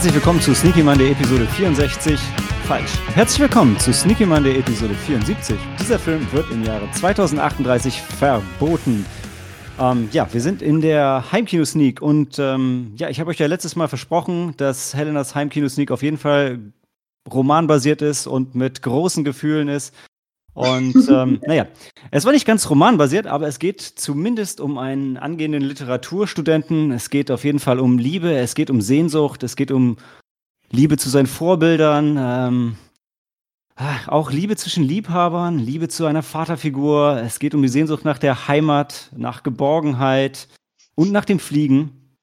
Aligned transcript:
Herzlich 0.00 0.14
willkommen 0.14 0.40
zu 0.40 0.54
Sneaky 0.54 0.82
Monday 0.82 1.10
Episode 1.10 1.44
64. 1.44 2.18
Falsch. 2.64 2.90
Herzlich 3.12 3.40
willkommen 3.40 3.78
zu 3.78 3.92
Sneaky 3.92 4.24
Monday 4.24 4.58
Episode 4.58 4.94
74. 4.94 5.58
Dieser 5.78 5.98
Film 5.98 6.26
wird 6.32 6.50
im 6.50 6.64
Jahre 6.64 6.90
2038 6.90 8.00
verboten. 8.00 9.04
Ähm, 9.78 10.08
ja, 10.10 10.26
wir 10.32 10.40
sind 10.40 10.62
in 10.62 10.80
der 10.80 11.30
Heimkino-Sneak 11.30 12.00
und 12.00 12.38
ähm, 12.38 12.94
ja, 12.96 13.10
ich 13.10 13.20
habe 13.20 13.28
euch 13.28 13.38
ja 13.40 13.46
letztes 13.46 13.76
Mal 13.76 13.88
versprochen, 13.88 14.54
dass 14.56 14.94
Helenas 14.94 15.34
Heimkino-Sneak 15.34 15.90
auf 15.90 16.02
jeden 16.02 16.16
Fall 16.16 16.60
romanbasiert 17.30 18.00
ist 18.00 18.26
und 18.26 18.54
mit 18.54 18.80
großen 18.80 19.22
Gefühlen 19.22 19.68
ist. 19.68 19.94
Und 20.60 21.08
ähm, 21.08 21.40
naja, 21.46 21.68
es 22.10 22.26
war 22.26 22.32
nicht 22.32 22.46
ganz 22.46 22.68
romanbasiert, 22.68 23.26
aber 23.26 23.48
es 23.48 23.58
geht 23.58 23.80
zumindest 23.80 24.60
um 24.60 24.76
einen 24.76 25.16
angehenden 25.16 25.62
Literaturstudenten. 25.62 26.92
Es 26.92 27.08
geht 27.08 27.30
auf 27.30 27.44
jeden 27.44 27.60
Fall 27.60 27.80
um 27.80 27.96
Liebe, 27.96 28.34
es 28.34 28.54
geht 28.54 28.68
um 28.68 28.82
Sehnsucht, 28.82 29.42
es 29.42 29.56
geht 29.56 29.70
um 29.70 29.96
Liebe 30.70 30.98
zu 30.98 31.08
seinen 31.08 31.28
Vorbildern, 31.28 32.18
ähm, 32.20 32.76
auch 34.06 34.30
Liebe 34.30 34.54
zwischen 34.56 34.84
Liebhabern, 34.84 35.58
Liebe 35.58 35.88
zu 35.88 36.04
einer 36.04 36.22
Vaterfigur. 36.22 37.22
Es 37.24 37.38
geht 37.38 37.54
um 37.54 37.62
die 37.62 37.68
Sehnsucht 37.68 38.04
nach 38.04 38.18
der 38.18 38.46
Heimat, 38.46 39.10
nach 39.16 39.42
Geborgenheit 39.42 40.46
und 40.94 41.10
nach 41.10 41.24
dem 41.24 41.38
Fliegen. 41.38 42.18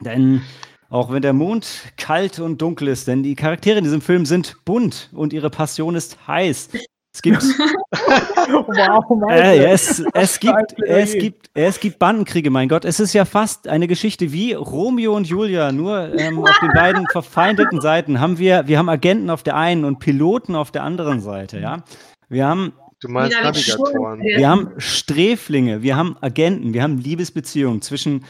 Denn 0.00 0.42
auch 0.90 1.10
wenn 1.10 1.22
der 1.22 1.32
Mond 1.32 1.66
kalt 1.96 2.38
und 2.38 2.62
dunkel 2.62 2.86
ist, 2.86 3.08
denn 3.08 3.24
die 3.24 3.34
Charaktere 3.34 3.78
in 3.78 3.84
diesem 3.84 4.00
Film 4.00 4.26
sind 4.26 4.64
bunt 4.64 5.10
und 5.12 5.32
ihre 5.32 5.50
Passion 5.50 5.96
ist 5.96 6.28
heiß. 6.28 6.68
Es 7.12 7.22
gibt. 7.22 7.42
wow, 7.42 9.30
äh, 9.30 9.64
es, 9.64 10.02
es, 10.14 10.38
gibt, 10.38 10.78
es, 10.86 11.12
gibt, 11.14 11.50
es 11.54 11.80
gibt 11.80 11.98
Bandenkriege, 11.98 12.50
mein 12.50 12.68
Gott. 12.68 12.84
Es 12.84 13.00
ist 13.00 13.12
ja 13.12 13.24
fast 13.24 13.66
eine 13.66 13.88
Geschichte 13.88 14.30
wie 14.32 14.52
Romeo 14.52 15.16
und 15.16 15.26
Julia, 15.26 15.72
nur 15.72 16.16
ähm, 16.16 16.38
auf 16.38 16.58
den 16.60 16.72
beiden 16.72 17.06
verfeindeten 17.12 17.80
Seiten 17.80 18.20
haben 18.20 18.38
wir, 18.38 18.68
wir 18.68 18.78
haben 18.78 18.88
Agenten 18.88 19.28
auf 19.28 19.42
der 19.42 19.56
einen 19.56 19.84
und 19.84 19.98
Piloten 19.98 20.54
auf 20.54 20.70
der 20.70 20.84
anderen 20.84 21.20
Seite, 21.20 21.58
ja. 21.58 21.82
Wir 22.28 22.46
haben. 22.46 22.72
Du 23.00 23.08
meinst 23.08 23.36
Navigatoren. 23.42 24.20
Wir 24.20 24.48
haben 24.48 24.70
Sträflinge, 24.76 25.82
wir 25.82 25.96
haben 25.96 26.16
Agenten, 26.20 26.74
wir 26.74 26.82
haben 26.82 26.98
Liebesbeziehungen 26.98 27.82
zwischen 27.82 28.24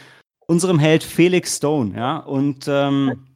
unserem 0.47 0.79
Held 0.79 1.03
Felix 1.03 1.57
Stone, 1.57 1.95
ja, 1.95 2.17
und, 2.17 2.65
ähm, 2.67 3.27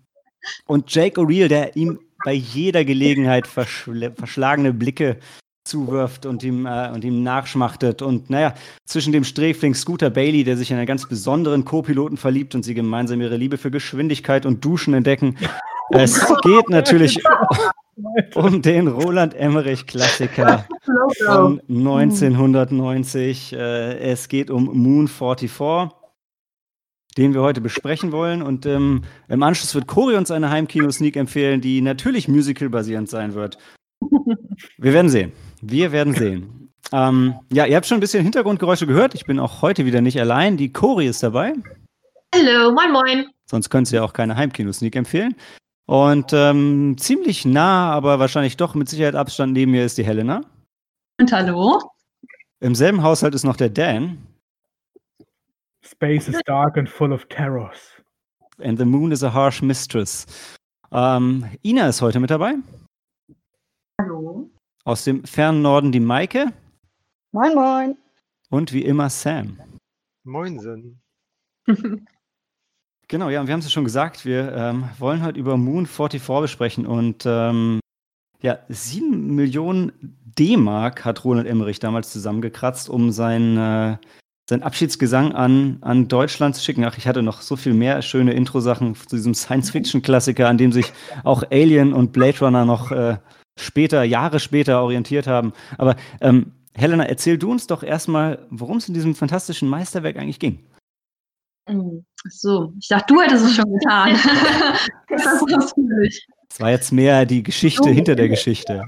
und 0.66 0.94
Jake 0.94 1.20
O'Reilly, 1.20 1.50
der 1.50 1.76
ihm 1.76 2.00
bei 2.26 2.34
jeder 2.34 2.84
Gelegenheit 2.84 3.46
verschlagene 3.48 4.74
Blicke 4.74 5.18
zuwirft 5.64 6.26
und 6.26 6.44
ihm, 6.44 6.66
äh, 6.66 6.90
und 6.94 7.04
ihm 7.04 7.24
nachschmachtet. 7.24 8.02
Und 8.02 8.30
naja, 8.32 8.56
zwischen 8.86 9.14
dem 9.14 9.24
Sträfling 9.24 9.76
Scooter 9.76 10.10
Bailey, 10.10 10.44
der 10.44 10.58
sich 10.58 10.72
in 10.72 10.78
einen 10.78 10.88
ganz 10.88 11.08
besonderen 11.08 11.66
Co-Piloten 11.66 12.18
verliebt 12.18 12.56
und 12.56 12.64
sie 12.64 12.74
gemeinsam 12.74 13.22
ihre 13.22 13.38
Liebe 13.38 13.58
für 13.58 13.72
Geschwindigkeit 13.72 14.46
und 14.46 14.66
Duschen 14.66 14.96
entdecken. 14.96 15.38
Es 15.92 16.20
geht 16.42 16.70
natürlich 16.70 17.22
um 18.36 18.62
den 18.62 18.88
Roland 18.88 19.36
Emmerich 19.36 19.86
Klassiker 19.86 20.66
von 21.26 21.62
1990. 21.70 23.54
Äh, 23.54 23.98
es 24.00 24.28
geht 24.28 24.50
um 24.50 24.66
Moon 24.66 25.08
44 25.08 25.52
den 27.18 27.34
wir 27.34 27.42
heute 27.42 27.62
besprechen 27.62 28.12
wollen. 28.12 28.42
Und 28.42 28.66
ähm, 28.66 29.04
im 29.28 29.44
Anschluss 29.44 29.74
wird 29.76 29.88
Cori 29.88 30.16
uns 30.16 30.32
eine 30.32 30.50
Heimkino-Sneak 30.50 31.16
empfehlen, 31.16 31.62
die 31.62 31.82
natürlich 31.82 32.28
musical-basierend 32.28 33.10
sein 33.10 33.34
wird. 33.34 33.58
Wir 34.78 34.94
werden 34.94 35.10
sehen. 35.10 35.32
Wir 35.62 35.92
werden 35.92 36.14
sehen. 36.14 36.72
Ähm, 36.92 37.36
ja, 37.52 37.66
ihr 37.66 37.76
habt 37.76 37.86
schon 37.86 37.98
ein 37.98 38.02
bisschen 38.02 38.24
Hintergrundgeräusche 38.24 38.88
gehört. 38.88 39.16
Ich 39.16 39.26
bin 39.26 39.40
auch 39.40 39.62
heute 39.62 39.86
wieder 39.86 40.02
nicht 40.02 40.20
allein. 40.20 40.58
Die 40.58 40.72
Cori 40.72 41.08
ist 41.08 41.24
dabei. 41.24 41.54
Hallo, 42.34 42.72
moin 42.74 42.92
moin. 42.92 43.26
Sonst 43.50 43.70
könnt 43.70 43.92
ihr 43.92 44.04
auch 44.04 44.14
keine 44.14 44.36
Heimkino-Sneak 44.36 44.96
empfehlen. 44.96 45.36
Und 45.88 46.34
ähm, 46.34 46.96
ziemlich 46.98 47.46
nah, 47.46 47.92
aber 47.92 48.20
wahrscheinlich 48.20 48.58
doch 48.58 48.76
mit 48.76 48.90
Sicherheit 48.90 49.16
Abstand 49.16 49.54
neben 49.54 49.72
mir 49.72 49.86
ist 49.86 49.98
die 49.98 50.06
Helena. 50.06 50.42
Und 51.20 51.32
hallo. 51.32 51.82
Im 52.60 52.76
selben 52.76 53.04
Haushalt 53.04 53.36
ist 53.36 53.44
noch 53.44 53.56
der 53.56 53.70
Dan. 53.70 54.18
Space 55.96 56.28
is 56.28 56.42
dark 56.46 56.76
and 56.76 56.90
full 56.90 57.14
of 57.14 57.26
terrors. 57.30 57.80
And 58.60 58.78
the 58.78 58.86
moon 58.86 59.14
is 59.14 59.24
a 59.24 59.30
harsh 59.30 59.62
mistress. 59.62 60.26
Ähm, 60.92 61.46
Ina 61.64 61.88
ist 61.88 62.02
heute 62.02 62.20
mit 62.20 62.30
dabei. 62.30 62.56
Hallo. 64.02 64.50
Aus 64.84 65.06
dem 65.06 65.24
fernen 65.24 65.62
Norden 65.62 65.94
die 65.94 66.02
Maike. 66.02 66.52
Moin, 67.32 67.56
moin. 67.56 67.98
Und 68.50 68.74
wie 68.74 68.84
immer 68.84 69.10
Sam. 69.10 69.58
Moinsen. 70.26 71.02
genau, 73.08 73.30
ja, 73.30 73.40
und 73.40 73.48
wir 73.48 73.54
haben 73.54 73.60
es 73.60 73.66
ja 73.66 73.72
schon 73.72 73.86
gesagt, 73.86 74.26
wir 74.26 74.52
ähm, 74.54 74.90
wollen 75.00 75.24
heute 75.24 75.40
über 75.40 75.56
Moon 75.56 75.86
44 75.86 76.22
besprechen 76.42 76.86
und 76.86 77.24
ähm, 77.26 77.80
ja, 78.42 78.60
sieben 78.68 79.34
Millionen 79.34 79.94
D-Mark 80.38 81.06
hat 81.06 81.24
Ronald 81.24 81.48
Emmerich 81.48 81.80
damals 81.80 82.12
zusammengekratzt, 82.12 82.90
um 82.90 83.12
sein 83.12 83.58
äh, 83.58 83.98
seinen 84.48 84.64
Abschiedsgesang 84.64 85.34
an, 85.34 85.78
an 85.82 86.08
Deutschland 86.08 86.56
zu 86.56 86.64
schicken. 86.64 86.86
Ach, 86.86 86.98
ich 86.98 87.08
hatte 87.08 87.24
noch 87.24 87.42
so 87.42 87.56
viel 87.56 87.74
mehr 87.74 88.02
schöne 88.02 88.34
Intro-Sachen 88.34 88.96
zu 88.96 89.16
diesem 89.16 89.34
Science-Fiction-Klassiker, 89.34 90.48
an 90.48 90.58
dem 90.58 90.72
sich 90.72 90.94
auch 91.24 91.44
Alien 91.52 91.94
und 91.94 92.12
Blade 92.12 92.40
Runner 92.40 92.66
noch 92.66 92.92
äh, 92.92 93.18
später, 93.58 94.04
Jahre 94.04 94.40
später 94.40 94.82
orientiert 94.82 95.26
haben. 95.26 95.54
Aber 95.78 95.96
ähm, 96.22 96.52
Helena, 96.76 97.06
erzähl 97.06 97.38
du 97.38 97.52
uns 97.52 97.68
doch 97.68 97.82
erstmal, 97.82 98.46
worum 98.50 98.78
es 98.78 98.88
in 98.88 98.94
diesem 98.94 99.16
fantastischen 99.16 99.68
Meisterwerk 99.68 100.18
eigentlich 100.18 100.40
ging. 100.40 100.64
Hm, 101.68 102.06
so, 102.30 102.74
ich 102.80 102.88
dachte, 102.88 103.14
du 103.14 103.22
hättest 103.22 103.46
es 103.46 103.56
schon 103.56 103.72
getan. 103.74 104.12
das 105.10 105.42
ist 105.42 106.60
war 106.60 106.70
jetzt 106.70 106.92
mehr 106.92 107.26
die 107.26 107.44
Geschichte 107.44 107.90
hinter 107.90 108.16
der 108.16 108.30
Geschichte. 108.30 108.86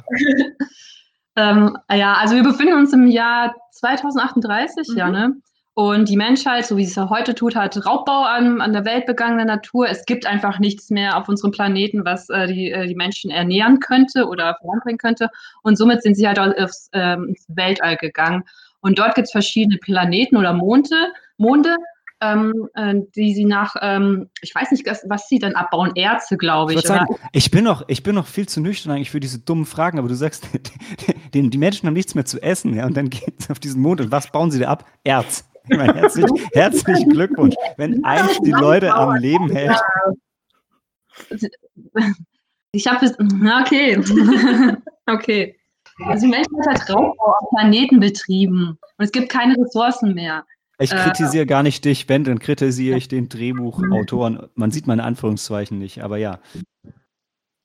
ähm, 1.35 1.78
ja, 1.91 2.13
also 2.13 2.35
wir 2.35 2.44
befinden 2.44 2.75
uns 2.75 2.94
im 2.94 3.07
Jahr 3.07 3.56
2038, 3.72 4.89
mhm. 4.89 4.97
ja, 4.97 5.09
ne? 5.09 5.35
Und 5.77 6.09
die 6.09 6.17
Menschheit, 6.17 6.65
so 6.65 6.75
wie 6.75 6.85
sie 6.85 6.89
es 6.89 6.95
ja 6.95 7.07
heute 7.07 7.35
tut, 7.35 7.55
hat 7.55 7.85
Raubbau 7.85 8.23
an, 8.23 8.61
an 8.61 8.73
der 8.73 8.83
Welt 8.83 9.05
begangener 9.05 9.45
Natur. 9.45 9.88
Es 9.88 10.07
gibt 10.07 10.25
einfach 10.25 10.57
nichts 10.57 10.89
mehr 10.89 11.15
auf 11.15 11.29
unserem 11.29 11.51
Planeten, 11.51 12.03
was 12.03 12.29
äh, 12.29 12.47
die, 12.47 12.71
äh, 12.71 12.88
die 12.88 12.95
Menschen 12.95 13.29
ernähren 13.29 13.79
könnte 13.79 14.25
oder 14.25 14.57
voranbringen 14.59 14.97
könnte. 14.97 15.29
Und 15.61 15.77
somit 15.77 16.01
sind 16.01 16.15
sie 16.15 16.27
halt 16.27 16.39
aufs, 16.39 16.89
ähm, 16.93 17.25
ins 17.29 17.45
Weltall 17.49 17.95
gegangen. 17.97 18.43
Und 18.79 18.97
dort 18.97 19.13
gibt 19.13 19.27
es 19.27 19.31
verschiedene 19.31 19.77
Planeten 19.77 20.35
oder 20.35 20.51
Monde, 20.51 20.95
Monde 21.38 21.75
ähm, 22.21 22.67
äh, 22.73 22.95
die 23.15 23.35
sie 23.35 23.45
nach, 23.45 23.75
ähm, 23.79 24.31
ich 24.41 24.55
weiß 24.55 24.71
nicht, 24.71 24.83
was 25.07 25.29
sie 25.29 25.38
dann 25.38 25.53
abbauen, 25.53 25.91
Erze, 25.95 26.38
glaube 26.38 26.73
ich. 26.73 26.79
Ich, 26.79 26.88
sagen, 26.88 27.15
ich, 27.31 27.51
bin 27.51 27.63
noch, 27.63 27.83
ich 27.88 28.01
bin 28.01 28.15
noch 28.15 28.25
viel 28.25 28.49
zu 28.49 28.61
nüchtern 28.61 28.94
eigentlich 28.94 29.11
für 29.11 29.19
diese 29.19 29.38
dummen 29.38 29.67
Fragen, 29.67 29.99
aber 29.99 30.07
du 30.07 30.15
sagst, 30.15 30.47
die, 31.35 31.47
die 31.47 31.57
Menschen 31.59 31.85
haben 31.85 31.94
nichts 31.94 32.15
mehr 32.15 32.25
zu 32.25 32.41
essen, 32.41 32.73
ja, 32.73 32.88
und 32.88 32.97
dann 32.97 33.11
gehen 33.11 33.35
sie 33.38 33.51
auf 33.51 33.59
diesen 33.59 33.83
Mond 33.83 34.01
und 34.01 34.11
was 34.11 34.31
bauen 34.31 34.49
sie 34.49 34.57
da 34.57 34.69
ab? 34.69 34.85
Erz. 35.03 35.45
Meine, 35.69 35.95
herzlich, 35.95 36.25
herzlichen 36.53 37.09
Glückwunsch. 37.09 37.55
Wenn 37.78 38.03
eins 38.03 38.39
die 38.41 38.51
Leute 38.51 38.94
am 38.94 39.16
Leben 39.16 39.50
hält. 39.50 39.79
Ich 42.73 42.85
habe 42.85 43.05
es, 43.05 43.13
okay. 43.17 43.97
okay. 45.07 45.57
Also 46.06 46.25
die 46.25 46.31
Menschen 46.31 46.53
haben 46.59 46.67
halt 46.67 46.89
Raubbau 46.89 47.33
auf 47.39 47.50
Planeten 47.50 48.00
betrieben 48.00 48.77
und 48.97 49.06
es 49.06 49.12
gibt 49.12 49.30
keine 49.30 49.56
Ressourcen 49.56 50.13
mehr. 50.13 50.45
Ich 50.80 50.92
äh, 50.92 50.95
kritisiere 50.95 51.44
äh, 51.44 51.47
gar 51.47 51.63
nicht 51.63 51.83
dich, 51.86 52.07
wenn, 52.07 52.24
dann 52.24 52.39
kritisiere 52.39 52.97
ich 52.97 53.07
den 53.07 53.30
Drehbuchautoren. 53.30 54.47
Man 54.53 54.69
sieht 54.69 54.86
meine 54.86 55.03
Anführungszeichen 55.03 55.80
nicht, 55.80 56.03
aber 56.03 56.18
ja. 56.18 56.39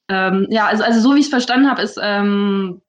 Ähm, 0.08 0.46
ja, 0.50 0.66
also, 0.66 0.82
also 0.82 1.00
so 1.00 1.14
wie 1.14 1.20
ich 1.20 1.26
es 1.26 1.30
verstanden 1.30 1.68
habe, 1.68 1.82
ist, 1.82 1.98
ähm, 2.02 2.80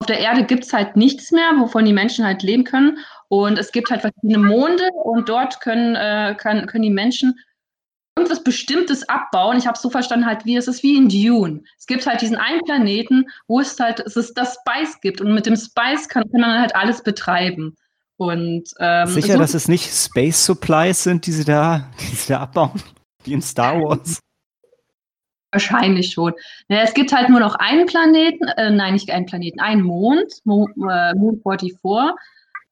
auf 0.00 0.06
der 0.06 0.20
Erde 0.20 0.44
gibt 0.44 0.64
es 0.64 0.72
halt 0.72 0.96
nichts 0.96 1.32
mehr, 1.32 1.50
wovon 1.58 1.84
die 1.84 1.92
Menschen 1.92 2.24
halt 2.24 2.42
leben 2.44 2.62
können. 2.62 2.98
Und 3.28 3.58
es 3.58 3.72
gibt 3.72 3.90
halt 3.90 4.00
verschiedene 4.00 4.38
Monde 4.38 4.84
und 5.04 5.28
dort 5.28 5.60
können, 5.60 5.94
äh, 5.94 6.34
kann, 6.38 6.66
können 6.66 6.82
die 6.82 6.90
Menschen 6.90 7.38
irgendwas 8.16 8.42
Bestimmtes 8.42 9.08
abbauen. 9.08 9.58
Ich 9.58 9.66
habe 9.66 9.76
es 9.76 9.82
so 9.82 9.90
verstanden, 9.90 10.26
halt 10.26 10.44
wie 10.44 10.56
es 10.56 10.66
ist 10.66 10.82
wie 10.82 10.96
in 10.96 11.08
Dune. 11.08 11.62
Es 11.78 11.86
gibt 11.86 12.06
halt 12.06 12.20
diesen 12.20 12.36
einen 12.36 12.60
Planeten, 12.62 13.26
wo 13.46 13.60
es 13.60 13.78
halt 13.78 14.00
es 14.00 14.16
ist 14.16 14.34
das 14.34 14.56
Spice 14.56 15.00
gibt 15.00 15.20
und 15.20 15.32
mit 15.34 15.46
dem 15.46 15.56
Spice 15.56 16.08
kann, 16.08 16.24
kann 16.30 16.40
man 16.40 16.60
halt 16.60 16.74
alles 16.74 17.02
betreiben. 17.02 17.76
Und, 18.16 18.74
ähm, 18.80 19.06
Sicher, 19.06 19.34
so 19.34 19.38
dass 19.38 19.54
es 19.54 19.68
nicht 19.68 19.88
Space 19.92 20.44
Supplies 20.44 21.04
sind, 21.04 21.24
die 21.26 21.32
sie 21.32 21.44
da, 21.44 21.88
die 22.00 22.16
sie 22.16 22.32
da 22.32 22.40
abbauen, 22.40 22.82
wie 23.22 23.32
in 23.32 23.42
Star 23.42 23.80
Wars. 23.80 24.20
Wahrscheinlich 25.52 26.10
schon. 26.10 26.34
Ja, 26.68 26.80
es 26.80 26.92
gibt 26.92 27.12
halt 27.12 27.30
nur 27.30 27.40
noch 27.40 27.54
einen 27.54 27.86
Planeten, 27.86 28.48
äh, 28.48 28.70
nein, 28.70 28.94
nicht 28.94 29.10
einen 29.10 29.24
Planeten, 29.24 29.60
einen 29.60 29.82
Mond, 29.82 30.40
Mo, 30.44 30.68
äh, 30.90 31.14
Moon 31.14 31.40
44 31.42 31.74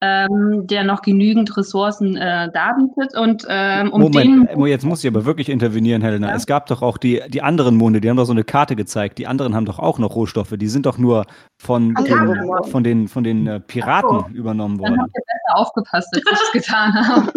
ähm, 0.02 0.66
der 0.66 0.84
noch 0.84 1.00
genügend 1.02 1.56
Ressourcen 1.56 2.16
äh, 2.16 2.50
darbietet. 2.52 3.16
Und 3.16 3.46
ähm, 3.48 3.92
um 3.92 4.02
Moment, 4.02 4.50
den 4.50 4.66
jetzt 4.66 4.84
muss 4.84 5.02
ich 5.02 5.10
aber 5.10 5.24
wirklich 5.24 5.48
intervenieren, 5.48 6.02
Helena. 6.02 6.28
Ja. 6.28 6.34
Es 6.34 6.46
gab 6.46 6.66
doch 6.66 6.82
auch 6.82 6.98
die, 6.98 7.22
die 7.28 7.42
anderen 7.42 7.76
Monde, 7.76 8.00
die 8.00 8.10
haben 8.10 8.16
doch 8.16 8.26
so 8.26 8.32
eine 8.32 8.44
Karte 8.44 8.76
gezeigt. 8.76 9.18
Die 9.18 9.26
anderen 9.26 9.54
haben 9.54 9.64
doch 9.64 9.78
auch 9.78 9.98
noch 9.98 10.14
Rohstoffe. 10.14 10.54
Die 10.56 10.68
sind 10.68 10.86
doch 10.86 10.98
nur 10.98 11.24
von 11.58 11.94
den, 11.94 12.48
ja. 12.48 12.62
von 12.64 12.84
den, 12.84 13.08
von 13.08 13.24
den 13.24 13.46
äh, 13.46 13.60
Piraten 13.60 14.20
so. 14.20 14.34
übernommen 14.34 14.78
worden. 14.78 14.96
Dann 14.96 15.02
habt 15.02 15.16
ihr 15.16 15.22
besser 15.24 15.60
aufgepasst, 15.60 16.08
als 16.14 16.22
ich 16.26 16.40
es 16.40 16.52
getan 16.66 16.94
habe. 16.94 17.32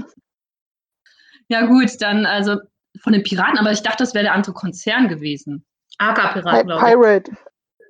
Ja 1.47 1.65
gut, 1.65 1.89
dann 1.99 2.25
also 2.25 2.57
von 3.01 3.13
den 3.13 3.23
Piraten, 3.23 3.57
aber 3.57 3.71
ich 3.71 3.81
dachte, 3.81 4.03
das 4.03 4.13
wäre 4.13 4.25
der 4.25 4.33
andere 4.33 4.53
Konzern 4.53 5.07
gewesen. 5.07 5.65
AK-Piraten, 5.97 6.67
glaube 6.67 6.85
ich. 6.85 6.93
Pirate. 6.93 7.31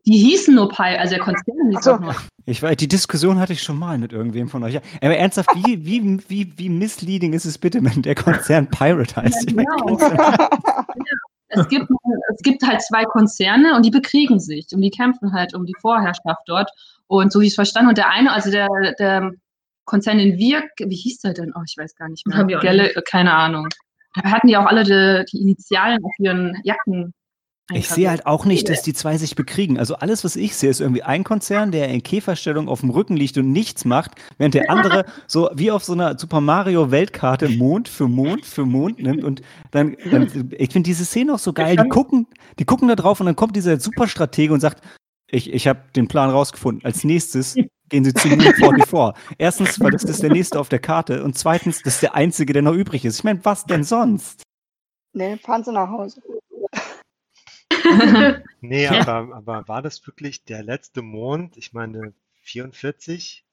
Die 0.06 0.18
hießen 0.18 0.56
nur 0.56 0.69
Pirate, 0.69 1.00
also 1.00 1.16
der 1.16 1.24
Konzern 1.24 1.72
hieß 1.72 1.84
so. 1.84 1.94
auch 1.94 2.00
nur. 2.00 2.16
Ich 2.46 2.63
weiß, 2.63 2.78
die 2.78 2.88
Diskussion 2.88 3.40
hatte 3.40 3.54
ich 3.54 3.62
schon 3.62 3.78
mal 3.78 3.98
mit 3.98 4.12
irgendwem 4.12 4.50
von 4.50 4.63
euch. 4.63 4.78
Aber 4.78 5.16
ernsthaft, 5.16 5.50
wie, 5.56 5.86
wie, 5.86 6.19
wie, 6.28 6.54
wie 6.57 6.69
misleading 6.69 7.34
ist 7.34 7.46
es 7.46 7.57
bitte, 7.57 7.84
wenn 7.84 8.01
der 8.01 8.16
Konzern 8.16 8.69
Pirate 8.69 9.16
heißt? 9.18 9.51
Ja, 11.51 11.57
genau. 11.57 11.63
es, 11.63 11.68
gibt, 11.68 11.88
es 12.36 12.42
gibt 12.44 12.63
halt 12.63 12.81
zwei 12.81 13.06
Konzerne 13.06 13.75
und 13.75 13.86
die 13.86 13.92
bekriegen 13.92 14.40
sich 14.40 14.68
und 14.72 14.81
die 14.81 14.90
kämpfen 14.90 15.34
halt 15.34 15.54
um 15.54 15.66
die 15.66 15.75
Vorherrschaft 15.80 16.42
dort. 16.46 16.69
Und 17.07 17.31
so 17.31 17.42
wie 17.42 17.46
ich 17.46 17.51
es 17.51 17.56
verstanden 17.56 17.90
und 17.90 17.98
der 17.98 18.10
eine, 18.10 18.31
also 18.31 18.51
der, 18.51 18.68
der 19.00 19.31
Konzern, 19.86 20.19
den 20.19 20.38
wir, 20.38 20.63
wie 20.78 20.96
hieß 20.96 21.19
der 21.22 21.34
denn? 21.34 21.54
Oh, 21.56 21.62
ich 21.66 21.75
weiß 21.78 21.96
gar 21.96 22.10
nicht 22.10 22.25
mehr. 22.28 22.38
Haben 22.38 22.48
wir 22.48 22.60
auch 22.60 22.62
Gelle, 22.62 22.94
keine 23.07 23.34
Ahnung. 23.34 23.68
Dabei 24.13 24.30
hatten 24.30 24.48
die 24.48 24.57
auch 24.57 24.66
alle 24.66 24.84
die, 24.84 25.25
die 25.31 25.42
Initialen 25.42 26.04
auf 26.04 26.12
ihren 26.19 26.60
Jacken. 26.63 27.13
Ich 27.71 27.88
sehe 27.88 28.10
halt 28.10 28.25
auch 28.25 28.45
nicht, 28.45 28.68
dass 28.68 28.81
die 28.81 28.94
zwei 28.94 29.18
sich 29.18 29.36
bekriegen. 29.36 29.77
Also 29.77 29.95
alles, 29.95 30.24
was 30.24 30.36
ich 30.36 30.56
sehe, 30.56 30.69
ist 30.69 30.81
irgendwie 30.81 31.04
ein 31.04 31.24
Konzern, 31.24 31.71
der 31.71 31.89
in 31.89 32.01
Käferstellung 32.01 32.68
auf 32.68 32.80
dem 32.80 32.89
Rücken 32.89 33.16
liegt 33.16 33.38
und 33.38 33.51
nichts 33.51 33.86
macht, 33.86 34.12
während 34.38 34.56
der 34.56 34.71
andere 34.71 35.06
so 35.27 35.50
wie 35.54 35.69
auf 35.69 35.83
so 35.83 35.94
einer 35.94 36.18
Super 36.18 36.42
Mario 36.42 36.89
Weltkarte 36.89 37.50
Mond 37.50 37.88
für 37.88 38.07
Mond 38.07 38.45
für 38.45 38.66
Mond 38.66 39.00
nimmt 39.00 39.24
und 39.24 39.42
dann, 39.71 39.95
dann 40.10 40.51
ich 40.57 40.71
finde 40.71 40.88
diese 40.88 41.06
Szene 41.06 41.33
auch 41.33 41.39
so 41.39 41.54
geil. 41.54 41.75
Die 41.75 41.89
gucken, 41.89 42.27
die 42.57 42.66
gucken 42.66 42.88
da 42.88 42.95
drauf 42.95 43.19
und 43.19 43.27
dann 43.27 43.36
kommt 43.36 43.56
dieser 43.56 43.80
Superstratege 43.80 44.51
und 44.54 44.62
sagt, 44.62 44.83
ich, 45.31 45.54
ich 45.54 45.68
habe 45.68 45.81
den 45.95 46.07
Plan 46.07 46.31
rausgefunden. 46.31 46.83
Als 46.83 47.04
nächstes 47.04 47.56
gehen 47.89 48.04
sie 48.04 48.13
zu 48.13 48.27
Moon 48.30 48.42
44. 48.56 49.24
Erstens, 49.38 49.80
weil 49.80 49.92
das 49.92 50.04
ist 50.04 50.24
der 50.24 50.31
nächste 50.31 50.60
auf 50.60 50.69
der 50.69 50.80
Karte 50.80 51.24
und 51.24 51.38
zweitens, 51.38 51.81
das 51.83 51.95
ist 51.95 52.04
der 52.04 52.15
einzige, 52.15 52.54
der 52.54 52.62
noch 52.62 52.74
übrig 52.74 53.06
ist. 53.06 53.19
Ich 53.19 53.24
meine, 53.24 53.39
was 53.44 53.65
denn 53.65 53.83
sonst? 53.83 54.42
Nee, 55.13 55.38
fahren 55.38 55.63
sie 55.63 55.72
nach 55.72 55.89
Hause. 55.89 56.22
Nee, 58.62 58.88
aber, 58.88 59.36
aber 59.36 59.68
war 59.68 59.81
das 59.81 60.06
wirklich 60.07 60.44
der 60.44 60.63
letzte 60.63 61.01
Mond? 61.01 61.57
Ich 61.57 61.74
meine, 61.74 62.13
44? 62.42 63.44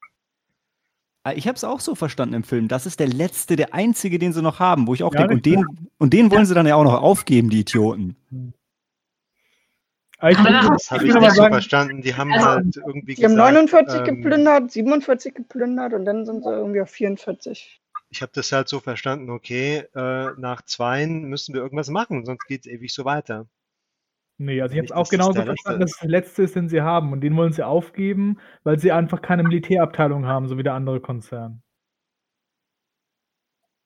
Ah, 1.23 1.33
ich 1.33 1.49
habe 1.49 1.57
es 1.57 1.65
auch 1.65 1.81
so 1.81 1.95
verstanden 1.95 2.35
im 2.35 2.45
Film. 2.45 2.69
Das 2.69 2.87
ist 2.87 3.01
der 3.01 3.09
letzte, 3.09 3.57
der 3.57 3.75
einzige, 3.75 4.19
den 4.19 4.33
sie 4.33 4.43
noch 4.43 4.61
haben, 4.61 4.87
wo 4.87 4.95
ich 4.95 5.03
auch 5.03 5.13
Ja, 5.13 5.21
denke, 5.21 5.35
und 5.35 5.47
den, 5.47 5.91
und 5.99 6.13
den 6.13 6.31
wollen 6.31 6.47
sie 6.47 6.55
dann 6.55 6.67
ja 6.67 6.77
auch 6.77 6.85
noch 6.85 7.03
aufgeben, 7.03 7.51
die 7.51 7.61
Idioten. 7.61 8.17
Aber 10.19 10.31
ich 10.31 10.39
da- 10.39 10.69
Das 10.69 10.91
habe 10.91 11.07
ich 11.07 11.15
nicht 11.15 11.33
so 11.35 11.43
verstanden. 11.45 12.01
Die 12.01 12.15
haben 12.15 12.33
Also, 12.33 12.47
halt 12.47 12.77
irgendwie 12.77 13.15
Die 13.17 13.25
haben 13.25 13.33
gesagt, 13.33 13.53
49 13.55 13.95
ähm, 14.01 14.05
geplündert, 14.05 14.71
47 14.71 15.35
geplündert 15.35 15.93
und 15.93 16.05
dann 16.05 16.25
sind 16.25 16.43
sie 16.45 16.51
irgendwie 16.51 16.81
auf 16.81 16.91
44. 16.91 17.81
Ich 18.11 18.23
habe 18.23 18.33
das 18.35 18.53
halt 18.53 18.69
so 18.69 18.79
verstanden, 18.81 19.31
okay, 19.31 19.85
äh, 19.95 20.31
nach 20.39 20.62
zweien 20.62 21.25
müssen 21.25 21.55
wir 21.55 21.61
irgendwas 21.61 21.89
machen, 21.91 22.25
sonst 22.25 22.47
geht 22.47 22.65
es 22.65 22.73
ewig 22.73 22.95
so 22.95 23.05
weiter. 23.05 23.47
Nee, 24.38 24.61
also 24.61 24.75
ich 24.75 24.79
habe 24.79 24.87
es 24.87 24.93
auch 24.93 25.05
das 25.05 25.11
genauso 25.11 25.43
verstanden, 25.43 25.81
letzte 25.81 25.85
dass 25.85 25.93
es 25.93 25.99
der 25.99 26.11
letzte 26.11 26.43
ist, 26.43 26.56
den 26.56 26.69
sie 26.69 26.83
haben. 26.83 27.12
Und 27.12 27.23
den 27.23 27.37
wollen 27.37 27.53
sie 27.53 27.62
aufgeben, 27.62 28.38
weil 28.65 28.79
sie 28.79 28.93
einfach 28.93 29.23
keine 29.23 29.43
Militärabteilung 29.43 30.27
haben, 30.27 30.47
so 30.47 30.59
wie 30.59 30.62
der 30.62 30.75
andere 30.75 31.00
Konzern. 31.00 31.62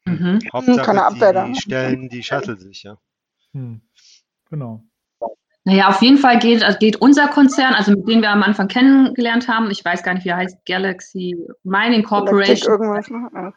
Mhm. 0.06 0.40
Hauptsache, 0.52 0.82
keine 0.82 1.04
Abwehr 1.04 1.44
die 1.44 1.54
stellen 1.60 2.08
die 2.08 2.22
Shuttle 2.22 2.56
sicher. 2.56 2.98
Hm. 3.52 3.80
Genau. 4.48 4.82
Naja, 5.64 5.88
auf 5.88 6.00
jeden 6.02 6.16
Fall 6.16 6.38
geht, 6.38 6.64
also 6.64 6.78
geht 6.78 6.96
unser 6.96 7.28
Konzern, 7.28 7.74
also 7.74 7.92
mit 7.92 8.08
dem 8.08 8.22
wir 8.22 8.30
am 8.30 8.42
Anfang 8.42 8.66
kennengelernt 8.66 9.46
haben, 9.46 9.70
ich 9.70 9.84
weiß 9.84 10.02
gar 10.02 10.14
nicht, 10.14 10.24
wie 10.24 10.30
er 10.30 10.38
heißt, 10.38 10.64
Galaxy 10.66 11.36
Mining 11.62 12.02
Corporation, 12.02 12.72
irgendwas. 12.72 13.08
Ne? 13.10 13.28
Ja. 13.34 13.52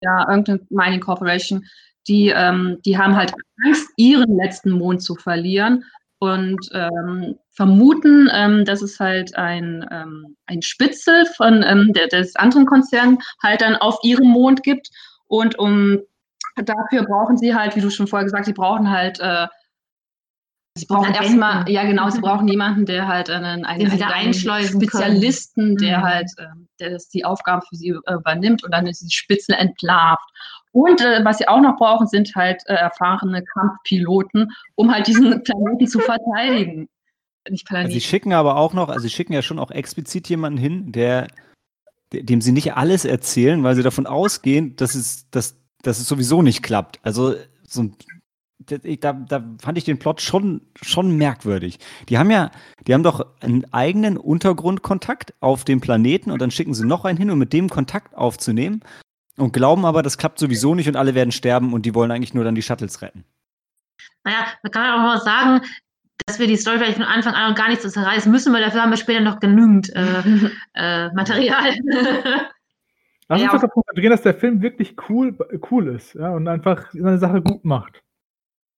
ja, 0.00 0.28
irgendeine 0.28 0.60
Mining 0.70 1.00
Corporation, 1.00 1.64
die, 2.08 2.28
ähm, 2.28 2.78
die 2.84 2.98
haben 2.98 3.14
halt 3.14 3.32
Angst, 3.64 3.88
ihren 3.96 4.36
letzten 4.36 4.72
Mond 4.72 5.02
zu 5.02 5.14
verlieren 5.14 5.84
und 6.18 6.58
ähm, 6.72 7.36
vermuten, 7.50 8.28
ähm, 8.32 8.64
dass 8.64 8.82
es 8.82 8.98
halt 8.98 9.36
ein, 9.36 9.86
ähm, 9.90 10.36
ein 10.46 10.62
Spitzel 10.62 11.26
von 11.36 11.62
ähm, 11.62 11.92
der, 11.92 12.08
des 12.08 12.34
anderen 12.36 12.66
Konzerns 12.66 13.24
halt 13.42 13.60
dann 13.60 13.76
auf 13.76 13.98
ihrem 14.02 14.28
Mond 14.28 14.62
gibt. 14.62 14.88
Und 15.26 15.58
um 15.58 16.00
dafür 16.56 17.04
brauchen 17.04 17.36
sie 17.36 17.54
halt, 17.54 17.76
wie 17.76 17.80
du 17.80 17.90
schon 17.90 18.06
vorher 18.06 18.24
gesagt 18.24 18.40
hast, 18.40 18.46
sie 18.46 18.52
brauchen 18.52 18.90
halt 18.90 19.18
äh, 19.20 19.46
Sie 20.76 20.86
brauchen 20.86 21.14
erstmal, 21.14 21.68
ja 21.70 21.84
genau, 21.84 22.10
sie 22.10 22.20
brauchen 22.20 22.48
jemanden, 22.48 22.84
der 22.84 23.06
halt 23.06 23.30
einen, 23.30 23.64
einen, 23.64 23.96
da 23.96 24.06
einen 24.08 24.28
einschleusen 24.28 24.80
können. 24.80 24.90
Spezialisten, 24.90 25.76
der 25.76 25.98
Mhm. 25.98 26.02
halt, 26.02 26.30
ähm, 26.38 26.68
der 26.80 26.90
das 26.90 27.08
die 27.08 27.24
Aufgaben 27.24 27.62
für 27.62 27.76
sie 27.76 27.90
äh, 27.90 28.14
übernimmt 28.14 28.64
und 28.64 28.72
dann 28.72 28.86
ist 28.86 29.00
die 29.00 29.14
Spitze 29.14 29.56
entlarvt. 29.56 30.28
Und 30.74 31.00
äh, 31.00 31.24
was 31.24 31.38
sie 31.38 31.46
auch 31.46 31.60
noch 31.60 31.76
brauchen, 31.76 32.08
sind 32.08 32.34
halt 32.34 32.60
äh, 32.66 32.74
erfahrene 32.74 33.44
Kampfpiloten, 33.44 34.50
um 34.74 34.92
halt 34.92 35.06
diesen 35.06 35.40
Planeten 35.44 35.86
zu 35.86 36.00
verteidigen. 36.00 36.88
Also 37.46 37.92
sie 37.92 38.00
schicken 38.00 38.32
aber 38.32 38.56
auch 38.56 38.72
noch, 38.74 38.88
also 38.88 39.02
sie 39.02 39.10
schicken 39.10 39.34
ja 39.34 39.42
schon 39.42 39.60
auch 39.60 39.70
explizit 39.70 40.28
jemanden 40.28 40.58
hin, 40.58 40.90
der, 40.90 41.28
de- 42.12 42.24
dem 42.24 42.40
sie 42.40 42.50
nicht 42.50 42.74
alles 42.74 43.04
erzählen, 43.04 43.62
weil 43.62 43.76
sie 43.76 43.84
davon 43.84 44.06
ausgehen, 44.08 44.74
dass 44.74 44.96
es, 44.96 45.30
dass, 45.30 45.56
dass 45.82 46.00
es 46.00 46.08
sowieso 46.08 46.42
nicht 46.42 46.64
klappt. 46.64 46.98
Also 47.04 47.34
so 47.62 47.90
da, 48.66 49.12
da 49.12 49.44
fand 49.60 49.78
ich 49.78 49.84
den 49.84 49.98
Plot 49.98 50.22
schon, 50.22 50.62
schon 50.80 51.16
merkwürdig. 51.16 51.78
Die 52.08 52.18
haben 52.18 52.30
ja, 52.30 52.50
die 52.86 52.94
haben 52.94 53.02
doch 53.02 53.26
einen 53.40 53.72
eigenen 53.72 54.16
Untergrundkontakt 54.16 55.34
auf 55.40 55.64
dem 55.64 55.80
Planeten 55.80 56.32
und 56.32 56.40
dann 56.42 56.50
schicken 56.50 56.74
sie 56.74 56.86
noch 56.86 57.04
einen 57.04 57.18
hin, 57.18 57.30
um 57.30 57.38
mit 57.38 57.52
dem 57.52 57.68
Kontakt 57.68 58.16
aufzunehmen 58.16 58.80
und 59.36 59.52
glauben 59.52 59.84
aber, 59.84 60.02
das 60.02 60.18
klappt 60.18 60.38
sowieso 60.38 60.74
nicht 60.74 60.88
und 60.88 60.96
alle 60.96 61.14
werden 61.14 61.32
sterben 61.32 61.72
und 61.72 61.86
die 61.86 61.94
wollen 61.94 62.10
eigentlich 62.10 62.34
nur 62.34 62.44
dann 62.44 62.54
die 62.54 62.62
Shuttles 62.62 63.02
retten. 63.02 63.24
Naja, 64.24 64.46
da 64.62 64.68
kann 64.68 64.82
man 64.82 64.92
auch 64.92 65.04
mal 65.04 65.20
sagen, 65.20 65.60
dass 66.26 66.38
wir 66.38 66.46
die 66.46 66.56
Story 66.56 66.78
vielleicht 66.78 66.96
von 66.96 67.04
Anfang 67.06 67.34
an 67.34 67.54
gar 67.54 67.68
nicht 67.68 67.82
so 67.82 67.88
zerreißen 67.88 68.30
müssen, 68.30 68.52
weil 68.54 68.62
dafür 68.62 68.82
haben 68.82 68.90
wir 68.90 68.96
später 68.96 69.20
noch 69.20 69.40
genügend 69.40 69.90
äh, 69.94 70.22
äh, 70.74 71.12
Material. 71.12 71.74
Lass 73.28 73.40
Ja, 73.40 73.50
uns 73.50 73.60
darauf 73.60 73.70
konzentrieren, 73.74 74.10
dass 74.10 74.22
der 74.22 74.34
Film 74.34 74.60
wirklich 74.62 74.96
cool, 75.08 75.36
cool 75.70 75.88
ist 75.94 76.14
ja, 76.14 76.30
und 76.30 76.46
einfach 76.46 76.90
seine 76.92 77.18
Sache 77.18 77.40
gut 77.42 77.64
macht. 77.64 78.02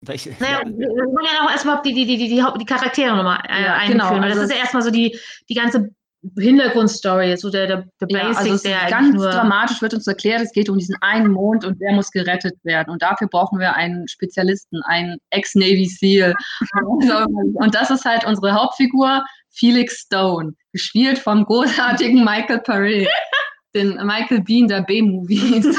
Ich, 0.08 0.26
Naja, 0.38 0.60
wir 0.64 0.88
wollen 0.88 1.25
ja 1.25 1.44
auch 1.46 1.50
erstmal 1.50 1.82
die, 1.82 1.92
die, 1.92 2.06
die, 2.06 2.16
die, 2.16 2.28
die, 2.28 2.42
Haupt- 2.42 2.60
die 2.60 2.66
Charaktere 2.66 3.16
nochmal 3.16 3.40
äh, 3.48 3.64
Ja, 3.64 3.75
einführen. 3.75 3.98
genau, 3.98 4.10
weil 4.12 4.28
das 4.28 4.38
also 4.38 4.42
ist 4.42 4.50
ja 4.52 4.56
erstmal 4.58 4.82
so 4.82 4.90
die, 4.90 5.18
die 5.48 5.54
ganze 5.54 5.90
Hintergrundstory, 6.38 7.37
so 7.37 7.50
der, 7.50 7.66
der, 7.66 7.85
der 8.00 8.09
Ja, 8.09 8.28
Basic, 8.28 8.38
also 8.38 8.54
es 8.54 8.62
der 8.62 8.90
ganz 8.90 9.21
dramatisch 9.21 9.83
wird 9.83 9.95
uns 9.95 10.06
erklärt, 10.06 10.40
es 10.40 10.52
geht 10.52 10.68
um 10.68 10.78
diesen 10.78 10.97
einen 11.00 11.30
Mond 11.30 11.64
und 11.64 11.80
der 11.80 11.92
muss 11.92 12.11
gerettet 12.11 12.54
werden. 12.64 12.90
Und 12.90 13.02
dafür 13.02 13.28
brauchen 13.28 13.59
wir 13.59 13.75
einen 13.75 14.09
Spezialisten, 14.09 14.83
einen 14.85 15.18
Ex-Navy 15.30 15.87
SEAL. 15.87 16.35
und 17.54 17.75
das 17.75 17.90
ist 17.90 18.04
halt 18.04 18.25
unsere 18.26 18.52
Hauptfigur, 18.52 19.25
Felix 19.50 20.00
Stone, 20.00 20.54
gespielt 20.73 21.18
vom 21.18 21.45
großartigen 21.45 22.25
Michael 22.25 22.59
Paré, 22.59 23.09
den 23.75 23.97
Michael 24.04 24.42
Bean 24.42 24.68
der 24.68 24.83
B-Movies. 24.83 25.76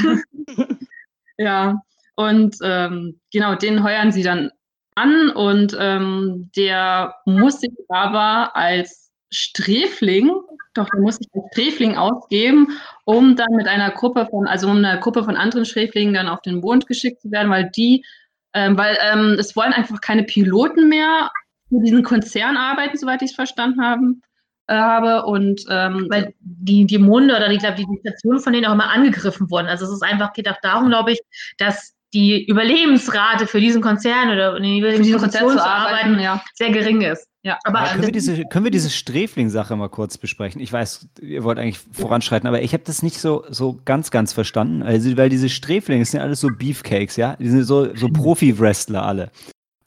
ja, 1.38 1.82
und 2.16 2.58
ähm, 2.64 3.20
genau, 3.32 3.56
den 3.56 3.84
heuern 3.84 4.12
sie 4.12 4.24
dann 4.24 4.50
an 4.96 5.30
und 5.30 5.78
ähm, 5.80 6.50
der 6.56 7.16
muss 7.26 7.60
sich 7.60 7.72
aber 7.90 8.56
als 8.56 9.07
Sträfling, 9.30 10.32
doch 10.74 10.90
der 10.90 11.02
muss 11.02 11.18
sich 11.18 11.28
als 11.34 11.46
Sträfling 11.52 11.98
ausgeben, 11.98 12.80
um 13.06 13.36
dann 13.36 13.56
mit 13.56 13.68
einer 13.68 13.92
Gruppe 13.92 14.28
von, 14.30 14.48
also 14.48 14.70
um 14.70 14.78
eine 14.78 15.00
Gruppe 15.00 15.24
von 15.24 15.36
anderen 15.36 15.66
Sträflingen 15.66 16.14
dann 16.14 16.28
auf 16.28 16.42
den 16.42 16.62
Mond 16.62 16.88
geschickt 16.88 17.22
zu 17.22 17.32
werden, 17.32 17.52
weil 17.52 17.70
die, 17.76 18.06
ähm, 18.54 18.78
weil 18.78 18.98
ähm, 19.02 19.36
es 19.40 19.56
wollen 19.56 19.74
einfach 19.74 20.02
keine 20.02 20.24
Piloten 20.24 20.88
mehr 20.90 21.30
für 21.70 21.82
diesen 21.84 22.04
Konzern 22.04 22.58
arbeiten, 22.58 22.98
soweit 22.98 23.22
ich 23.22 23.32
es 23.32 23.36
verstanden 23.36 23.82
haben, 23.82 24.22
äh, 24.68 24.76
habe. 24.76 25.26
Und 25.26 25.66
ähm, 25.70 26.08
weil 26.10 26.34
die, 26.40 26.86
die 26.86 26.98
Monde 26.98 27.36
oder 27.36 27.50
die, 27.50 27.58
glaub, 27.58 27.76
die 27.76 27.86
Stationen 28.00 28.40
von 28.40 28.54
denen 28.54 28.66
auch 28.66 28.74
immer 28.74 28.90
angegriffen 28.90 29.50
wurden. 29.52 29.68
Also 29.68 29.86
es 29.86 29.92
ist 29.92 30.04
einfach, 30.04 30.34
geht 30.34 30.48
auch 30.48 30.62
darum, 30.62 30.90
glaube 30.90 31.12
ich, 31.12 31.20
dass 31.58 31.94
die 32.14 32.46
Überlebensrate 32.46 33.48
für 33.48 33.60
diesen 33.60 33.82
Konzern 33.82 34.32
oder 34.32 34.56
in 34.58 34.82
für 34.82 35.02
diesen 35.02 35.20
Konzern 35.20 35.50
zu 35.50 35.64
arbeiten, 35.64 36.20
ja. 36.20 36.42
sehr 36.54 36.72
gering 36.72 37.02
ist. 37.02 37.28
Ja. 37.48 37.58
Aber 37.64 37.80
Aber 37.80 37.90
können, 37.92 38.04
wir 38.06 38.12
diese, 38.12 38.44
können 38.46 38.66
wir 38.66 38.72
diese 38.72 38.90
Sträfling-Sache 38.90 39.76
mal 39.78 39.88
kurz 39.90 40.18
besprechen? 40.18 40.60
Ich 40.62 40.74
weiß, 40.74 41.08
ihr 41.22 41.44
wollt 41.46 41.58
eigentlich 41.60 41.80
voranschreiten, 41.94 42.46
aber 42.48 42.62
ich 42.62 42.74
habe 42.74 42.84
das 42.86 43.04
nicht 43.04 43.20
so, 43.22 43.46
so 43.50 43.80
ganz, 43.86 44.12
ganz 44.12 44.34
verstanden. 44.34 44.84
Also, 44.84 45.16
weil 45.16 45.30
diese 45.30 45.48
Sträflinge, 45.48 46.02
das 46.02 46.12
sind 46.12 46.20
alles 46.20 46.42
so 46.42 46.50
Beefcakes, 46.50 47.16
ja? 47.16 47.38
Die 47.38 47.48
sind 47.50 47.64
so, 47.64 47.96
so 47.96 48.10
Profi-Wrestler 48.10 49.02
alle. 49.04 49.32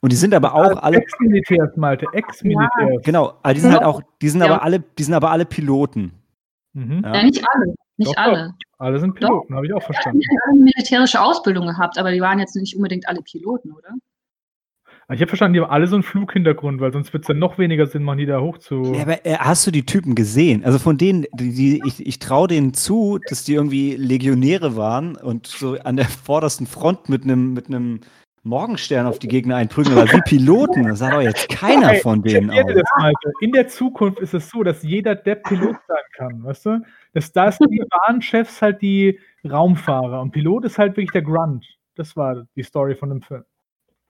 Und 0.01 0.11
die 0.11 0.15
sind 0.15 0.33
aber 0.33 0.55
auch 0.55 0.81
alle, 0.81 0.97
Ex-Militärs, 0.97 1.77
Malte, 1.77 2.07
Ex-Militärs. 2.13 3.03
genau, 3.03 3.33
aber 3.43 3.53
die 3.53 3.59
sind 3.59 3.71
halt 3.71 3.81
Ja. 3.81 3.87
auch, 3.87 4.01
die 4.21 4.29
sind 4.29 4.41
Ja. 4.41 4.47
aber 4.47 4.63
alle, 4.63 4.79
die 4.97 5.03
sind 5.03 5.13
aber 5.13 5.29
alle 5.29 5.45
Piloten. 5.45 6.13
Mhm. 6.73 7.01
Ja. 7.05 7.15
ja, 7.17 7.23
nicht 7.23 7.43
alle. 7.53 7.75
Nicht 7.97 8.07
Doch, 8.07 8.15
doch. 8.15 8.21
alle. 8.23 8.53
Alle 8.79 8.99
sind 8.99 9.13
Piloten, 9.13 9.53
habe 9.53 9.67
ich 9.67 9.73
auch 9.73 9.79
Die 9.79 9.85
verstanden. 9.85 10.21
haben 10.27 10.37
alle 10.45 10.53
eine 10.55 10.63
militärische 10.75 11.21
Ausbildung 11.21 11.67
gehabt, 11.67 11.99
aber 11.99 12.11
die 12.11 12.21
waren 12.21 12.39
jetzt 12.39 12.55
nicht 12.55 12.75
unbedingt 12.75 13.07
alle 13.07 13.21
Piloten, 13.21 13.71
oder? 13.73 13.89
Ich 15.13 15.21
habe 15.21 15.27
verstanden, 15.27 15.55
die 15.55 15.61
haben 15.61 15.69
alle 15.69 15.87
so 15.87 15.95
einen 15.95 16.03
Flughintergrund, 16.03 16.79
weil 16.79 16.93
sonst 16.93 17.11
wird 17.13 17.23
es 17.23 17.27
dann 17.27 17.39
noch 17.39 17.57
weniger 17.57 17.85
Sinn 17.87 18.03
machen, 18.03 18.19
die 18.19 18.25
da 18.25 18.39
hoch 18.39 18.57
zu. 18.57 18.93
Ja, 18.93 19.01
aber 19.01 19.25
äh, 19.25 19.35
hast 19.37 19.67
du 19.67 19.71
die 19.71 19.85
Typen 19.85 20.15
gesehen? 20.15 20.63
Also 20.63 20.79
von 20.79 20.97
denen, 20.97 21.25
die, 21.33 21.53
die, 21.53 21.81
ich, 21.85 22.05
ich 22.05 22.19
traue 22.19 22.47
denen 22.47 22.73
zu, 22.73 23.19
dass 23.29 23.43
die 23.43 23.55
irgendwie 23.55 23.95
Legionäre 23.95 24.75
waren 24.75 25.15
und 25.15 25.47
so 25.47 25.77
an 25.79 25.97
der 25.97 26.05
vordersten 26.05 26.67
Front 26.67 27.09
mit 27.09 27.23
einem 27.23 27.53
mit 27.53 27.67
einem 27.67 28.01
Morgenstern 28.43 29.05
auf 29.05 29.19
die 29.19 29.27
Gegner 29.27 29.57
einprügeln, 29.57 29.97
aber 29.97 30.11
wie 30.11 30.21
Piloten, 30.25 30.87
das 30.87 30.99
sagt 30.99 31.13
doch 31.13 31.21
jetzt 31.21 31.47
keiner 31.49 31.93
von 31.95 32.23
denen 32.23 32.51
Ich 32.51 32.59
aus. 32.59 33.13
In 33.39 33.51
der 33.51 33.67
Zukunft 33.67 34.19
ist 34.19 34.33
es 34.33 34.49
so, 34.49 34.63
dass 34.63 34.81
jeder 34.81 35.13
Depp 35.13 35.43
Pilot 35.43 35.75
sein 35.87 36.03
kann, 36.13 36.43
weißt 36.43 36.65
du? 36.65 36.81
Dass 37.13 37.31
da 37.31 37.51
sind 37.51 37.69
die 37.71 37.81
wahren 37.81 38.21
Chefs 38.21 38.61
halt 38.61 38.81
die 38.81 39.19
Raumfahrer 39.47 40.21
und 40.21 40.31
Pilot 40.31 40.65
ist 40.65 40.79
halt 40.79 40.97
wirklich 40.97 41.11
der 41.11 41.21
Grunt. 41.21 41.65
Das 41.95 42.15
war 42.15 42.47
die 42.55 42.63
Story 42.63 42.95
von 42.95 43.09
dem 43.09 43.21
Film. 43.21 43.43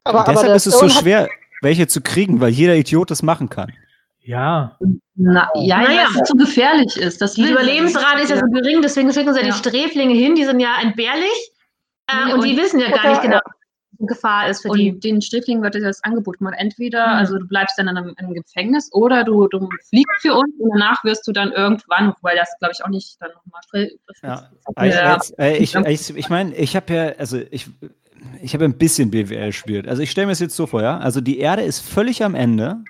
Aber, 0.03 0.19
Und 0.19 0.27
deshalb 0.29 0.47
der 0.47 0.55
ist 0.55 0.67
es 0.67 0.79
so 0.79 0.89
schwer, 0.89 1.29
welche 1.61 1.87
zu 1.87 2.01
kriegen, 2.01 2.39
weil 2.41 2.49
jeder 2.49 2.75
Idiot 2.75 3.11
das 3.11 3.21
machen 3.23 3.49
kann. 3.49 3.71
Ja, 4.23 4.77
Na, 5.15 5.49
ja, 5.55 5.77
Naja. 5.77 5.91
ja, 5.91 6.07
weil 6.13 6.21
es 6.21 6.27
zu 6.29 6.35
gefährlich 6.37 6.95
ist. 6.97 7.21
Das 7.21 7.33
Die 7.33 7.49
Überlebensrate 7.49 8.21
ist 8.21 8.29
ja 8.29 8.37
so 8.37 8.45
gering, 8.47 8.81
deswegen 8.81 9.11
schicken 9.13 9.33
sie 9.33 9.39
ja 9.39 9.43
die 9.45 9.49
Ja. 9.51 9.55
Sträflinge 9.55 10.13
hin, 10.15 10.35
die 10.35 10.45
sind 10.45 10.59
ja 10.59 10.75
entbehrlich. 10.81 11.51
Äh, 12.07 12.25
Nee, 12.27 12.33
und, 12.33 12.43
die 12.43 12.51
und- 12.51 12.57
wissen 12.57 12.79
ja 12.79 12.89
gar 12.89 13.09
nicht 13.09 13.21
genau, 13.21 13.37
was 13.43 13.53
eine 13.99 14.07
Gefahr 14.07 14.47
ist 14.49 14.61
für 14.61 14.69
Und 14.69 14.77
die. 14.79 14.99
den 14.99 15.21
Sträflingen 15.21 15.63
wird 15.63 15.75
das 15.75 16.03
Angebot 16.03 16.37
gemacht. 16.39 16.55
Entweder, 16.57 17.07
Mhm. 17.07 17.13
also 17.13 17.37
du 17.39 17.45
bleibst 17.47 17.77
dann 17.77 17.87
in 17.87 17.97
einem, 17.97 18.09
in 18.09 18.17
einem 18.25 18.33
Gefängnis 18.33 18.89
oder 18.93 19.23
du, 19.23 19.47
du 19.47 19.67
fliegst 19.89 20.21
für 20.21 20.33
uns 20.33 20.53
und 20.59 20.69
danach 20.71 21.03
wirst 21.03 21.27
du 21.27 21.31
dann 21.31 21.51
irgendwann, 21.51 22.13
weil 22.21 22.35
das 22.37 22.49
glaube 22.59 22.73
ich 22.75 22.83
auch 22.83 22.89
nicht 22.89 23.17
dann 23.21 23.29
nochmal. 23.31 23.91
Ja. 24.23 24.49
Ja. 24.77 24.85
Ich, 24.85 24.95
jetzt, 24.95 25.39
äh, 25.39 25.57
ich, 25.57 25.75
ich, 25.75 26.17
ich 26.17 26.29
meine, 26.29 26.55
ich 26.55 26.75
habe 26.75 26.93
ja, 26.93 27.03
also 27.17 27.39
ich, 27.49 27.67
ich 28.41 28.53
habe 28.53 28.65
ein 28.65 28.77
bisschen 28.77 29.11
BWL 29.11 29.51
studiert. 29.53 29.87
Also 29.87 30.01
ich 30.01 30.11
stelle 30.11 30.27
mir 30.27 30.33
es 30.33 30.39
jetzt 30.39 30.55
so 30.55 30.67
vor, 30.67 30.81
ja. 30.81 30.97
Also 30.97 31.21
die 31.21 31.39
Erde 31.39 31.63
ist 31.63 31.79
völlig 31.79 32.23
am 32.23 32.35
Ende 32.35 32.83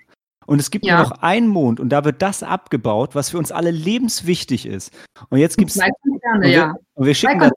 und 0.45 0.59
es 0.59 0.71
gibt 0.71 0.85
Ja. 0.85 0.97
nur 0.97 1.09
noch 1.09 1.21
einen 1.21 1.47
Mond 1.47 1.79
und 1.79 1.89
da 1.89 2.03
wird 2.03 2.21
das 2.21 2.43
abgebaut, 2.43 3.15
was 3.15 3.29
für 3.29 3.37
uns 3.37 3.51
alle 3.51 3.71
lebenswichtig 3.71 4.65
ist. 4.65 4.91
Und 5.29 5.39
jetzt 5.39 5.57
gibt 5.57 5.71
es 5.71 5.77
und 5.77 6.43
ja. 6.43 6.73
und 6.93 7.05
wir 7.05 7.13
schicken 7.13 7.39
da, 7.39 7.49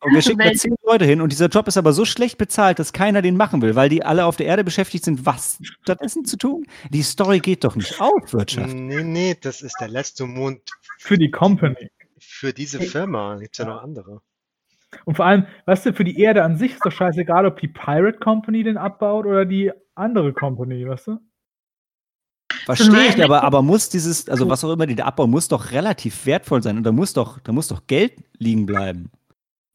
und 0.00 0.14
wir 0.14 0.22
schicken 0.22 0.38
da 0.38 0.52
zehn 0.52 0.74
Leute 0.84 1.04
hin 1.04 1.20
und 1.20 1.30
dieser 1.32 1.48
Job 1.48 1.68
ist 1.68 1.76
aber 1.76 1.92
so 1.92 2.04
schlecht 2.04 2.38
bezahlt, 2.38 2.78
dass 2.78 2.92
keiner 2.92 3.22
den 3.22 3.36
machen 3.36 3.60
will, 3.62 3.74
weil 3.74 3.88
die 3.88 4.02
alle 4.02 4.24
auf 4.24 4.36
der 4.36 4.46
Erde 4.46 4.64
beschäftigt 4.64 5.04
sind, 5.04 5.24
was 5.26 5.58
stattdessen 5.82 6.24
zu 6.24 6.36
tun. 6.36 6.64
Die 6.90 7.02
Story 7.02 7.40
geht 7.40 7.64
doch 7.64 7.76
nicht 7.76 8.00
auf, 8.00 8.32
Wirtschaft. 8.32 8.74
Nee, 8.74 9.02
nee, 9.04 9.36
das 9.40 9.60
ist 9.62 9.76
der 9.80 9.88
letzte 9.88 10.26
Mond 10.26 10.60
für 10.98 11.18
die 11.18 11.30
Company. 11.30 11.90
für 12.18 12.52
diese 12.52 12.80
Firma. 12.80 13.36
Gibt 13.36 13.54
es 13.54 13.58
ja 13.58 13.66
noch 13.66 13.82
andere. 13.82 14.22
Und 15.04 15.16
vor 15.16 15.26
allem, 15.26 15.46
weißt 15.66 15.86
du, 15.86 15.92
für 15.92 16.04
die 16.04 16.20
Erde 16.20 16.44
an 16.44 16.56
sich 16.56 16.72
ist 16.72 16.84
doch 16.84 16.92
scheißegal, 16.92 17.46
ob 17.46 17.60
die 17.60 17.68
Pirate 17.68 18.18
Company 18.18 18.62
den 18.62 18.76
abbaut 18.76 19.26
oder 19.26 19.44
die 19.44 19.72
andere 19.94 20.32
Company, 20.32 20.86
weißt 20.86 21.08
du? 21.08 21.18
Verstehe 22.64 23.08
ich, 23.08 23.24
aber, 23.24 23.42
aber 23.42 23.62
muss 23.62 23.88
dieses, 23.88 24.28
also 24.28 24.48
was 24.48 24.62
auch 24.62 24.72
immer 24.72 24.86
die 24.86 24.94
da 24.94 25.04
abbauen, 25.04 25.30
muss 25.30 25.48
doch 25.48 25.72
relativ 25.72 26.26
wertvoll 26.26 26.62
sein 26.62 26.76
und 26.76 26.84
da 26.84 26.92
muss 26.92 27.12
doch, 27.12 27.40
da 27.40 27.52
muss 27.52 27.68
doch 27.68 27.86
Geld 27.86 28.12
liegen 28.38 28.66
bleiben. 28.66 29.10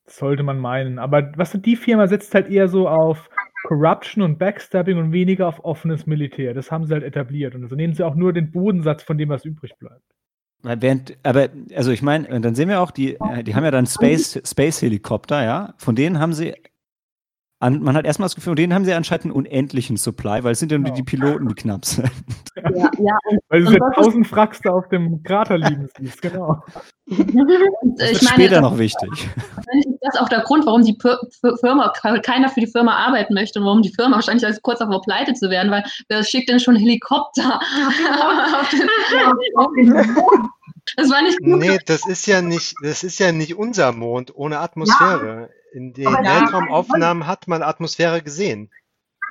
Das 0.05 0.17
sollte 0.17 0.43
man 0.43 0.59
meinen. 0.59 0.99
Aber 0.99 1.33
was 1.35 1.51
die 1.51 1.75
Firma 1.75 2.07
setzt 2.07 2.33
halt 2.33 2.49
eher 2.49 2.69
so 2.69 2.87
auf 2.87 3.29
Corruption 3.63 4.23
und 4.23 4.39
Backstabbing 4.39 4.97
und 4.97 5.11
weniger 5.11 5.47
auf 5.47 5.65
offenes 5.65 6.05
Militär. 6.05 6.53
Das 6.53 6.71
haben 6.71 6.85
sie 6.85 6.93
halt 6.93 7.03
etabliert. 7.03 7.55
Und 7.55 7.67
so 7.67 7.75
nehmen 7.75 7.93
sie 7.93 8.03
auch 8.03 8.15
nur 8.15 8.31
den 8.31 8.51
Bodensatz 8.51 9.03
von 9.03 9.17
dem, 9.17 9.27
was 9.27 9.43
übrig 9.43 9.73
bleibt. 9.77 10.16
Weil 10.63 10.81
während, 10.81 11.17
aber, 11.23 11.49
also 11.75 11.91
ich 11.91 12.01
meine, 12.01 12.41
dann 12.41 12.55
sehen 12.55 12.69
wir 12.69 12.81
auch, 12.81 12.91
die, 12.91 13.15
äh, 13.15 13.43
die 13.43 13.55
haben 13.55 13.63
ja 13.63 13.71
dann 13.71 13.85
Space, 13.85 14.39
Space 14.43 14.81
Helikopter, 14.81 15.43
ja. 15.43 15.73
Von 15.77 15.95
denen 15.95 16.19
haben 16.19 16.33
sie, 16.33 16.53
an, 17.59 17.81
man 17.81 17.95
hat 17.97 18.05
erstmal 18.05 18.25
das 18.27 18.35
Gefühl, 18.35 18.51
von 18.51 18.55
denen 18.57 18.73
haben 18.73 18.85
sie 18.85 18.93
anscheinend 18.93 19.25
einen 19.25 19.33
unendlichen 19.33 19.97
Supply, 19.97 20.43
weil 20.43 20.51
es 20.51 20.59
sind 20.59 20.71
ja 20.71 20.77
nur 20.77 20.85
Genau. 20.85 20.95
die 20.95 21.03
Piloten, 21.03 21.47
die 21.47 21.55
knapp 21.55 21.85
sind. 21.85 22.11
Ja, 22.55 22.89
ja, 22.99 23.17
und, 23.29 23.39
Weil 23.49 23.61
du 23.63 23.67
Und 23.69 23.73
ja 23.73 23.87
ist- 23.89 23.95
tausend 23.95 24.27
Fracks 24.27 24.59
da 24.63 24.71
auf 24.71 24.87
dem 24.89 25.23
Krater 25.23 25.57
liegen 25.57 25.87
siehst, 25.97 26.21
genau. 26.21 26.63
und 27.07 27.19
Das 27.99 28.11
ich 28.11 28.21
wird 28.21 28.23
meine, 28.23 28.33
später 28.33 28.61
noch 28.61 28.77
wichtig. 28.77 29.09
wahrscheinlich 29.55 29.87
ist 29.87 29.99
das 30.01 30.17
auch 30.17 30.29
der 30.29 30.41
Grund, 30.41 30.65
warum 30.67 30.83
die 30.83 30.97
Firma, 31.59 31.91
keiner 32.23 32.49
für 32.49 32.59
die 32.59 32.67
Firma 32.67 32.95
arbeiten 32.95 33.33
möchte 33.33 33.59
und 33.59 33.65
warum 33.65 33.81
die 33.81 33.93
Firma 33.93 34.15
wahrscheinlich 34.17 34.45
als 34.45 34.61
kurz 34.61 34.79
davor 34.79 35.01
pleite 35.01 35.33
zu 35.33 35.49
werden, 35.49 35.71
weil 35.71 35.83
wer 36.09 36.23
schickt 36.23 36.49
denn 36.49 36.59
schon 36.59 36.75
Helikopter? 36.75 37.59
auf 37.59 38.69
den, 38.69 38.87
auf 39.57 39.67
den? 39.75 39.93
Das 40.95 41.09
war 41.09 41.21
nicht 41.21 41.39
gut. 41.39 41.59
Nee, 41.59 41.79
das 41.85 42.07
ist 42.07 42.27
ja 42.27 42.41
nicht, 42.41 42.75
das 42.81 43.03
ist 43.03 43.19
ja 43.19 43.31
nicht 43.31 43.55
unser 43.57 43.91
Mond 43.91 44.33
ohne 44.35 44.59
Atmosphäre. 44.59 45.49
In 45.77 45.93
den 45.93 46.07
Aber 46.07 46.23
ja, 46.23 46.41
Weltraumaufnahmen 46.41 47.27
hat 47.27 47.47
man 47.47 47.61
Atmosphäre 47.61 48.23
gesehen. 48.23 48.71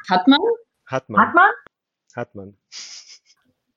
Hat 0.09 0.29
man? 0.29 0.39
Hat 0.87 1.09
man. 1.09 1.21
Hat 1.21 1.35
man? 1.35 1.51
Hat 2.15 2.35
man. 2.37 2.57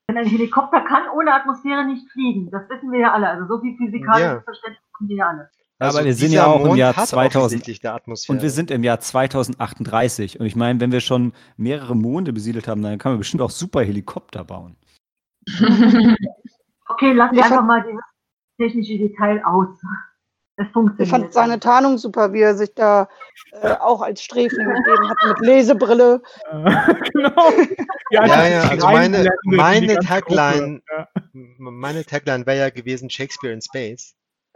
Denn 0.07 0.17
ein 0.19 0.27
Helikopter 0.27 0.81
kann 0.81 1.09
ohne 1.15 1.33
Atmosphäre 1.33 1.83
nicht 1.83 2.07
fliegen. 2.11 2.51
Das 2.51 2.69
wissen 2.69 2.91
wir 2.91 2.99
ja 2.99 3.13
alle. 3.13 3.27
Also 3.27 3.47
so 3.47 3.59
viel 3.59 3.75
physikalisches 3.75 4.21
Ja. 4.21 4.41
Verständnis 4.41 4.83
haben 4.99 5.09
wir 5.09 5.15
ja 5.15 5.29
alle. 5.29 5.49
Aber 5.79 6.05
wir 6.05 6.13
sind 6.13 6.31
ja 6.31 6.45
auch 6.45 6.59
im 6.59 6.67
Mond 6.67 6.77
Jahr 6.77 6.95
hat 6.95 7.07
2000 7.07 7.35
offensichtlich 7.38 7.83
eine 7.83 7.95
Atmosphäre. 7.95 8.38
Und 8.38 8.43
wir 8.43 8.51
sind 8.51 8.69
im 8.69 8.83
Jahr 8.83 8.99
2038. 8.99 10.39
Und 10.39 10.45
ich 10.45 10.55
meine, 10.55 10.79
wenn 10.79 10.91
wir 10.91 11.01
schon 11.01 11.33
mehrere 11.57 11.95
Monde 11.95 12.33
besiedelt 12.33 12.67
haben, 12.67 12.83
dann 12.83 12.99
kann 12.99 13.13
man 13.13 13.19
bestimmt 13.19 13.41
auch 13.41 13.49
super 13.49 13.81
Helikopter 13.81 14.43
bauen. 14.43 14.75
Okay, 16.91 17.13
lassen 17.13 17.35
wir 17.35 17.43
einfach 17.43 17.63
mal 17.63 17.83
dieses 17.83 18.01
technische 18.57 18.97
Detail 18.97 19.45
aus. 19.45 19.79
Es 20.59 20.65
Ich 20.67 20.73
funktioniert. 20.73 21.09
fand 21.09 21.33
seine 21.33 21.59
Tarnung 21.59 21.97
super, 21.97 22.33
wie 22.33 22.41
er 22.41 22.53
sich 22.55 22.73
da 22.75 23.07
äh, 23.61 23.71
auch 23.79 24.01
als 24.01 24.21
Sträfling 24.21 24.67
gegeben 24.67 25.09
hat 25.09 25.17
mit 25.27 25.39
Lesebrille. 25.39 26.21
Genau. 27.13 27.51
Ja, 28.11 28.25
ja, 28.47 28.61
also 28.69 28.87
meine, 28.87 29.29
meine 29.45 29.95
Tagline. 29.99 30.81
Ja. 30.95 31.07
meine 31.33 32.03
Tagline 32.05 32.45
wäre 32.45 32.57
ja 32.57 32.69
gewesen 32.69 33.09
Shakespeare 33.09 33.53
in 33.53 33.61
Space. 33.61 34.15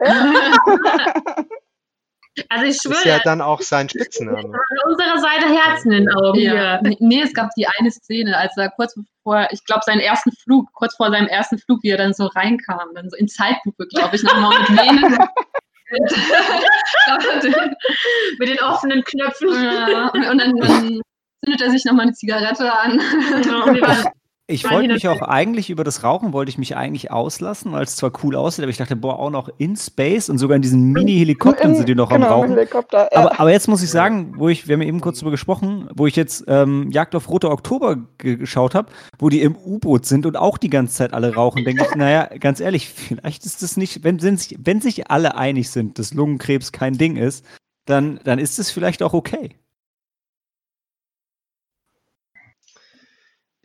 Also 2.48 2.64
ich 2.64 2.70
Ist 2.74 2.82
schwöre, 2.82 3.08
ja 3.08 3.20
dann 3.22 3.40
auch 3.40 3.60
sein 3.60 3.88
Spitzname. 3.88 4.38
an 4.38 4.52
unserer 4.88 5.18
Seite 5.20 5.46
Herzen 5.56 5.92
in 5.92 6.04
den 6.06 6.10
Augen 6.16 6.40
Ja. 6.40 6.80
hier. 6.82 6.96
Nee, 6.98 7.22
es 7.22 7.32
gab 7.32 7.50
die 7.56 7.64
eine 7.78 7.92
Szene, 7.92 8.36
als 8.36 8.56
er 8.56 8.70
kurz 8.70 8.92
bevor, 8.96 9.46
ich 9.52 9.64
glaube, 9.64 9.82
seinen 9.86 10.00
ersten 10.00 10.32
Flug, 10.32 10.66
kurz 10.72 10.96
vor 10.96 11.12
seinem 11.12 11.28
ersten 11.28 11.58
Flug, 11.58 11.84
wie 11.84 11.90
er 11.90 11.96
dann 11.96 12.12
so 12.12 12.26
reinkam, 12.26 12.88
dann 12.96 13.08
so 13.08 13.16
in 13.16 13.28
Zeitlupe, 13.28 13.86
glaube 13.86 14.16
ich, 14.16 14.24
nochmal 14.24 14.58
mit 14.58 14.68
Venen. 14.70 15.16
Mit 18.38 18.48
den 18.48 18.58
offenen 18.60 19.04
Knöpfen. 19.04 19.52
ja, 19.52 20.08
und 20.08 20.22
dann, 20.22 20.56
dann 20.56 21.02
zündet 21.44 21.60
er 21.60 21.70
sich 21.70 21.84
nochmal 21.84 22.06
eine 22.06 22.14
Zigarette 22.14 22.72
an. 22.72 22.98
Ja, 23.44 23.66
Ich 24.46 24.70
wollte 24.70 24.92
mich 24.92 25.08
auch 25.08 25.22
eigentlich 25.22 25.70
über 25.70 25.84
das 25.84 26.04
Rauchen, 26.04 26.34
wollte 26.34 26.50
ich 26.50 26.58
mich 26.58 26.76
eigentlich 26.76 27.10
auslassen, 27.10 27.72
weil 27.72 27.84
es 27.84 27.96
zwar 27.96 28.12
cool 28.22 28.36
aussieht, 28.36 28.62
aber 28.62 28.70
ich 28.70 28.76
dachte, 28.76 28.94
boah, 28.94 29.18
auch 29.18 29.30
noch 29.30 29.48
in 29.56 29.74
Space 29.74 30.28
und 30.28 30.36
sogar 30.36 30.56
in 30.56 30.60
diesen 30.60 30.92
Mini-Helikoptern 30.92 31.74
sind 31.74 31.88
die 31.88 31.94
noch 31.94 32.10
am 32.10 32.20
genau, 32.20 32.34
Rauchen. 32.34 32.50
Helikopter. 32.50 33.08
Ja. 33.10 33.20
Aber, 33.20 33.40
aber 33.40 33.50
jetzt 33.52 33.68
muss 33.68 33.82
ich 33.82 33.88
sagen, 33.88 34.34
wo 34.36 34.50
ich, 34.50 34.68
wir 34.68 34.74
haben 34.74 34.82
eben 34.82 35.00
kurz 35.00 35.20
drüber 35.20 35.30
gesprochen, 35.30 35.88
wo 35.94 36.06
ich 36.06 36.14
jetzt 36.14 36.44
ähm, 36.46 36.90
Jagd 36.90 37.14
auf 37.14 37.30
Rote 37.30 37.50
Oktober 37.50 37.96
ge- 38.18 38.36
geschaut 38.36 38.74
habe, 38.74 38.92
wo 39.18 39.30
die 39.30 39.40
im 39.40 39.56
U-Boot 39.56 40.04
sind 40.04 40.26
und 40.26 40.36
auch 40.36 40.58
die 40.58 40.68
ganze 40.68 40.94
Zeit 40.94 41.14
alle 41.14 41.34
rauchen, 41.34 41.64
denke 41.64 41.86
ich, 41.88 41.94
naja, 41.94 42.28
ganz 42.38 42.60
ehrlich, 42.60 42.90
vielleicht 42.90 43.46
ist 43.46 43.62
das 43.62 43.78
nicht, 43.78 44.04
wenn, 44.04 44.20
wenn, 44.20 44.36
sich, 44.36 44.58
wenn 44.60 44.82
sich 44.82 45.10
alle 45.10 45.38
einig 45.38 45.70
sind, 45.70 45.98
dass 45.98 46.12
Lungenkrebs 46.12 46.70
kein 46.70 46.98
Ding 46.98 47.16
ist, 47.16 47.46
dann, 47.86 48.20
dann 48.24 48.38
ist 48.38 48.58
es 48.58 48.70
vielleicht 48.70 49.02
auch 49.02 49.14
okay. 49.14 49.56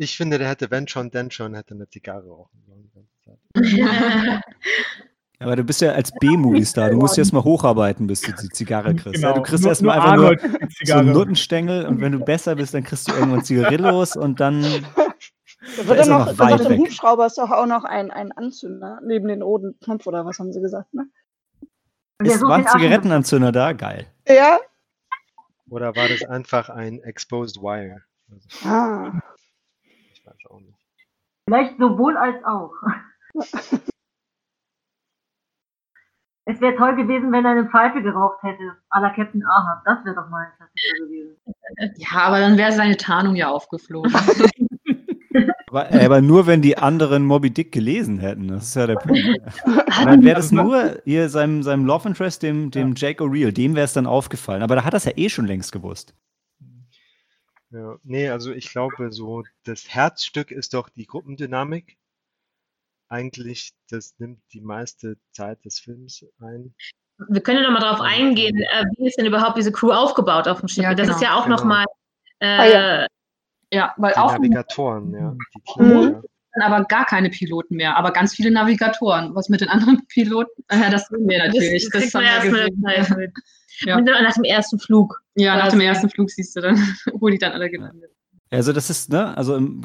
Ich 0.02 0.16
finde, 0.18 0.38
der 0.40 0.48
hätte, 0.48 0.72
wenn 0.72 0.88
schon, 0.88 1.12
denn 1.12 1.30
schon, 1.30 1.54
hätte 1.54 1.74
eine 1.76 1.88
Zigarre 1.90 2.28
rauchen 2.30 2.64
sollen. 2.66 2.90
Aber 5.42 5.56
du 5.56 5.64
bist 5.64 5.82
ja 5.82 5.92
als 5.92 6.12
B-Movie-Star, 6.20 6.90
du 6.90 6.98
musst 6.98 7.18
erst 7.18 7.32
mal 7.34 7.44
hocharbeiten, 7.44 8.08
bis 8.08 8.22
du 8.22 8.32
die 8.34 8.50
Zigarre 8.50 8.94
kriegst. 8.96 9.22
Ja, 9.22 9.30
Genau. 9.30 9.36
du 9.36 9.42
kriegst 9.44 9.64
Nur- 9.64 9.72
erstmal 9.72 9.98
nur 9.98 10.04
einfach 10.06 10.16
nur 10.18 10.26
Arnold 10.30 10.70
so 10.84 10.94
einen 10.96 11.12
Nuttenstängel 11.14 11.86
und 11.86 12.02
wenn 12.02 12.12
du 12.14 12.20
besser 12.20 12.56
bist, 12.56 12.74
dann 12.74 12.84
kriegst 12.84 13.08
du 13.10 13.14
irgendwann 13.14 13.44
Zigarillos 13.44 14.16
und 14.18 14.40
dann 14.40 14.62
Da 14.64 15.88
wird 15.88 16.00
ist 16.00 16.08
dann 16.08 16.10
noch, 16.10 16.38
noch 16.38 16.70
weg. 16.70 16.78
Hubschrauber 16.80 17.26
ist 17.26 17.38
doch 17.38 17.52
auch 17.52 17.66
noch 17.66 17.84
ein, 17.86 18.12
ein 18.12 18.32
Anzünder 18.34 19.00
neben 19.06 19.28
den 19.28 19.42
roten 19.42 19.78
Knopf 19.82 20.08
oder 20.08 20.26
was 20.26 20.40
haben 20.40 20.52
sie 20.52 20.62
gesagt, 20.62 20.94
ne? 20.94 21.08
Ist, 22.24 22.42
waren 22.42 22.62
den 22.62 22.68
Aschen- 22.68 22.80
Zigarettenanzünder 22.82 23.52
da, 23.54 23.72
geil. 23.74 24.08
Ja. 24.28 24.60
Oder 25.70 25.96
war 25.96 26.08
das 26.10 26.24
einfach 26.24 26.70
ein 26.70 27.00
Exposed 27.04 27.58
Wire? 27.62 28.02
Ah. 28.66 29.12
Ich 30.40 30.50
auch 30.50 30.60
nicht. 30.60 30.78
Vielleicht 31.48 31.78
sowohl 31.78 32.18
als 32.18 32.44
auch. 32.44 32.74
Es 36.46 36.60
wäre 36.62 36.76
toll 36.76 36.96
gewesen, 36.96 37.32
wenn 37.32 37.46
er 37.46 37.52
eine 37.52 37.70
Pfeife 37.70 38.02
geraucht 38.02 38.42
hätte, 38.42 38.76
à 38.90 39.00
la 39.00 39.12
Captain 39.12 39.44
Ahab. 39.46 39.84
Das 39.86 40.04
wäre 40.04 40.16
doch 40.16 40.30
mal 40.30 40.48
ein 40.48 40.52
Klassiker 40.58 41.06
gewesen. 41.06 41.38
Ja, 41.98 42.22
aber 42.22 42.40
dann 42.40 42.58
wäre 42.58 42.72
seine 42.72 42.98
Tarnung 42.98 43.36
ja 43.36 43.50
aufgeflogen. 43.50 44.12
Aber, 45.70 45.92
äh, 45.94 46.04
aber 46.04 46.22
nur, 46.22 46.48
wenn 46.48 46.64
die 46.64 46.80
anderen 46.80 47.24
Moby 47.24 47.52
Dick 47.52 47.72
gelesen 47.72 48.18
hätten. 48.18 48.48
Das 48.48 48.64
ist 48.64 48.76
ja 48.76 48.88
der 48.88 48.96
Punkt. 48.96 49.24
Dann 50.04 50.24
wäre 50.24 50.38
das 50.38 50.52
nur 50.52 51.06
ihr, 51.06 51.30
seinem, 51.30 51.62
seinem 51.62 51.86
Love 51.86 52.08
Interest, 52.08 52.42
dem, 52.42 52.72
dem 52.72 52.96
Jake 52.96 53.24
O'Reilly, 53.24 53.52
dem 53.52 53.76
wäre 53.76 53.86
es 53.86 53.94
dann 53.94 54.08
aufgefallen. 54.08 54.64
Aber 54.64 54.76
da 54.76 54.84
hat 54.84 54.94
er 54.94 54.98
es 54.98 55.06
ja 55.06 55.12
eh 55.16 55.30
schon 55.30 55.46
längst 55.46 55.72
gewusst. 55.72 56.16
Ja, 57.72 57.98
nee, 58.04 58.30
also 58.30 58.52
ich 58.52 58.72
glaube, 58.72 59.12
so 59.12 59.44
das 59.64 59.88
Herzstück 59.90 60.52
ist 60.52 60.74
doch 60.74 60.90
die 60.90 61.06
Gruppendynamik. 61.06 61.98
Eigentlich, 63.10 63.74
das 63.90 64.16
nimmt 64.20 64.42
die 64.54 64.62
meiste 64.62 65.18
Zeit 65.32 65.64
des 65.66 65.80
Films 65.80 66.26
ein. 66.40 66.74
Wir 67.28 67.42
können 67.42 67.62
ja 67.62 67.70
noch 67.70 67.80
mal 67.80 67.86
drauf 67.86 68.02
eingehen, 68.02 68.58
äh, 68.58 68.86
wie 68.98 69.08
ist 69.08 69.18
denn 69.18 69.26
überhaupt 69.26 69.58
diese 69.58 69.72
Crew 69.72 69.92
aufgebaut 69.92 70.48
auf 70.48 70.60
dem 70.60 70.68
Schiff? 70.68 70.84
Ja, 70.84 70.94
das 70.96 71.08
genau. 71.08 71.18
ist 71.18 71.24
ja 71.24 71.36
auch 71.38 71.44
Genau. 71.44 71.58
noch 71.58 71.64
mal 71.66 71.86
Äh, 72.42 72.46
Ah, 72.46 72.66
ja. 72.66 73.08
Ja, 73.72 73.94
weil 73.98 74.14
Die 74.14 74.18
auch 74.18 74.32
Navigatoren, 74.32 75.14
ja. 75.14 75.36
Die 75.54 75.84
Mhm. 75.84 76.24
Teamleader. 76.54 76.76
aber 76.76 76.86
gar 76.86 77.06
keine 77.06 77.30
Piloten 77.30 77.76
mehr, 77.76 77.98
aber 77.98 78.12
ganz 78.12 78.36
viele 78.36 78.52
Navigatoren. 78.52 79.36
Was 79.36 79.50
mit 79.50 79.62
den 79.62 79.70
anderen 79.70 80.06
Piloten? 80.08 80.64
Äh, 80.68 80.90
das 80.92 81.08
sehen 81.08 81.28
wir 81.28 81.40
natürlich. 81.40 81.90
Das, 81.92 82.04
das 82.04 82.14
man 82.14 82.26
haben 82.26 82.54
wir 82.54 82.70
gesehen. 82.70 83.34
Ja. 83.86 83.98
Und 83.98 84.06
dann 84.06 84.24
nach 84.24 84.34
dem 84.34 84.44
ersten 84.44 84.78
Flug. 84.78 85.24
Ja, 85.36 85.56
nach 85.56 85.70
dem 85.70 85.80
ersten 85.80 86.10
Flug 86.10 86.30
siehst 86.30 86.56
du 86.56 86.62
dann, 86.62 86.76
wo 87.14 87.30
die 87.30 87.38
dann 87.38 87.54
alle 87.54 87.70
gelandet 87.70 88.12
Also 88.50 88.74
das 88.74 88.90
ist, 88.90 89.10
ne, 89.10 89.38
also 89.38 89.56
im, 89.56 89.82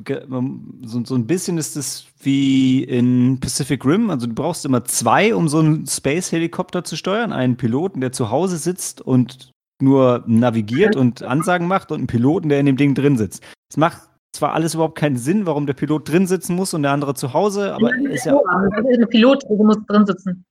so, 0.85 1.05
so 1.05 1.15
ein 1.15 1.27
bisschen 1.29 1.59
ist 1.59 1.77
es 1.77 2.07
wie 2.21 2.83
in 2.83 3.39
Pacific 3.39 3.85
Rim. 3.85 4.11
Also 4.11 4.27
du 4.27 4.35
brauchst 4.35 4.65
immer 4.65 4.85
zwei, 4.85 5.35
um 5.35 5.49
so 5.49 5.61
einen 5.61 5.87
Space-Helikopter 5.87 6.83
zu 6.83 6.97
steuern. 6.97 7.33
Einen 7.33 7.57
Piloten, 7.57 8.01
der 8.01 8.11
zu 8.11 8.31
Hause 8.31 8.57
sitzt 8.57 9.01
und 9.01 9.53
nur 9.81 10.25
navigiert 10.27 10.97
und 10.97 11.23
Ansagen 11.23 11.69
macht 11.69 11.93
und 11.93 11.99
einen 11.99 12.07
Piloten, 12.07 12.49
der 12.49 12.61
in 12.61 12.67
dem 12.67 12.77
Ding 12.77 12.95
drin 12.95 13.17
sitzt. 13.17 13.45
Es 13.71 13.77
macht 13.77 14.09
zwar 14.35 14.53
alles 14.55 14.75
überhaupt 14.75 14.99
keinen 14.99 15.17
Sinn, 15.17 15.47
warum 15.47 15.67
der 15.67 15.75
Pilot 15.75 16.09
drin 16.09 16.27
sitzen 16.27 16.55
muss 16.57 16.75
und 16.75 16.83
der 16.83 16.93
andere 16.93 17.15
zu 17.15 17.33
Hause, 17.33 17.75
aber 17.75 17.91
ist 18.11 18.27
ja, 18.27 18.35
ist 18.37 19.09
Pilot, 19.11 19.43
der 19.49 19.57
muss 19.57 19.77
drin 19.87 20.07
sitzen. 20.07 20.45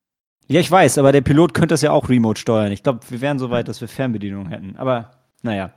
ja, 0.48 0.60
ich 0.60 0.70
weiß, 0.72 0.98
aber 0.98 1.12
der 1.12 1.22
Pilot 1.22 1.54
könnte 1.54 1.74
das 1.74 1.82
ja 1.82 1.92
auch 1.92 2.10
remote 2.10 2.40
steuern. 2.40 2.72
Ich 2.72 2.84
glaube, 2.84 3.00
wir 3.10 3.22
wären 3.22 3.40
so 3.40 3.50
weit, 3.50 3.68
dass 3.68 3.82
wir 3.82 3.88
Fernbedienung 3.88 4.48
hätten. 4.50 4.75
Aber 4.78 5.12
naja. 5.42 5.74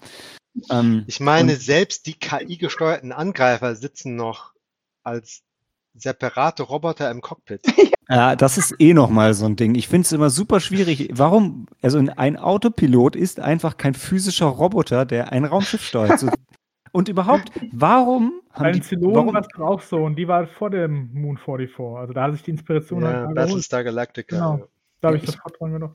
Ähm, 0.71 1.05
Ich 1.07 1.21
meine, 1.21 1.53
Und- 1.53 1.61
selbst 1.61 2.07
die 2.07 2.15
KI-gesteuerten 2.15 3.13
Angreifer 3.13 3.75
sitzen 3.75 4.17
noch 4.17 4.53
als 5.03 5.43
separate 5.95 6.63
Roboter 6.63 7.11
im 7.11 7.21
Cockpit. 7.21 7.61
Ja, 8.09 8.37
das 8.37 8.57
ist 8.57 8.73
eh 8.79 8.95
nochmal 8.95 9.35
so 9.35 9.47
ein 9.47 9.57
Ding. 9.57 9.75
Ich 9.75 9.89
finde 9.89 10.07
es 10.07 10.13
immer 10.13 10.31
super 10.31 10.61
schwierig. 10.61 11.09
Warum, 11.13 11.67
also 11.83 11.99
ein 11.99 12.37
Autopilot 12.37 13.17
ist 13.17 13.41
einfach 13.41 13.79
kein 13.79 13.95
physischer 13.95 14.47
Roboter, 14.47 15.05
der 15.05 15.33
ein 15.33 15.45
Raumschiff 15.45 15.83
steuert. 15.85 16.21
So, 16.21 16.29
und 16.97 17.09
überhaupt, 17.09 17.50
warum 17.73 18.33
haben 18.53 18.62
Bei 18.65 18.73
die, 18.73 18.81
den 18.81 18.85
Zylonen 18.85 19.15
warum, 19.17 19.35
war 19.35 19.41
es 19.43 19.49
doch 19.55 19.61
auch 19.65 19.81
so 19.83 19.99
und 20.05 20.17
die 20.17 20.26
war 20.29 20.47
vor 20.47 20.71
dem 20.71 21.11
Moon 21.12 21.37
44. 21.38 21.79
Also 21.97 22.12
da 22.12 22.23
hat 22.25 22.33
sich 22.33 22.43
die 22.43 22.50
Inspiration 22.53 23.03
Ja, 23.03 23.26
halt. 23.26 23.35
Battlestar 23.35 23.85
Galactica. 23.85 24.37
Genau. 24.37 24.67
Da 25.00 25.09
habe 25.09 25.19
ich 25.19 25.25
Ich- 25.25 25.31
sofort 25.31 25.61
dran 25.61 25.73
gedacht. 25.75 25.95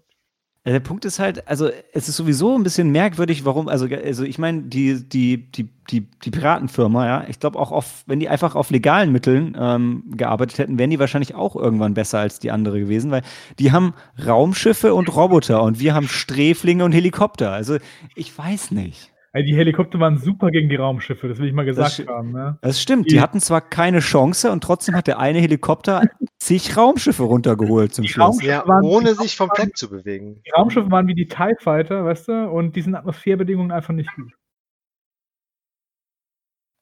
der 0.64 0.80
Punkt 0.80 1.06
ist 1.06 1.18
halt, 1.18 1.48
also 1.48 1.70
es 1.92 2.08
ist 2.08 2.16
sowieso 2.18 2.56
ein 2.56 2.62
bisschen 2.62 2.92
merkwürdig, 2.92 3.46
warum, 3.46 3.68
also, 3.68 3.88
also 3.88 4.24
ich 4.24 4.38
meine, 4.38 4.62
die, 4.62 5.04
die, 5.10 5.50
die, 5.52 5.70
die, 5.90 6.02
die 6.24 6.30
Piratenfirma, 6.30 7.08
ja, 7.08 7.26
ich 7.28 7.40
glaube 7.40 7.58
auch 7.58 7.72
auf, 7.72 8.04
wenn 8.06 8.20
die 8.20 8.30
einfach 8.30 8.54
auf 8.54 8.70
legalen 8.70 9.12
Mitteln 9.12 9.58
ähm, 9.60 10.04
gearbeitet 10.16 10.60
hätten, 10.60 10.78
wären 10.78 10.92
die 10.92 11.00
wahrscheinlich 11.00 11.34
auch 11.34 11.56
irgendwann 11.56 11.96
besser 11.96 12.20
als 12.20 12.38
die 12.38 12.52
andere 12.52 12.80
gewesen, 12.80 13.10
weil 13.10 13.24
die 13.58 13.72
haben 13.72 13.96
Raumschiffe 14.24 14.94
und 14.94 15.14
Roboter 15.16 15.64
und 15.64 15.80
wir 15.80 15.96
haben 15.96 16.08
Sträflinge 16.08 16.86
und 16.86 16.92
Helikopter. 16.92 17.52
Also 17.52 17.78
ich 18.14 18.38
weiß 18.38 18.70
nicht. 18.70 19.11
Ey, 19.34 19.46
die 19.46 19.56
Helikopter 19.56 19.98
waren 20.00 20.18
super 20.18 20.52
gegen 20.52 20.68
die 20.68 20.76
Raumschiffe, 20.76 21.30
das 21.30 21.38
will 21.40 21.48
ich 21.48 21.54
mal 21.54 21.64
gesagt 21.64 21.92
sti- 21.92 22.08
haben. 22.08 22.34
Ne? 22.34 22.58
Das 22.62 22.82
stimmt, 22.82 23.06
die 23.06 23.16
Die- 23.16 23.22
hatten 23.22 23.40
zwar 23.40 23.62
keine 23.62 24.00
Chance 24.00 24.52
und 24.52 24.62
trotzdem 24.62 24.94
hat 24.94 25.08
der 25.08 25.20
eine 25.20 25.40
Helikopter 25.40 26.04
zig 26.40 26.76
Raumschiffe 26.76 27.24
runtergeholt 27.24 27.94
zum 27.96 28.04
Die 28.04 28.10
Schluss. 28.10 28.26
Raumschiffe 28.26 28.48
Ja, 28.52 28.68
waren, 28.68 28.84
ohne 28.84 29.16
sich 29.16 29.38
vom 29.38 29.50
Fleck 29.56 29.78
zu 29.78 29.90
bewegen. 29.90 30.42
die 30.46 30.50
Raumschiffe 30.52 30.92
waren 30.92 31.08
wie 31.08 31.16
die 31.16 31.28
TIE 31.30 31.56
Fighter, 31.60 32.04
weißt 32.04 32.28
du, 32.28 32.50
und 32.50 32.76
die 32.76 32.82
sind 32.82 32.94
Atmosphärebedingungen 32.94 33.72
einfach 33.72 33.94
nicht 33.94 34.14
gut. 34.16 34.34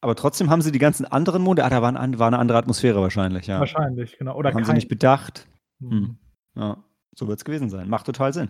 Aber 0.02 0.15
trotzdem 0.15 0.50
haben 0.50 0.62
sie 0.62 0.71
die 0.71 0.80
ganzen 0.80 1.06
anderen 1.06 1.41
Monde, 1.43 1.63
ah, 1.65 1.69
da 1.69 1.82
war, 1.82 1.93
ein, 1.95 2.19
war 2.19 2.28
eine 2.28 2.39
andere 2.39 2.58
Atmosphäre 2.58 3.02
wahrscheinlich, 3.02 3.47
ja. 3.47 3.60
Wahrscheinlich, 3.60 4.17
genau. 4.17 4.36
Oder 4.36 4.54
haben 4.54 4.63
sie 4.63 4.74
nicht 4.74 4.88
bedacht. 4.88 5.45
Hm. 5.82 5.89
Hm. 5.91 6.17
Ja, 6.56 6.84
so 7.15 7.28
wird 7.28 7.38
es 7.38 7.45
gewesen 7.45 7.69
sein. 7.69 7.89
Macht 7.89 8.06
total 8.06 8.34
Sinn. 8.34 8.50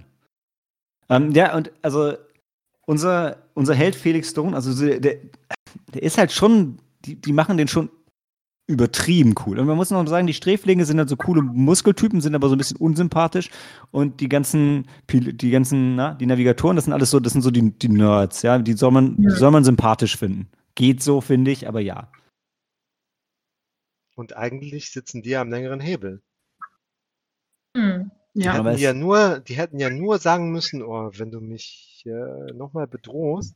Ähm, 1.10 1.32
ja, 1.32 1.56
und 1.58 1.72
also 1.82 2.14
unser, 2.90 3.38
unser 3.54 3.76
Held 3.76 3.96
Felix 3.96 4.32
Stone, 4.32 4.56
also 4.56 4.72
so, 4.72 4.84
der, 4.84 5.00
der 5.00 6.02
ist 6.02 6.18
halt 6.18 6.32
schon, 6.32 6.80
die, 7.06 7.22
die 7.22 7.34
machen 7.34 7.56
den 7.56 7.68
schon 7.68 7.92
übertrieben 8.66 9.36
cool. 9.46 9.60
Und 9.60 9.68
man 9.68 9.78
muss 9.78 9.92
noch 9.92 10.08
sagen, 10.08 10.26
die 10.26 10.34
Sträflinge 10.34 10.86
sind 10.86 10.98
halt 10.98 11.08
so 11.08 11.16
coole 11.16 11.44
Muskeltypen, 11.44 12.20
sind 12.20 12.34
aber 12.34 12.50
so 12.50 12.56
ein 12.56 12.58
bisschen 12.58 12.78
unsympathisch. 12.78 13.52
Und 13.92 14.22
die 14.22 14.28
ganzen, 14.28 14.88
die 15.08 15.52
ganzen, 15.52 15.98
na, 15.98 16.16
die 16.16 16.26
Navigatoren, 16.26 16.76
das 16.76 16.86
sind 16.86 16.94
alles 16.94 17.12
so, 17.12 17.20
das 17.20 17.34
sind 17.34 17.44
so 17.44 17.52
die, 17.52 17.72
die 17.78 17.90
Nerds, 17.90 18.42
ja, 18.42 18.58
die 18.58 18.74
soll 18.74 18.92
man, 18.92 19.18
die 19.18 19.30
soll 19.30 19.52
man 19.52 19.64
sympathisch 19.64 20.18
finden. 20.18 20.50
Geht 20.74 21.04
so, 21.04 21.22
finde 21.22 21.52
ich, 21.52 21.68
aber 21.68 21.82
ja. 21.82 22.12
Und 24.16 24.36
eigentlich 24.36 24.92
sitzen 24.92 25.22
die 25.22 25.36
am 25.36 25.52
längeren 25.52 25.80
Hebel. 25.80 26.24
Hm. 27.78 28.10
Die 28.34 28.46
Ja, 28.46 28.54
hätten 28.54 28.76
ja 28.78 28.94
nur, 28.94 29.40
die 29.40 29.56
hätten 29.58 29.80
ja 29.80 29.90
nur 29.90 30.18
sagen 30.20 30.52
müssen, 30.52 30.82
oh, 30.84 31.12
wenn 31.16 31.32
du 31.32 31.42
mich 31.42 32.04
äh, 32.06 32.54
nochmal 32.54 32.88
bedrohst, 32.88 33.56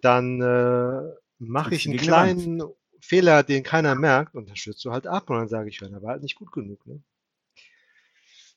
dann 0.00 0.40
äh, 0.40 1.14
mache 1.38 1.74
ich 1.74 1.86
einen 1.86 1.92
die 1.92 2.00
Wand. 2.10 2.38
kleinen 2.38 2.62
Fehler, 3.00 3.42
den 3.42 3.62
keiner 3.62 3.94
merkt, 3.94 4.34
und 4.34 4.48
dann 4.48 4.56
stürzt 4.56 4.84
du 4.84 4.92
halt 4.92 5.06
ab 5.06 5.30
und 5.30 5.36
dann 5.38 5.48
sage 5.48 5.68
ich, 5.68 5.80
ja, 5.80 5.88
der 5.88 6.02
war 6.02 6.10
halt 6.12 6.22
nicht 6.22 6.36
gut 6.36 6.52
genug. 6.52 6.84
Ne? 6.86 7.02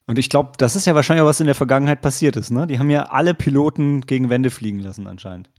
Und 0.08 0.20
ich 0.20 0.30
glaube, 0.30 0.52
das 0.58 0.76
ist 0.76 0.86
ja 0.86 0.96
wahrscheinlich 0.96 1.24
auch, 1.24 1.28
was 1.28 1.40
in 1.40 1.48
der 1.48 1.56
Vergangenheit 1.56 2.02
passiert 2.02 2.36
ist, 2.38 2.52
ne? 2.52 2.68
Die 2.68 2.78
haben 2.80 2.90
ja 2.92 3.04
alle 3.10 3.34
Piloten 3.34 4.02
gegen 4.02 4.30
Wände 4.30 4.52
fliegen 4.52 4.80
lassen, 4.80 5.08
anscheinend. 5.08 5.50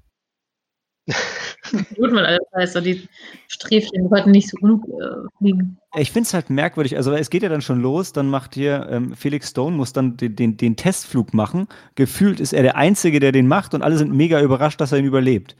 Gut, 1.97 2.13
weil 2.13 2.27
alles 2.27 2.49
heißt, 2.55 2.77
die 2.87 3.09
Sträflinge 3.49 4.11
wollten 4.11 4.31
nicht 4.31 4.49
so 4.49 4.57
genug 4.59 4.85
äh, 4.89 5.29
fliegen. 5.39 5.79
Ich 5.99 6.13
finde 6.13 6.27
es 6.27 6.35
halt 6.35 6.51
merkwürdig, 6.51 6.97
also 6.97 7.13
es 7.13 7.31
geht 7.31 7.43
ja 7.43 7.49
dann 7.49 7.63
schon 7.63 7.81
los, 7.81 8.13
dann 8.13 8.29
macht 8.29 8.55
hier 8.55 8.87
ähm, 8.91 9.17
Felix 9.17 9.51
Stone, 9.51 9.77
muss 9.77 9.95
dann 9.95 10.17
den, 10.19 10.37
den, 10.37 10.57
den 10.59 10.77
Testflug 10.77 11.33
machen. 11.33 11.69
Gefühlt 11.95 12.39
ist 12.39 12.53
er 12.53 12.63
der 12.63 12.77
Einzige, 12.77 13.19
der 13.19 13.33
den 13.33 13.49
macht 13.49 13.73
und 13.73 13.83
alle 13.83 13.97
sind 13.97 14.13
mega 14.13 14.41
überrascht, 14.43 14.81
dass 14.81 14.93
er 14.93 14.99
ihn 14.99 15.07
überlebt. 15.07 15.57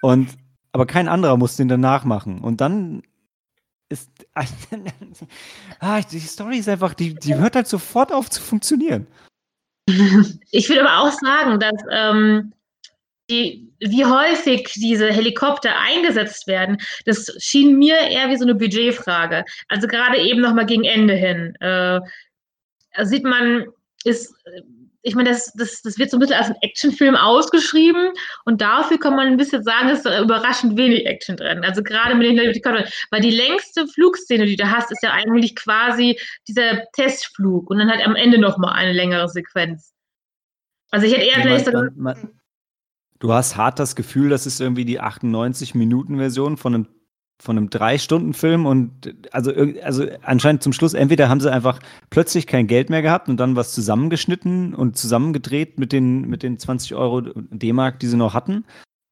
Und, 0.00 0.28
aber 0.72 0.86
kein 0.86 1.08
anderer 1.08 1.36
muss 1.36 1.56
den 1.56 1.68
danach 1.68 2.04
machen. 2.04 2.38
Und 2.38 2.60
dann 2.60 3.02
ist, 3.88 4.08
ah, 5.80 6.00
die 6.02 6.20
Story 6.20 6.58
ist 6.58 6.68
einfach, 6.68 6.94
die, 6.94 7.14
die 7.14 7.34
hört 7.34 7.56
halt 7.56 7.66
sofort 7.66 8.12
auf 8.12 8.30
zu 8.30 8.40
funktionieren. 8.40 9.06
Ich 10.52 10.68
würde 10.68 10.88
aber 10.88 11.08
auch 11.08 11.12
sagen, 11.12 11.60
dass 11.60 11.82
ähm, 11.90 12.52
die, 13.30 13.72
wie 13.78 14.04
häufig 14.04 14.70
diese 14.74 15.10
Helikopter 15.12 15.78
eingesetzt 15.78 16.46
werden, 16.46 16.78
das 17.06 17.34
schien 17.38 17.78
mir 17.78 17.96
eher 17.96 18.28
wie 18.28 18.36
so 18.36 18.44
eine 18.44 18.54
Budgetfrage. 18.54 19.44
Also 19.68 19.86
gerade 19.86 20.18
eben 20.18 20.40
nochmal 20.40 20.66
gegen 20.66 20.84
Ende 20.84 21.14
hin. 21.14 21.54
Äh, 21.60 22.00
sieht 23.02 23.24
man, 23.24 23.66
ist, 24.04 24.34
ich 25.02 25.14
meine, 25.14 25.30
das, 25.30 25.52
das, 25.54 25.82
das 25.82 25.98
wird 25.98 26.10
so 26.10 26.16
ein 26.16 26.20
bisschen 26.20 26.36
als 26.36 26.48
ein 26.48 26.56
Actionfilm 26.60 27.16
ausgeschrieben 27.16 28.10
und 28.44 28.60
dafür 28.60 28.98
kann 28.98 29.16
man 29.16 29.28
ein 29.28 29.36
bisschen 29.36 29.62
sagen, 29.62 29.88
ist 29.88 30.04
da 30.04 30.20
überraschend 30.20 30.76
wenig 30.76 31.06
Action 31.06 31.36
drin. 31.36 31.64
Also 31.64 31.82
gerade 31.82 32.14
mit 32.14 32.26
den 32.26 32.38
Helikoptern, 32.38 32.84
weil 33.10 33.20
die 33.20 33.30
längste 33.30 33.86
Flugszene, 33.86 34.46
die 34.46 34.56
du 34.56 34.70
hast, 34.70 34.90
ist 34.90 35.02
ja 35.02 35.12
eigentlich 35.12 35.56
quasi 35.56 36.18
dieser 36.48 36.84
Testflug 36.92 37.70
und 37.70 37.78
dann 37.78 37.90
halt 37.90 38.04
am 38.04 38.16
Ende 38.16 38.38
nochmal 38.38 38.74
eine 38.74 38.92
längere 38.92 39.28
Sequenz. 39.28 39.94
Also 40.90 41.06
ich 41.06 41.12
hätte 41.14 41.24
eher 41.24 41.42
vielleicht 41.42 41.72
man, 41.72 41.90
man, 41.96 42.39
du 43.20 43.32
hast 43.32 43.56
hart 43.56 43.78
das 43.78 43.94
Gefühl, 43.94 44.28
das 44.30 44.46
ist 44.46 44.60
irgendwie 44.60 44.84
die 44.84 45.00
98-Minuten-Version 45.00 46.56
von 46.56 46.74
einem, 46.74 46.86
von 47.40 47.56
einem 47.56 47.70
Drei-Stunden-Film 47.70 48.66
und 48.66 49.14
also, 49.32 49.52
also 49.82 50.06
anscheinend 50.22 50.62
zum 50.62 50.72
Schluss, 50.72 50.94
entweder 50.94 51.28
haben 51.28 51.40
sie 51.40 51.52
einfach 51.52 51.78
plötzlich 52.10 52.46
kein 52.46 52.66
Geld 52.66 52.90
mehr 52.90 53.02
gehabt 53.02 53.28
und 53.28 53.38
dann 53.38 53.56
was 53.56 53.72
zusammengeschnitten 53.72 54.74
und 54.74 54.96
zusammengedreht 54.96 55.78
mit 55.78 55.92
den, 55.92 56.28
mit 56.28 56.42
den 56.42 56.58
20 56.58 56.94
Euro 56.96 57.20
D-Mark, 57.20 58.00
die 58.00 58.08
sie 58.08 58.16
noch 58.16 58.34
hatten. 58.34 58.64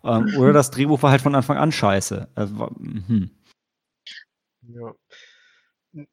Ähm, 0.02 0.34
oder 0.36 0.52
das 0.52 0.70
Drehbuch 0.70 1.02
war 1.02 1.10
halt 1.10 1.22
von 1.22 1.34
Anfang 1.34 1.56
an 1.56 1.72
scheiße. 1.72 2.28
Also, 2.34 2.70
hm. 2.76 3.30
Ja. 4.62 4.92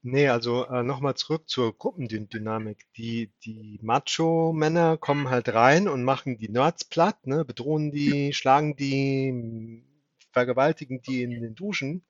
Nee, 0.02 0.30
also 0.30 0.66
äh, 0.68 0.84
nochmal 0.84 1.16
zurück 1.16 1.50
zur 1.50 1.78
Gruppendynamik. 1.78 2.86
Die, 2.96 3.32
die 3.44 3.80
Macho-Männer 3.82 4.98
kommen 4.98 5.30
halt 5.30 5.50
rein 5.54 5.88
und 5.88 6.04
machen 6.04 6.38
die 6.38 6.50
Nerds 6.50 6.86
platt, 6.86 7.28
ne, 7.28 7.44
bedrohen 7.44 7.92
die, 7.92 8.34
schlagen 8.34 8.76
die, 8.78 9.28
m, 9.30 9.86
vergewaltigen 10.32 11.02
die 11.02 11.24
in 11.24 11.32
den 11.42 11.56
Duschen. 11.56 12.06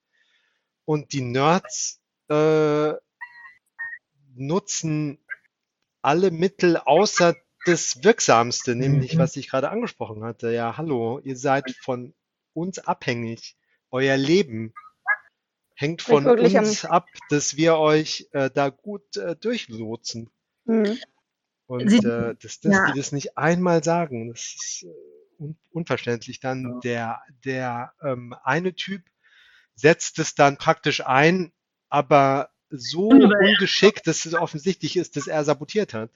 Und 0.86 1.14
die 1.14 1.22
Nerds 1.22 2.02
äh, 2.30 2.94
nutzen 4.36 5.20
alle 6.02 6.32
Mittel 6.32 6.78
außer 6.78 7.36
das 7.66 8.04
Wirksamste, 8.04 8.76
nämlich 8.76 9.16
Mhm. 9.16 9.20
was 9.20 9.36
ich 9.38 9.50
gerade 9.50 9.70
angesprochen 9.70 10.24
hatte. 10.24 10.52
Ja, 10.52 10.78
hallo, 10.78 11.20
ihr 11.24 11.36
seid 11.38 11.72
von 11.82 12.14
uns 12.54 12.80
abhängig. 12.80 13.58
Euer 13.92 14.18
Leben 14.18 14.74
hängt 15.76 16.02
von 16.02 16.26
uns 16.28 16.86
ab, 16.86 17.08
dass 17.30 17.58
wir 17.58 17.78
euch 17.78 18.28
äh, 18.32 18.50
da 18.54 18.70
gut 18.70 19.18
äh, 19.18 19.36
durchlotsen. 19.36 20.30
Mhm. 20.66 20.98
Und 21.68 21.90
Sie- 21.90 21.98
äh, 21.98 22.36
dass, 22.42 22.60
dass 22.62 22.74
ja. 22.74 22.92
die 22.92 22.98
das 23.00 23.12
nicht 23.12 23.38
einmal 23.38 23.84
sagen, 23.84 24.30
das 24.30 24.40
ist 24.56 24.84
äh, 24.84 25.42
un 25.44 25.58
unverständlich. 25.72 26.40
Dann 26.40 26.64
Ja. 26.64 26.80
der, 26.84 27.22
der 27.44 27.94
ähm, 28.02 28.36
eine 28.44 28.74
Typ 28.74 29.04
setzt 29.76 30.20
es 30.20 30.36
dann 30.36 30.58
praktisch 30.58 31.06
ein, 31.06 31.52
aber 31.90 32.50
so 32.70 33.10
ungeschickt, 33.10 34.08
dass 34.08 34.26
es 34.26 34.34
offensichtlich 34.34 34.96
ist, 34.98 35.18
dass 35.18 35.28
er 35.28 35.44
sabotiert 35.44 35.94
hat. 35.94 36.10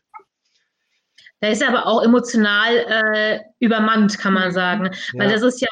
Der 1.42 1.52
ist 1.52 1.64
aber 1.64 1.86
auch 1.86 2.04
emotional 2.04 2.76
äh, 2.76 3.40
übermannt, 3.60 4.18
kann 4.18 4.34
man 4.34 4.52
sagen. 4.52 4.90
Weil 5.14 5.28
Ja. 5.30 5.34
das 5.34 5.42
ist 5.42 5.62
ja, 5.62 5.68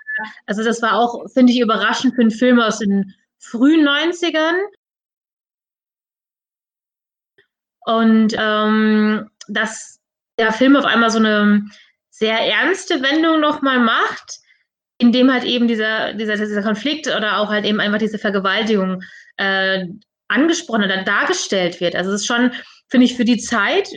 also 0.46 0.64
das 0.64 0.82
war 0.82 0.94
auch, 1.00 1.30
finde 1.32 1.52
ich, 1.54 1.60
überraschend 1.60 2.16
für 2.16 2.22
einen 2.22 2.32
Film 2.32 2.60
aus 2.60 2.80
den 2.80 3.14
frühen 3.40 3.88
90ern. 3.88 4.56
Und 7.86 8.36
ähm, 8.38 9.30
dass 9.48 10.00
der 10.38 10.52
Film 10.52 10.76
auf 10.76 10.86
einmal 10.86 11.10
so 11.10 11.20
eine 11.20 11.64
sehr 12.10 12.40
ernste 12.40 13.02
Wendung 13.02 13.40
nochmal 13.40 13.80
macht, 13.80 14.40
indem 14.98 15.32
halt 15.32 15.44
eben 15.44 15.68
dieser, 15.68 16.14
dieser, 16.14 16.36
dieser 16.36 16.64
Konflikt 16.64 17.08
oder 17.08 17.38
auch 17.38 17.50
halt 17.50 17.66
eben 17.66 17.80
einfach 17.80 18.00
diese 18.00 18.18
Vergewaltigung 18.18 19.02
äh, 19.38 19.86
angesprochen 20.28 20.84
oder 20.84 21.04
dargestellt 21.04 21.80
wird. 21.80 21.96
Also 21.96 22.12
es 22.12 22.22
ist 22.22 22.28
schon, 22.28 22.52
finde 22.90 23.06
ich, 23.06 23.16
für 23.16 23.26
die 23.26 23.38
Zeit 23.38 23.88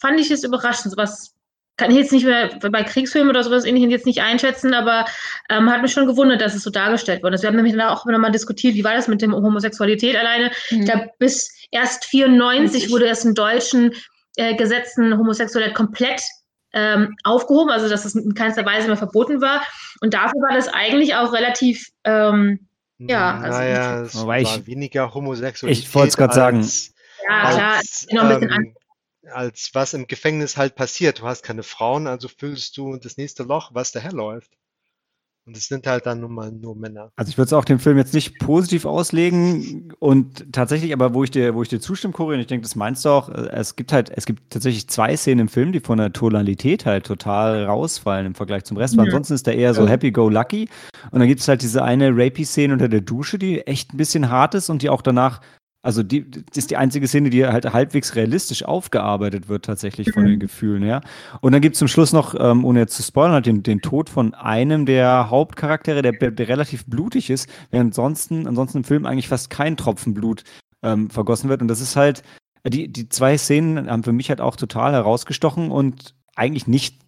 fand 0.00 0.20
ich 0.20 0.30
es 0.30 0.44
überraschend. 0.44 0.92
Sowas 0.92 1.34
kann 1.76 1.90
ich 1.90 1.96
jetzt 1.96 2.12
nicht 2.12 2.24
mehr 2.26 2.50
bei 2.70 2.82
Kriegsfilmen 2.82 3.30
oder 3.30 3.42
sowas 3.42 3.64
ähnlichem 3.64 3.90
jetzt 3.90 4.06
nicht 4.06 4.20
einschätzen, 4.20 4.74
aber 4.74 5.06
ähm, 5.48 5.70
hat 5.70 5.82
mich 5.82 5.92
schon 5.92 6.06
gewundert, 6.06 6.40
dass 6.40 6.54
es 6.54 6.62
so 6.62 6.70
dargestellt 6.70 7.22
worden 7.22 7.34
ist. 7.34 7.42
Wir 7.42 7.48
haben 7.48 7.56
nämlich 7.56 7.74
dann 7.74 7.88
auch 7.88 8.04
nochmal 8.06 8.30
diskutiert, 8.30 8.74
wie 8.74 8.84
war 8.84 8.94
das 8.94 9.08
mit 9.08 9.22
dem 9.22 9.34
Homosexualität 9.34 10.16
alleine. 10.16 10.50
Ich 10.70 10.78
Mhm. 10.78 10.84
glaube, 10.84 11.06
bis 11.18 11.50
erst 11.70 12.04
94 12.04 12.90
wurde 12.90 13.06
erst 13.06 13.24
in 13.24 13.34
deutschen 13.34 13.94
äh, 14.36 14.54
Gesetzen 14.54 15.16
Homosexualität 15.18 15.74
komplett 15.74 16.22
ähm, 16.74 17.14
aufgehoben, 17.24 17.70
also 17.70 17.88
dass 17.88 18.04
es 18.06 18.14
in 18.14 18.34
keinster 18.34 18.64
Weise 18.64 18.86
mehr 18.86 18.96
verboten 18.96 19.40
war. 19.42 19.62
Und 20.00 20.14
dafür 20.14 20.40
war 20.40 20.54
das 20.56 20.68
eigentlich 20.68 21.14
auch 21.14 21.32
relativ 21.32 21.88
ähm, 22.04 22.66
Ja, 22.98 23.38
also 23.38 23.58
naja, 23.58 24.00
es 24.02 24.26
war 24.26 24.38
ich- 24.38 24.66
weniger 24.66 25.12
Homosexualität. 25.12 25.84
Ich 25.84 25.94
wollte 25.94 26.08
es 26.10 26.16
gerade 26.16 26.34
sagen. 26.34 26.58
als- 26.58 26.94
ja, 27.28 27.50
klar, 27.50 27.74
als, 27.76 28.06
noch 28.10 28.22
ein 28.24 28.28
bisschen 28.40 28.50
an. 28.52 28.62
ähm, 28.62 28.74
als 29.30 29.70
was 29.72 29.94
im 29.94 30.06
Gefängnis 30.06 30.56
halt 30.56 30.74
passiert. 30.74 31.20
Du 31.20 31.24
hast 31.24 31.42
keine 31.42 31.62
Frauen, 31.62 32.06
also 32.06 32.28
füllst 32.28 32.76
du 32.76 32.96
das 32.96 33.16
nächste 33.16 33.44
Loch, 33.44 33.70
was 33.72 33.92
daherläuft. 33.92 34.56
Und 35.44 35.56
es 35.56 35.66
sind 35.66 35.88
halt 35.88 36.06
dann 36.06 36.20
nun 36.20 36.34
mal 36.34 36.52
nur 36.52 36.76
Männer. 36.76 37.10
Also 37.16 37.30
ich 37.30 37.36
würde 37.36 37.46
es 37.46 37.52
auch 37.52 37.64
dem 37.64 37.80
Film 37.80 37.98
jetzt 37.98 38.14
nicht 38.14 38.38
positiv 38.38 38.84
auslegen 38.84 39.92
und 39.98 40.52
tatsächlich, 40.52 40.92
aber 40.92 41.14
wo 41.14 41.24
ich 41.24 41.32
dir, 41.32 41.56
wo 41.56 41.62
ich 41.64 41.68
dir 41.68 41.80
zustimme, 41.80 42.12
Cory, 42.12 42.34
und 42.34 42.40
ich 42.40 42.46
denke, 42.46 42.62
das 42.62 42.76
meinst 42.76 43.04
du 43.04 43.08
auch, 43.08 43.28
äh, 43.28 43.48
es 43.50 43.74
gibt 43.74 43.92
halt, 43.92 44.12
es 44.14 44.24
gibt 44.24 44.50
tatsächlich 44.50 44.88
zwei 44.88 45.16
Szenen 45.16 45.40
im 45.40 45.48
Film, 45.48 45.72
die 45.72 45.80
von 45.80 45.98
der 45.98 46.12
Tonalität 46.12 46.86
halt 46.86 47.06
total 47.06 47.64
rausfallen 47.64 48.26
im 48.26 48.34
Vergleich 48.36 48.62
zum 48.62 48.76
Rest. 48.76 48.96
Weil 48.96 49.06
Ja. 49.06 49.10
ansonsten 49.10 49.34
ist 49.34 49.48
der 49.48 49.56
eher 49.56 49.74
so 49.74 49.88
happy-go-lucky. 49.88 50.68
Und 51.10 51.18
dann 51.18 51.26
gibt 51.26 51.40
es 51.40 51.48
halt 51.48 51.62
diese 51.62 51.82
eine 51.82 52.10
Rapey-Szene 52.10 52.72
unter 52.72 52.88
der 52.88 53.00
Dusche, 53.00 53.36
die 53.36 53.66
echt 53.66 53.92
ein 53.92 53.96
bisschen 53.96 54.30
hart 54.30 54.54
ist 54.54 54.70
und 54.70 54.82
die 54.82 54.90
auch 54.90 55.02
danach, 55.02 55.40
also 55.82 56.04
die, 56.04 56.30
das 56.30 56.56
ist 56.56 56.70
die 56.70 56.76
einzige 56.76 57.08
Szene, 57.08 57.28
die 57.30 57.44
halt 57.44 57.72
halbwegs 57.72 58.14
realistisch 58.14 58.64
aufgearbeitet 58.64 59.48
wird, 59.48 59.64
tatsächlich 59.64 60.12
von 60.12 60.24
den 60.24 60.38
Gefühlen 60.38 60.82
her. 60.84 61.00
Und 61.40 61.52
dann 61.52 61.60
gibt 61.60 61.74
es 61.74 61.80
zum 61.80 61.88
Schluss 61.88 62.12
noch, 62.12 62.36
ähm, 62.38 62.64
ohne 62.64 62.78
jetzt 62.80 62.94
zu 62.94 63.02
spoilern, 63.02 63.32
halt 63.32 63.46
den, 63.46 63.64
den 63.64 63.80
Tod 63.80 64.08
von 64.08 64.32
einem 64.34 64.86
der 64.86 65.28
Hauptcharaktere, 65.28 66.02
der, 66.02 66.12
der 66.12 66.48
relativ 66.48 66.86
blutig 66.86 67.30
ist, 67.30 67.48
während 67.70 67.88
ansonsten, 67.88 68.46
ansonsten 68.46 68.78
im 68.78 68.84
Film 68.84 69.06
eigentlich 69.06 69.28
fast 69.28 69.50
kein 69.50 69.76
Tropfen 69.76 70.14
Blut 70.14 70.44
ähm, 70.84 71.10
vergossen 71.10 71.50
wird. 71.50 71.62
Und 71.62 71.68
das 71.68 71.80
ist 71.80 71.96
halt, 71.96 72.22
die, 72.64 72.86
die 72.86 73.08
zwei 73.08 73.36
Szenen 73.36 73.90
haben 73.90 74.04
für 74.04 74.12
mich 74.12 74.28
halt 74.28 74.40
auch 74.40 74.54
total 74.54 74.92
herausgestochen 74.92 75.72
und 75.72 76.14
eigentlich 76.36 76.68
nicht, 76.68 77.00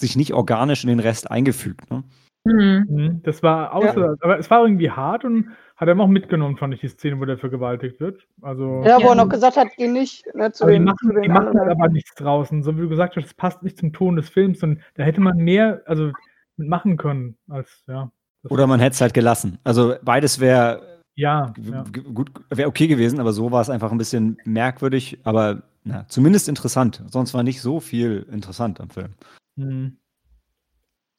sich 0.00 0.16
nicht 0.16 0.34
organisch 0.34 0.82
in 0.82 0.88
den 0.88 1.00
Rest 1.00 1.30
eingefügt. 1.30 1.88
Ne? 1.92 2.02
Mhm. 2.44 2.86
Mhm, 2.88 3.22
Das 3.22 3.42
war 3.42 3.74
außer, 3.74 4.16
aber 4.20 4.38
es 4.38 4.50
war 4.50 4.62
irgendwie 4.62 4.90
hart 4.90 5.24
und 5.24 5.50
hat 5.80 5.88
er 5.88 5.98
auch 5.98 6.08
mitgenommen, 6.08 6.58
fand 6.58 6.74
ich 6.74 6.80
die 6.80 6.88
Szene, 6.88 7.18
wo 7.18 7.24
der 7.24 7.38
vergewaltigt 7.38 8.00
wird. 8.00 8.28
Also, 8.42 8.82
Ja, 8.84 9.02
wo 9.02 9.08
er 9.08 9.14
noch 9.14 9.30
gesagt 9.30 9.56
hat, 9.56 9.68
geh 9.78 9.88
nicht 9.88 10.26
ne, 10.34 10.52
zu 10.52 10.64
aber 10.64 10.72
die 10.72 10.78
den, 10.78 10.84
machen, 10.84 10.98
zu 11.08 11.12
den 11.14 11.22
die 11.22 11.28
machen 11.30 11.46
halt 11.46 11.56
anderen. 11.56 11.70
aber 11.70 11.88
nichts 11.88 12.14
draußen. 12.16 12.62
So 12.62 12.76
wie 12.76 12.82
du 12.82 12.88
gesagt 12.90 13.16
hast, 13.16 13.24
es 13.24 13.32
passt 13.32 13.62
nicht 13.62 13.78
zum 13.78 13.94
Ton 13.94 14.16
des 14.16 14.28
Films 14.28 14.62
und 14.62 14.82
da 14.96 15.04
hätte 15.04 15.22
man 15.22 15.38
mehr, 15.38 15.82
also 15.86 16.12
mitmachen 16.58 16.98
können 16.98 17.38
als, 17.48 17.82
ja. 17.88 18.12
Oder 18.50 18.66
man 18.66 18.78
hätte 18.78 18.92
es 18.92 19.00
halt 19.00 19.14
gelassen. 19.14 19.58
Also 19.64 19.94
beides 20.02 20.38
wäre 20.38 21.00
ja, 21.14 21.52
ja. 21.58 21.84
gut, 22.14 22.30
wäre 22.50 22.68
okay 22.68 22.86
gewesen, 22.86 23.18
aber 23.18 23.32
so 23.32 23.50
war 23.50 23.62
es 23.62 23.70
einfach 23.70 23.90
ein 23.90 23.98
bisschen 23.98 24.36
merkwürdig, 24.44 25.18
aber 25.24 25.62
na, 25.84 26.06
zumindest 26.08 26.48
interessant. 26.48 27.02
Sonst 27.08 27.32
war 27.32 27.42
nicht 27.42 27.62
so 27.62 27.80
viel 27.80 28.26
interessant 28.30 28.80
am 28.80 28.90
Film. 28.90 29.14
Mhm. 29.56 29.96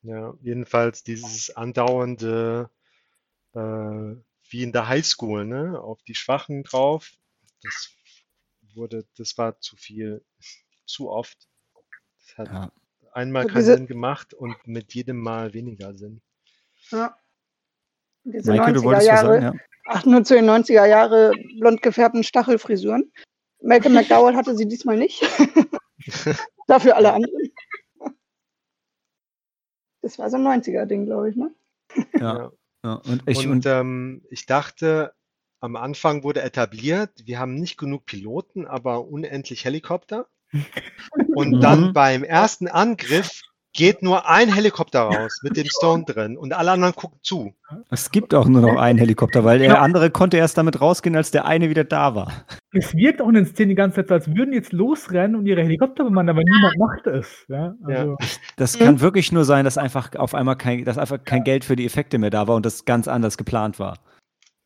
Ja, 0.03 0.33
jedenfalls 0.41 1.03
dieses 1.03 1.55
andauernde, 1.55 2.69
äh, 3.53 4.15
wie 4.51 4.63
in 4.63 4.71
der 4.71 4.87
Highschool, 4.87 5.45
ne, 5.45 5.79
auf 5.81 6.01
die 6.03 6.15
Schwachen 6.15 6.63
drauf, 6.63 7.11
das 7.63 7.89
wurde, 8.73 9.05
das 9.17 9.37
war 9.37 9.59
zu 9.59 9.75
viel, 9.77 10.23
zu 10.85 11.09
oft. 11.09 11.47
Das 12.19 12.37
hat 12.37 12.47
Ja. 12.49 12.71
einmal 13.13 13.45
keinen 13.47 13.55
diese- 13.55 13.75
Sinn 13.77 13.87
gemacht 13.87 14.33
und 14.33 14.55
mit 14.67 14.93
jedem 14.93 15.19
Mal 15.21 15.53
weniger 15.53 15.93
Sinn. 15.95 16.21
Ja. 16.91 17.15
Diese 18.23 18.53
Maike, 18.53 18.73
du 18.73 18.81
90er 18.81 18.83
wolltest 18.83 19.07
was 19.07 19.15
Jahre, 19.15 19.41
sagen? 19.41 19.57
Ja. 19.57 19.63
ach, 19.85 20.05
nur 20.05 20.23
zu 20.23 20.35
den 20.35 20.45
90er 20.49 20.85
Jahre 20.85 21.31
blond 21.59 21.81
gefärbten 21.81 22.23
Stachelfrisuren. 22.23 23.11
Malcolm 23.63 23.93
McDowell 23.95 24.35
hatte 24.35 24.55
sie 24.55 24.67
diesmal 24.67 24.97
nicht. 24.97 25.21
Dafür 26.67 26.95
alle 26.95 27.13
anderen. 27.13 27.51
Das 30.01 30.17
war 30.19 30.29
so 30.29 30.37
ein 30.37 30.43
90er-Ding, 30.61 31.05
glaube 31.05 31.29
ich, 31.29 31.35
ne? 31.35 31.53
Ja. 32.19 32.51
Ja. 32.83 32.93
Und 32.95 33.23
ich, 33.27 33.47
Und 33.47 33.47
und, 33.47 33.65
ähm, 33.65 34.23
ich 34.29 34.45
dachte, 34.45 35.13
am 35.59 35.75
Anfang 35.75 36.23
wurde 36.23 36.41
etabliert, 36.41 37.11
wir 37.25 37.39
haben 37.39 37.55
nicht 37.55 37.77
genug 37.77 38.05
Piloten, 38.05 38.65
aber 38.67 39.07
unendlich 39.07 39.65
Helikopter. 39.65 40.27
Und 41.33 41.61
Mhm. 41.61 41.61
dann 41.63 41.93
beim 41.93 42.23
ersten 42.23 42.67
Angriff 42.67 43.41
geht 43.73 44.03
nur 44.03 44.29
ein 44.29 44.49
Helikopter 44.49 45.01
raus 45.01 45.39
mit 45.43 45.55
dem 45.55 45.65
Stone 45.65 46.03
drin 46.05 46.37
und 46.37 46.53
alle 46.53 46.71
anderen 46.71 46.95
gucken 46.95 47.19
zu. 47.23 47.53
es 47.89 48.11
gibt 48.11 48.33
auch 48.33 48.47
nur 48.47 48.61
noch 48.61 48.77
einen 48.77 48.99
Helikopter, 48.99 49.43
weil 49.45 49.59
der 49.59 49.81
andere 49.81 50.09
konnte 50.09 50.37
erst 50.37 50.57
damit 50.57 50.81
rausgehen, 50.81 51.15
als 51.15 51.31
der 51.31 51.45
eine 51.45 51.69
wieder 51.69 51.83
da 51.83 52.15
war. 52.15 52.31
Es 52.73 52.93
wirkt 52.93 53.21
auch 53.21 53.27
in 53.29 53.35
den 53.35 53.45
Szenen 53.45 53.69
die 53.69 53.75
ganze 53.75 53.97
Zeit 53.97 54.07
so, 54.09 54.13
als 54.13 54.27
würden 54.35 54.53
jetzt 54.53 54.73
losrennen 54.73 55.35
und 55.35 55.45
ihre 55.45 55.61
Helikopter 55.61 56.03
bemannen, 56.03 56.29
aber 56.29 56.43
niemand 56.43 56.77
macht 56.77 57.07
es. 57.07 57.45
Ja, 57.47 57.73
also, 57.83 58.17
Das 58.57 58.77
Mhm. 58.79 58.83
kann 58.83 59.01
wirklich 59.01 59.31
nur 59.31 59.45
sein, 59.45 59.65
dass 59.65 59.77
einfach 59.77 60.15
auf 60.15 60.35
einmal 60.35 60.55
kein, 60.57 60.83
dass 60.85 60.97
einfach 60.97 61.23
kein 61.23 61.43
Geld 61.43 61.65
für 61.65 61.75
die 61.75 61.85
Effekte 61.85 62.17
mehr 62.17 62.29
da 62.29 62.47
war 62.47 62.55
und 62.55 62.65
das 62.65 62.85
ganz 62.85 63.07
anders 63.07 63.37
geplant 63.37 63.79
war. 63.79 63.97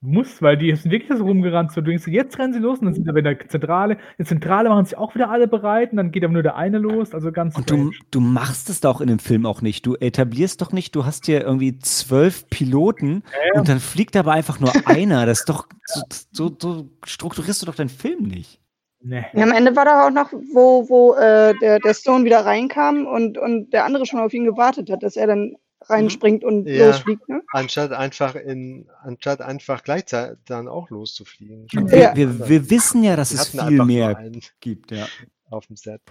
Muss, 0.06 0.41
weil 0.41 0.58
die 0.58 0.76
sind 0.76 0.91
wirklich 0.91 1.18
so 1.18 1.26
rumgerannt. 1.26 1.72
So, 1.72 1.82
du 1.82 1.89
denkst, 1.89 2.08
jetzt 2.08 2.38
rennen 2.39 2.54
sie 2.54 2.60
los 2.60 2.80
und 2.80 2.86
dann 2.86 2.94
sind 2.94 3.04
sie 3.06 3.10
wieder 3.15 3.32
in 3.32 3.38
der 3.38 3.50
Zentrale. 3.50 3.94
In 3.94 4.00
der 4.20 4.26
Zentrale 4.26 4.70
machen 4.70 4.86
sich 4.86 4.98
auch 4.98 5.15
wieder 5.15 5.30
alle 5.30 5.48
bereit 5.48 5.91
und 5.91 5.98
dann 5.98 6.12
geht 6.12 6.24
aber 6.24 6.34
nur 6.34 6.44
der 6.44 6.56
eine 6.56 6.78
los. 6.78 7.13
Also 7.13 7.32
ganz 7.32 7.56
Und 7.56 7.70
du, 7.70 7.91
du 8.12 8.20
machst 8.20 8.70
es 8.70 8.82
doch 8.82 9.02
in 9.02 9.08
dem 9.08 9.20
Film 9.20 9.46
auch 9.46 9.62
nicht. 9.62 9.86
Du 9.86 9.96
etablierst 9.96 10.62
doch 10.62 10.72
nicht, 10.72 10.96
du 10.96 11.06
hast 11.06 11.26
hier 11.26 11.41
irgendwie 11.41 11.78
zwölf 11.80 12.48
Piloten 12.50 13.24
Ja. 13.54 13.60
und 13.60 13.68
dann 13.70 13.80
fliegt 13.80 14.15
aber 14.15 14.32
einfach 14.34 14.60
nur 14.60 14.72
einer. 14.86 15.26
Das 15.26 15.39
ist 15.39 15.50
doch, 15.50 15.68
so, 15.86 16.02
so, 16.32 16.56
so 16.60 16.89
strukturierst 17.06 17.62
du 17.62 17.65
doch 17.65 17.76
deinen 17.76 17.89
Film 17.89 18.24
nicht. 18.24 18.60
Nee. 19.08 19.24
Ja, 19.34 19.44
am 19.44 19.52
Ende 19.52 19.76
war 19.76 19.86
da 19.86 20.08
auch 20.08 20.12
noch, 20.12 20.32
wo, 20.34 20.89
wo 20.89 21.13
äh, 21.13 21.54
der, 21.62 21.80
der 21.80 21.94
Stone 21.94 22.26
wieder 22.26 22.44
reinkam 22.44 23.06
und, 23.06 23.38
und 23.38 23.72
der 23.72 23.86
andere 23.86 24.08
schon 24.08 24.20
auf 24.20 24.34
ihn 24.34 24.46
gewartet 24.46 24.89
hat, 24.89 25.04
dass 25.04 25.15
er 25.15 25.28
dann 25.28 25.56
reinspringt 25.89 26.43
und 26.43 26.67
Ja. 26.67 26.88
losfliegt. 26.88 27.28
Ne? 27.30 27.41
Anstatt 27.52 27.91
einfach 27.91 28.36
in, 28.36 28.88
anstatt 29.04 29.41
einfach 29.41 29.84
gleichzeitig 29.84 30.39
dann 30.45 30.67
auch 30.67 30.89
loszufliegen. 30.89 31.67
Ja. 31.71 31.91
wir, 31.91 32.15
wir, 32.15 32.50
wir 32.50 32.69
wissen 32.69 33.04
ja, 33.04 33.15
dass 33.15 33.30
Die 33.30 33.36
es 33.36 33.50
viel 33.50 33.84
mehr 33.86 34.32
gibt, 34.60 34.91
ja. 34.91 35.08
auf 35.50 35.67
dem 35.67 35.76
Set. 35.76 36.02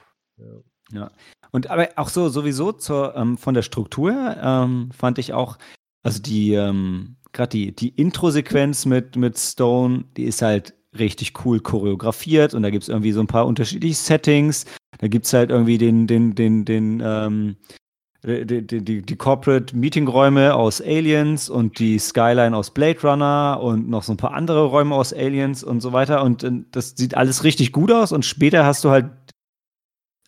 Ja. 0.92 1.10
Und 1.50 1.70
aber 1.70 1.88
auch 1.96 2.08
so 2.08 2.28
sowieso 2.28 2.72
zur, 2.72 3.14
ähm, 3.16 3.38
von 3.38 3.54
der 3.54 3.62
Struktur 3.62 4.12
her, 4.12 4.40
ähm, 4.42 4.90
fand 4.92 5.18
ich 5.18 5.32
auch, 5.32 5.58
also 6.02 6.20
die, 6.20 6.52
ähm, 6.54 7.16
gerade 7.32 7.50
die, 7.50 7.74
die 7.74 7.88
Intro-Sequenz 7.90 8.86
mit, 8.86 9.16
mit 9.16 9.38
Stone, 9.38 10.04
die 10.16 10.24
ist 10.24 10.42
halt 10.42 10.74
richtig 10.96 11.44
cool 11.44 11.60
choreografiert 11.60 12.54
und 12.54 12.62
da 12.62 12.70
gibt 12.70 12.84
es 12.84 12.88
irgendwie 12.88 13.12
so 13.12 13.20
ein 13.20 13.26
paar 13.26 13.46
unterschiedliche 13.46 13.94
Settings. 13.94 14.66
Da 14.98 15.08
gibt 15.08 15.26
es 15.26 15.32
halt 15.32 15.50
irgendwie 15.50 15.78
den, 15.78 16.06
den, 16.06 16.34
den, 16.34 16.64
den, 16.64 17.02
ähm, 17.04 17.56
die, 18.24 18.66
die, 18.66 18.84
die, 18.84 19.02
die 19.02 19.16
Corporate 19.16 19.76
Meetingräume 19.76 20.54
aus 20.54 20.80
Aliens 20.80 21.48
und 21.48 21.78
die 21.78 21.98
Skyline 21.98 22.56
aus 22.56 22.70
Blade 22.72 23.00
Runner 23.02 23.60
und 23.62 23.88
noch 23.88 24.02
so 24.02 24.12
ein 24.12 24.16
paar 24.16 24.34
andere 24.34 24.64
Räume 24.64 24.94
aus 24.94 25.12
Aliens 25.12 25.62
und 25.62 25.80
so 25.80 25.92
weiter. 25.92 26.22
Und 26.22 26.42
äh, 26.42 26.50
das 26.70 26.94
sieht 26.96 27.16
alles 27.16 27.44
richtig 27.44 27.72
gut 27.72 27.92
aus. 27.92 28.12
Und 28.12 28.24
später 28.24 28.64
hast 28.64 28.84
du 28.84 28.90
halt 28.90 29.06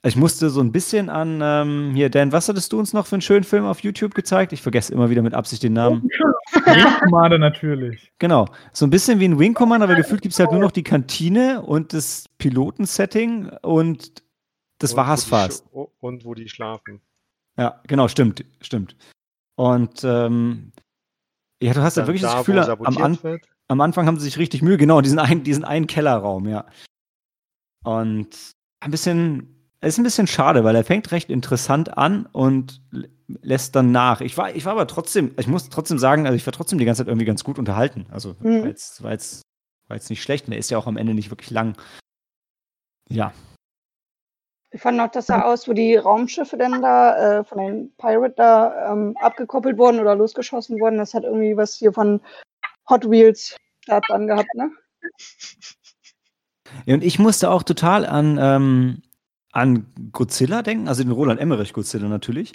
ich 0.07 0.15
musste 0.15 0.51
so 0.51 0.61
ein 0.61 0.71
bisschen 0.71 1.09
an, 1.09 1.41
ähm, 1.43 1.91
hier, 1.95 2.11
Dan, 2.11 2.31
was 2.31 2.49
hattest 2.49 2.73
du 2.73 2.79
uns 2.79 2.93
noch 2.93 3.07
für 3.07 3.17
einen 3.17 3.23
schönen 3.23 3.43
Film 3.43 3.65
auf 3.65 3.81
YouTube 3.81 4.15
gezeigt? 4.15 4.53
Ich 4.53 4.63
vergesse 4.63 4.93
immer 4.93 5.11
wieder 5.11 5.21
mit 5.21 5.35
Absicht 5.35 5.65
den 5.65 5.73
Namen. 5.73 6.03
Wing 6.53 7.01
Commander 7.01 7.39
natürlich. 7.39 8.13
Genau, 8.21 8.47
so 8.73 8.87
ein 8.87 8.91
bisschen 8.91 9.19
wie 9.19 9.25
ein 9.27 9.39
Wing 9.39 9.55
Commander, 9.55 9.85
aber 9.85 9.97
gefühlt 9.97 10.23
gibt 10.23 10.33
es 10.33 10.39
halt 10.39 10.53
nur 10.53 10.61
noch 10.61 10.71
die 10.71 10.85
Kantine 10.85 11.61
und 11.63 11.93
das 11.93 12.27
Pilotensetting 12.39 13.49
und 13.63 14.23
das 14.79 14.93
Und 14.93 14.97
war's 14.99 15.25
fast. 15.25 15.67
Und 15.73 16.25
wo 16.25 16.35
die 16.35 16.49
schlafen. 16.49 17.01
Ja, 17.59 17.81
genau, 17.87 18.09
stimmt, 18.09 18.45
stimmt. 18.61 18.97
Und 19.59 20.05
ähm, 20.05 20.73
ja, 21.62 21.73
du 21.73 21.81
hast 21.83 21.97
ja 21.97 22.07
wirklich 22.07 22.23
das 22.23 22.33
da, 22.33 22.38
Gefühl, 22.40 22.57
wo 22.79 22.85
am, 22.85 22.99
An 22.99 23.23
wird. 23.23 23.47
am 23.69 23.81
Anfang 23.81 24.07
haben 24.07 24.19
sie 24.19 24.25
sich 24.25 24.38
richtig 24.38 24.61
Mühe, 24.62 24.77
genau, 24.77 25.01
diesen 25.01 25.19
einen, 25.19 25.42
diesen 25.42 25.64
einen 25.64 25.87
Kellerraum, 25.87 26.47
ja. 26.49 26.66
Und 27.85 28.53
ein 28.81 28.90
bisschen, 28.90 29.69
ist 29.81 29.99
ein 29.99 30.03
bisschen 30.05 30.27
schade, 30.27 30.64
weil 30.64 30.75
er 30.77 30.85
fängt 30.85 31.11
recht 31.12 31.31
interessant 31.31 31.97
an 31.97 32.27
und 32.27 32.83
lä- 32.92 33.09
lässt 33.42 33.75
dann 33.75 33.90
nach. 33.92 34.21
Ich 34.21 34.37
war, 34.37 34.55
ich 34.55 34.64
war 34.64 34.73
aber 34.73 34.87
trotzdem, 34.87 35.35
ich 35.38 35.47
muss 35.47 35.69
trotzdem 35.69 35.99
sagen, 35.99 36.27
also 36.27 36.37
ich 36.37 36.45
war 36.47 36.53
trotzdem 36.53 36.79
die 36.79 36.85
ganze 36.85 37.01
Zeit 37.03 37.09
irgendwie 37.09 37.27
ganz 37.27 37.42
gut 37.45 37.59
unterhalten. 37.59 38.07
Also 38.11 38.37
Mhm. 38.40 38.61
war, 38.61 38.66
jetzt, 38.66 39.03
war, 39.03 39.12
jetzt, 39.12 39.42
war 39.88 39.97
jetzt 39.97 40.11
nicht 40.11 40.23
schlecht. 40.23 40.47
Und 40.47 40.53
er 40.53 40.59
ist 40.59 40.71
ja 40.71 40.79
auch 40.79 40.87
am 40.87 40.97
Ende 40.97 41.14
nicht 41.14 41.31
wirklich 41.31 41.51
lang. 41.51 41.77
Ja. 43.09 43.33
Ich 44.77 44.83
fand 44.83 44.99
noch, 44.99 45.11
das 45.11 45.29
sah 45.29 45.41
aus, 45.41 45.67
wo 45.67 45.73
die 45.73 45.97
Raumschiffe 45.97 46.59
denn 46.59 46.83
da 46.83 47.39
äh, 47.39 47.45
von 47.45 47.57
den 47.57 47.93
Pirate 47.97 48.35
da 48.37 48.93
ähm, 48.93 49.17
abgekoppelt 49.19 49.79
wurden 49.79 50.01
oder 50.01 50.15
losgeschossen 50.15 50.79
wurden. 50.79 50.99
Das 50.99 51.15
hat 51.15 51.25
irgendwie 51.25 51.57
was 51.57 51.77
hier 51.77 51.95
von 51.95 52.21
Hot 52.91 53.09
Wheels 53.09 53.57
Startbahn 53.85 54.27
gehabt, 54.27 54.55
ne? 54.55 54.71
Ja, 56.85 56.93
Und 56.93 57.05
ich 57.05 57.19
musste 57.19 57.51
auch 57.51 57.62
total 57.62 58.05
an, 58.05 58.37
ähm, 58.39 59.03
an 59.51 59.87
Godzilla 60.12 60.61
denken, 60.61 60.89
also 60.89 61.03
den 61.03 61.12
Roland 61.12 61.41
Emmerich 61.41 61.73
Godzilla 61.73 62.09
natürlich. 62.09 62.53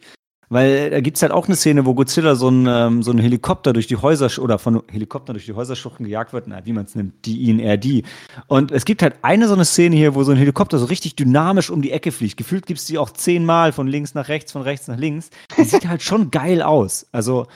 Weil 0.52 0.90
da 0.90 1.00
gibt 1.00 1.16
es 1.16 1.24
halt 1.24 1.32
auch 1.32 1.48
eine 1.48 1.56
Szene, 1.56 1.86
wo 1.86 1.94
Godzilla 1.94 2.36
so 2.36 2.50
ein, 2.50 2.68
ähm, 2.68 3.04
so 3.04 3.12
ein 3.12 3.20
Helikopter 3.20 3.72
durch 3.72 3.88
die 3.88 3.96
Häuser 3.96 4.30
oder 4.44 4.60
von 4.60 4.84
Helikoptern 4.92 5.34
durch 5.36 5.46
die 5.46 5.54
Häuserschluchten 5.54 6.06
gejagt 6.06 6.34
wird, 6.34 6.48
na, 6.48 6.66
wie 6.66 6.74
man 6.74 6.84
es 6.84 6.94
nimmt, 6.94 7.26
die 7.26 7.38
ihn, 7.38 7.80
die. 7.80 8.04
Und 8.48 8.74
es 8.74 8.84
gibt 8.84 9.02
halt 9.02 9.16
eine 9.22 9.48
so 9.48 9.54
eine 9.54 9.64
Szene 9.64 9.96
hier, 9.96 10.14
wo 10.14 10.26
so 10.26 10.34
ein 10.34 10.38
Helikopter 10.38 10.78
so 10.78 10.88
richtig 10.88 11.16
dynamisch 11.16 11.70
um 11.70 11.82
die 11.82 11.92
Ecke 11.92 12.12
fliegt. 12.12 12.36
Gefühlt 12.36 12.66
gibt 12.66 12.82
es 12.82 12.86
die 12.86 12.98
auch 12.98 13.12
zehnmal 13.12 13.72
von 13.72 13.88
links 13.88 14.14
nach 14.14 14.28
rechts, 14.28 14.52
von 14.52 14.62
rechts 14.62 14.90
nach 14.90 14.98
links. 14.98 15.30
Die 15.58 15.64
sieht 15.64 15.88
halt 15.88 16.04
schon 16.04 16.32
geil 16.32 16.62
aus. 16.62 17.08
Also, 17.14 17.48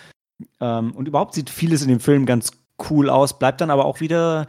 ähm, 0.61 0.93
und 0.93 1.09
überhaupt 1.09 1.33
sieht 1.33 1.49
vieles 1.49 1.81
in 1.81 1.89
dem 1.89 1.99
Film 1.99 2.25
ganz 2.25 2.53
cool 2.89 3.09
aus, 3.09 3.37
bleibt 3.37 3.59
dann 3.59 3.71
aber 3.71 3.83
auch 3.83 3.99
wieder 3.99 4.47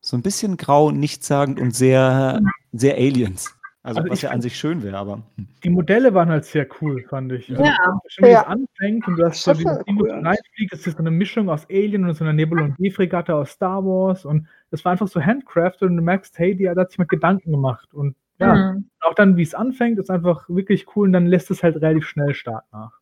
so 0.00 0.16
ein 0.16 0.22
bisschen 0.22 0.56
grau, 0.56 0.90
nichtssagend 0.90 1.60
und 1.60 1.76
sehr, 1.76 2.40
sehr 2.72 2.94
Aliens. 2.96 3.54
Also, 3.84 4.00
Also 4.00 4.12
was 4.12 4.22
ja 4.22 4.30
an 4.30 4.40
sich 4.40 4.56
schön 4.56 4.82
wäre, 4.82 4.96
aber. 4.96 5.22
hm. 5.36 5.46
Die 5.62 5.68
Modelle 5.68 6.14
waren 6.14 6.30
halt 6.30 6.46
sehr 6.46 6.66
cool, 6.80 7.02
fand 7.06 7.30
ich. 7.32 7.50
Also, 7.50 7.62
Ja. 7.64 8.00
Schon 8.08 8.24
wie 8.24 8.30
Ja. 8.30 8.40
es 8.40 8.46
anfängt 8.46 9.06
und 9.06 9.16
du 9.18 9.26
hast 9.26 9.42
so 9.42 9.52
dieses 9.52 9.78
cool. 9.86 10.22
das 10.70 10.86
ist 10.86 10.92
so 10.94 10.98
eine 10.98 11.10
Mischung 11.10 11.50
aus 11.50 11.66
Alien 11.68 12.04
und 12.06 12.14
so 12.14 12.24
einer 12.24 12.32
Nebulon 12.32 12.74
D-Fregatte 12.78 13.34
aus 13.34 13.50
Star 13.50 13.84
Wars 13.84 14.24
und 14.24 14.48
das 14.70 14.82
war 14.86 14.92
einfach 14.92 15.06
so 15.06 15.20
handcrafted 15.20 15.82
und 15.90 15.98
du 15.98 16.02
merkst, 16.02 16.38
hey, 16.38 16.56
die 16.56 16.68
hat 16.68 16.88
sich 16.90 16.98
mal 16.98 17.04
Gedanken 17.06 17.50
gemacht 17.52 17.92
und 17.92 18.16
ja, 18.38 18.72
Mhm. 18.72 18.88
auch 19.00 19.14
dann, 19.14 19.36
wie 19.36 19.42
es 19.42 19.54
anfängt, 19.54 19.98
ist 19.98 20.10
einfach 20.10 20.48
wirklich 20.48 20.86
cool 20.96 21.06
und 21.08 21.12
dann 21.12 21.26
lässt 21.26 21.50
es 21.50 21.62
halt 21.62 21.76
relativ 21.76 22.06
schnell 22.06 22.32
stark 22.34 22.64
nach. 22.72 22.98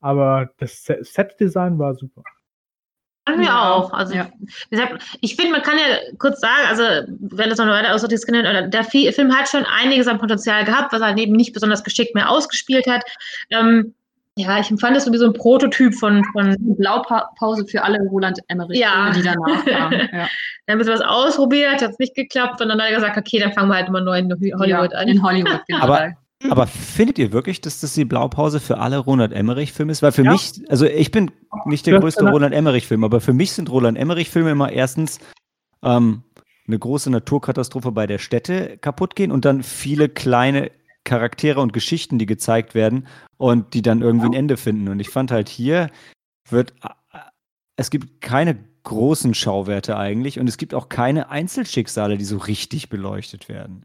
Aber 0.00 0.50
das 0.56 0.84
Se- 0.84 0.98
Set-Design 1.02 1.78
war 1.78 1.94
super. 1.94 2.22
Fanden 3.26 3.40
wir 3.40 3.46
Ja, 3.48 3.70
auch. 3.72 3.92
Also, 3.92 4.14
ja. 4.14 4.26
wie 4.70 4.76
gesagt, 4.76 5.02
ich 5.20 5.36
finde, 5.36 5.52
man 5.52 5.62
kann 5.62 5.78
ja 5.78 5.96
kurz 6.18 6.40
sagen, 6.40 6.66
also, 6.68 6.82
wenn 7.20 7.48
das 7.48 7.58
noch 7.58 7.66
weiter 7.66 7.94
ausdiskutiert 7.94 8.44
oder 8.46 8.62
der 8.68 8.84
Fi- 8.84 9.10
Film 9.12 9.34
hat 9.34 9.48
schon 9.48 9.64
einiges 9.64 10.06
an 10.08 10.18
Potenzial 10.18 10.64
gehabt, 10.64 10.92
was 10.92 11.00
er 11.00 11.08
halt 11.08 11.18
eben 11.18 11.32
nicht 11.32 11.52
besonders 11.54 11.82
geschickt 11.82 12.14
mehr 12.14 12.28
ausgespielt 12.30 12.86
hat. 12.86 13.02
Ähm, 13.50 13.94
ja, 14.36 14.58
ich 14.58 14.68
empfand 14.70 14.96
das 14.96 15.04
so 15.04 15.12
wie 15.12 15.16
so 15.16 15.26
ein 15.26 15.32
Prototyp 15.32 15.94
von, 15.94 16.24
von 16.32 16.56
Blaupause 16.58 17.64
für 17.66 17.82
alle 17.84 17.98
Roland 18.10 18.40
Emmerich, 18.48 18.78
Ja. 18.80 19.10
die 19.10 19.22
danach 19.22 19.64
kamen. 19.64 20.08
Ja. 20.12 20.28
dann 20.66 20.78
haben 20.80 20.86
wir 20.86 20.92
was 20.92 21.00
ausprobiert, 21.00 21.80
hat 21.80 21.92
es 21.92 21.98
nicht 22.00 22.14
geklappt 22.16 22.60
und 22.60 22.68
dann 22.68 22.80
hat 22.80 22.88
er 22.90 22.96
gesagt, 22.96 23.16
okay, 23.16 23.38
dann 23.38 23.52
fangen 23.52 23.68
wir 23.68 23.76
halt 23.76 23.88
immer 23.88 24.00
neu 24.00 24.18
in 24.18 24.28
Hollywood 24.58 24.92
ja, 24.92 24.98
an. 24.98 25.08
In 25.08 25.22
Hollywood, 25.22 25.60
genau. 25.68 25.84
Aber- 25.84 26.12
Aber 26.50 26.66
findet 26.66 27.18
ihr 27.18 27.32
wirklich, 27.32 27.60
dass 27.60 27.80
das 27.80 27.94
die 27.94 28.04
Blaupause 28.04 28.60
für 28.60 28.78
alle 28.78 28.98
Roland 28.98 29.32
Emmerich-Filme 29.32 29.92
ist? 29.92 30.02
Weil 30.02 30.12
für 30.12 30.24
Ja. 30.24 30.32
mich, 30.32 30.62
also 30.68 30.86
ich 30.86 31.10
bin 31.10 31.30
nicht 31.66 31.86
der 31.86 32.00
größte 32.00 32.28
Roland 32.28 32.54
Emmerich-Film, 32.54 33.04
aber 33.04 33.20
für 33.20 33.32
mich 33.32 33.52
sind 33.52 33.70
Roland 33.70 33.96
Emmerich-Filme 33.96 34.50
immer 34.50 34.70
erstens 34.70 35.20
ähm, 35.82 36.22
eine 36.66 36.78
große 36.78 37.10
Naturkatastrophe 37.10 37.92
bei 37.92 38.06
der 38.06 38.18
Städte 38.18 38.78
kaputt 38.78 39.16
gehen 39.16 39.30
und 39.32 39.44
dann 39.44 39.62
viele 39.62 40.08
kleine 40.08 40.70
Charaktere 41.04 41.60
und 41.60 41.72
Geschichten, 41.72 42.18
die 42.18 42.26
gezeigt 42.26 42.74
werden 42.74 43.06
und 43.36 43.74
die 43.74 43.82
dann 43.82 44.00
irgendwie 44.00 44.26
ein 44.26 44.32
Ende 44.32 44.56
finden. 44.56 44.88
Und 44.88 45.00
ich 45.00 45.10
fand 45.10 45.30
halt 45.30 45.48
hier 45.48 45.90
wird 46.50 46.72
äh, 46.82 47.18
es 47.76 47.90
gibt 47.90 48.20
keine 48.20 48.58
großen 48.84 49.34
Schauwerte 49.34 49.96
eigentlich 49.96 50.38
und 50.38 50.48
es 50.48 50.58
gibt 50.58 50.74
auch 50.74 50.88
keine 50.88 51.30
Einzelschicksale, 51.30 52.18
die 52.18 52.24
so 52.24 52.36
richtig 52.36 52.88
beleuchtet 52.88 53.48
werden. 53.48 53.84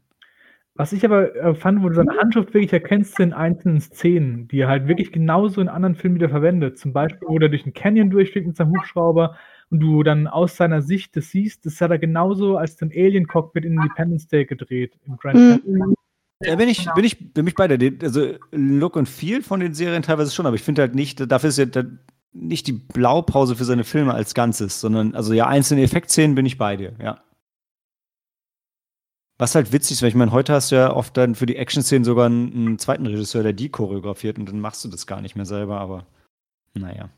Was 0.80 0.94
ich 0.94 1.04
aber 1.04 1.36
äh, 1.36 1.54
fand, 1.54 1.82
wo 1.82 1.90
du 1.90 1.94
seine 1.94 2.16
Handschrift 2.16 2.54
wirklich 2.54 2.72
erkennst, 2.72 3.16
sind 3.16 3.34
einzelnen 3.34 3.82
Szenen, 3.82 4.48
die 4.48 4.60
er 4.60 4.68
halt 4.68 4.88
wirklich 4.88 5.12
genauso 5.12 5.60
in 5.60 5.68
anderen 5.68 5.94
Filmen 5.94 6.16
wieder 6.16 6.30
verwendet. 6.30 6.78
Zum 6.78 6.94
Beispiel, 6.94 7.28
wo 7.28 7.36
er 7.36 7.50
durch 7.50 7.64
einen 7.64 7.74
Canyon 7.74 8.08
durchfliegt 8.08 8.46
mit 8.46 8.56
seinem 8.56 8.70
Hubschrauber 8.70 9.36
und 9.68 9.80
du 9.80 10.02
dann 10.02 10.26
aus 10.26 10.56
seiner 10.56 10.80
Sicht 10.80 11.14
das 11.18 11.32
siehst, 11.32 11.66
das 11.66 11.78
hat 11.82 11.90
er 11.90 11.98
genauso 11.98 12.56
als 12.56 12.76
dem 12.76 12.88
Alien-Cockpit 12.88 13.66
in 13.66 13.74
Independence 13.74 14.26
Day 14.26 14.46
gedreht, 14.46 14.98
im 15.06 15.18
Grand 15.18 15.38
Mhm. 15.66 15.94
Ja, 16.42 16.56
bin 16.56 16.70
ich, 16.70 16.78
Genau. 16.78 16.94
bin 16.94 17.04
ich, 17.04 17.34
bin 17.34 17.46
ich 17.46 17.54
bei 17.54 17.68
dir. 17.68 17.92
Also 18.02 18.36
Look 18.50 18.96
und 18.96 19.06
Feel 19.06 19.42
von 19.42 19.60
den 19.60 19.74
Serien 19.74 20.00
teilweise 20.00 20.34
schon, 20.34 20.46
aber 20.46 20.56
ich 20.56 20.62
finde 20.62 20.80
halt 20.80 20.94
nicht, 20.94 21.30
dafür 21.30 21.50
ist 21.50 21.58
ja 21.58 21.66
da 21.66 21.82
nicht 22.32 22.66
die 22.66 22.72
Blaupause 22.72 23.54
für 23.54 23.64
seine 23.64 23.84
Filme 23.84 24.14
als 24.14 24.32
Ganzes, 24.32 24.80
sondern, 24.80 25.14
also 25.14 25.34
ja, 25.34 25.46
einzelne 25.46 25.82
Effektszenen 25.82 26.34
bin 26.34 26.46
ich 26.46 26.56
bei 26.56 26.78
dir, 26.78 26.94
ja. 27.02 27.20
Was 29.40 29.54
halt 29.54 29.72
witzig 29.72 29.92
ist, 29.92 30.02
weil 30.02 30.10
ich 30.10 30.14
meine, 30.14 30.32
heute 30.32 30.52
hast 30.52 30.70
du 30.70 30.76
ja 30.76 30.92
oft 30.92 31.16
dann 31.16 31.34
für 31.34 31.46
die 31.46 31.56
Action-Szenen 31.56 32.04
sogar 32.04 32.26
einen, 32.26 32.52
einen 32.52 32.78
zweiten 32.78 33.06
Regisseur, 33.06 33.42
der 33.42 33.54
die 33.54 33.70
choreografiert 33.70 34.38
und 34.38 34.46
dann 34.46 34.60
machst 34.60 34.84
du 34.84 34.88
das 34.88 35.06
gar 35.06 35.22
nicht 35.22 35.34
mehr 35.34 35.46
selber, 35.46 35.80
aber 35.80 36.04
naja. 36.74 37.08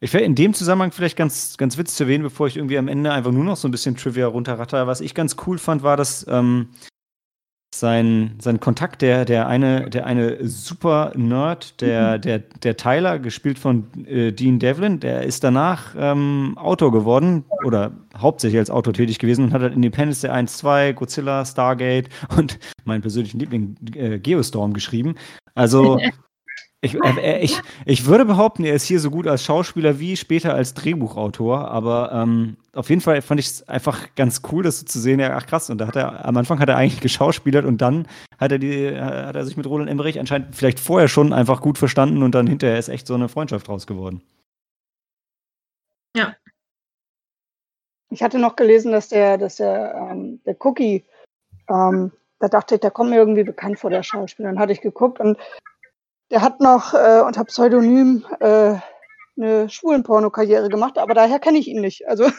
Ich 0.00 0.12
wäre 0.12 0.24
in 0.24 0.34
dem 0.34 0.52
Zusammenhang 0.52 0.90
vielleicht 0.90 1.16
ganz, 1.16 1.56
ganz 1.58 1.78
witzig 1.78 1.96
zu 1.96 2.02
erwähnen, 2.02 2.24
bevor 2.24 2.48
ich 2.48 2.56
irgendwie 2.56 2.76
am 2.76 2.88
Ende 2.88 3.12
einfach 3.12 3.30
nur 3.30 3.44
noch 3.44 3.56
so 3.56 3.68
ein 3.68 3.70
bisschen 3.70 3.96
Trivia 3.96 4.26
runterratter. 4.26 4.88
Was 4.88 5.00
ich 5.00 5.14
ganz 5.14 5.36
cool 5.46 5.58
fand, 5.58 5.84
war, 5.84 5.96
dass 5.96 6.26
ähm, 6.28 6.70
sein, 7.78 8.34
sein 8.40 8.60
Kontakt, 8.60 9.02
der, 9.02 9.24
der 9.24 9.48
eine, 9.48 9.90
der 9.90 10.06
eine 10.06 10.46
super 10.46 11.12
Nerd, 11.14 11.80
der, 11.80 12.18
der, 12.18 12.38
der 12.38 12.76
Tyler, 12.76 13.18
gespielt 13.18 13.58
von 13.58 13.86
äh, 14.06 14.32
Dean 14.32 14.58
Devlin, 14.58 15.00
der 15.00 15.22
ist 15.22 15.44
danach 15.44 15.94
ähm, 15.96 16.56
Autor 16.56 16.92
geworden 16.92 17.44
oder 17.64 17.92
hauptsächlich 18.16 18.58
als 18.58 18.70
Autor 18.70 18.94
tätig 18.94 19.18
gewesen 19.18 19.46
und 19.46 19.52
hat 19.52 19.62
halt 19.62 19.74
Independence 19.74 20.20
Day 20.20 20.30
1, 20.30 20.56
2, 20.58 20.92
Godzilla, 20.92 21.44
Stargate 21.44 22.08
und 22.36 22.58
meinen 22.84 23.02
persönlichen 23.02 23.38
Liebling 23.40 23.76
äh, 23.94 24.18
Geostorm 24.18 24.72
geschrieben. 24.72 25.14
Also 25.54 25.98
ich, 26.84 26.94
äh, 27.02 27.40
ich, 27.40 27.60
ich 27.84 28.06
würde 28.06 28.24
behaupten, 28.24 28.64
er 28.64 28.74
ist 28.74 28.84
hier 28.84 29.00
so 29.00 29.10
gut 29.10 29.26
als 29.26 29.44
Schauspieler 29.44 29.98
wie 29.98 30.16
später 30.16 30.54
als 30.54 30.74
Drehbuchautor, 30.74 31.68
aber 31.68 32.12
ähm, 32.12 32.56
auf 32.74 32.88
jeden 32.90 33.00
Fall 33.00 33.22
fand 33.22 33.40
ich 33.40 33.46
es 33.46 33.68
einfach 33.68 34.14
ganz 34.14 34.42
cool, 34.52 34.62
das 34.62 34.80
so 34.80 34.86
zu 34.86 35.00
sehen. 35.00 35.20
Ja, 35.20 35.36
ach 35.36 35.46
krass, 35.46 35.70
und 35.70 35.78
da 35.78 35.86
hat 35.86 35.96
er 35.96 36.24
am 36.24 36.36
Anfang 36.36 36.58
hat 36.58 36.68
er 36.68 36.76
eigentlich 36.76 37.00
geschauspielert 37.00 37.64
und 37.64 37.80
dann 37.82 38.06
hat 38.38 38.52
er 38.52 38.58
die, 38.58 38.84
äh, 38.84 39.00
hat 39.00 39.36
er 39.36 39.44
sich 39.44 39.56
mit 39.56 39.66
Roland 39.66 39.90
Emmerich 39.90 40.20
anscheinend 40.20 40.54
vielleicht 40.54 40.80
vorher 40.80 41.08
schon 41.08 41.32
einfach 41.32 41.60
gut 41.60 41.78
verstanden 41.78 42.22
und 42.22 42.34
dann 42.34 42.46
hinterher 42.46 42.78
ist 42.78 42.88
echt 42.88 43.06
so 43.06 43.14
eine 43.14 43.28
Freundschaft 43.28 43.68
draus 43.68 43.86
geworden. 43.86 44.22
Ich 48.14 48.22
hatte 48.22 48.38
noch 48.38 48.54
gelesen, 48.54 48.92
dass 48.92 49.08
der, 49.08 49.38
dass 49.38 49.56
der, 49.56 49.92
ähm, 50.12 50.40
der 50.46 50.56
Cookie, 50.60 51.02
ähm, 51.68 52.12
da 52.38 52.46
dachte 52.46 52.76
ich, 52.76 52.80
der 52.80 52.92
kommt 52.92 53.10
mir 53.10 53.16
irgendwie 53.16 53.42
bekannt 53.42 53.80
vor, 53.80 53.90
der 53.90 54.04
Schauspieler. 54.04 54.50
Dann 54.50 54.60
hatte 54.60 54.72
ich 54.72 54.80
geguckt 54.80 55.18
und 55.18 55.36
der 56.34 56.42
hat 56.42 56.58
noch 56.60 56.92
äh, 56.94 57.20
unter 57.24 57.44
Pseudonym 57.44 58.26
äh, 58.40 58.74
eine 59.36 59.68
Schwulenporno-Karriere 59.70 60.68
gemacht, 60.68 60.98
aber 60.98 61.14
daher 61.14 61.38
kenne 61.38 61.58
ich 61.58 61.68
ihn 61.68 61.80
nicht. 61.80 62.08
Also 62.08 62.24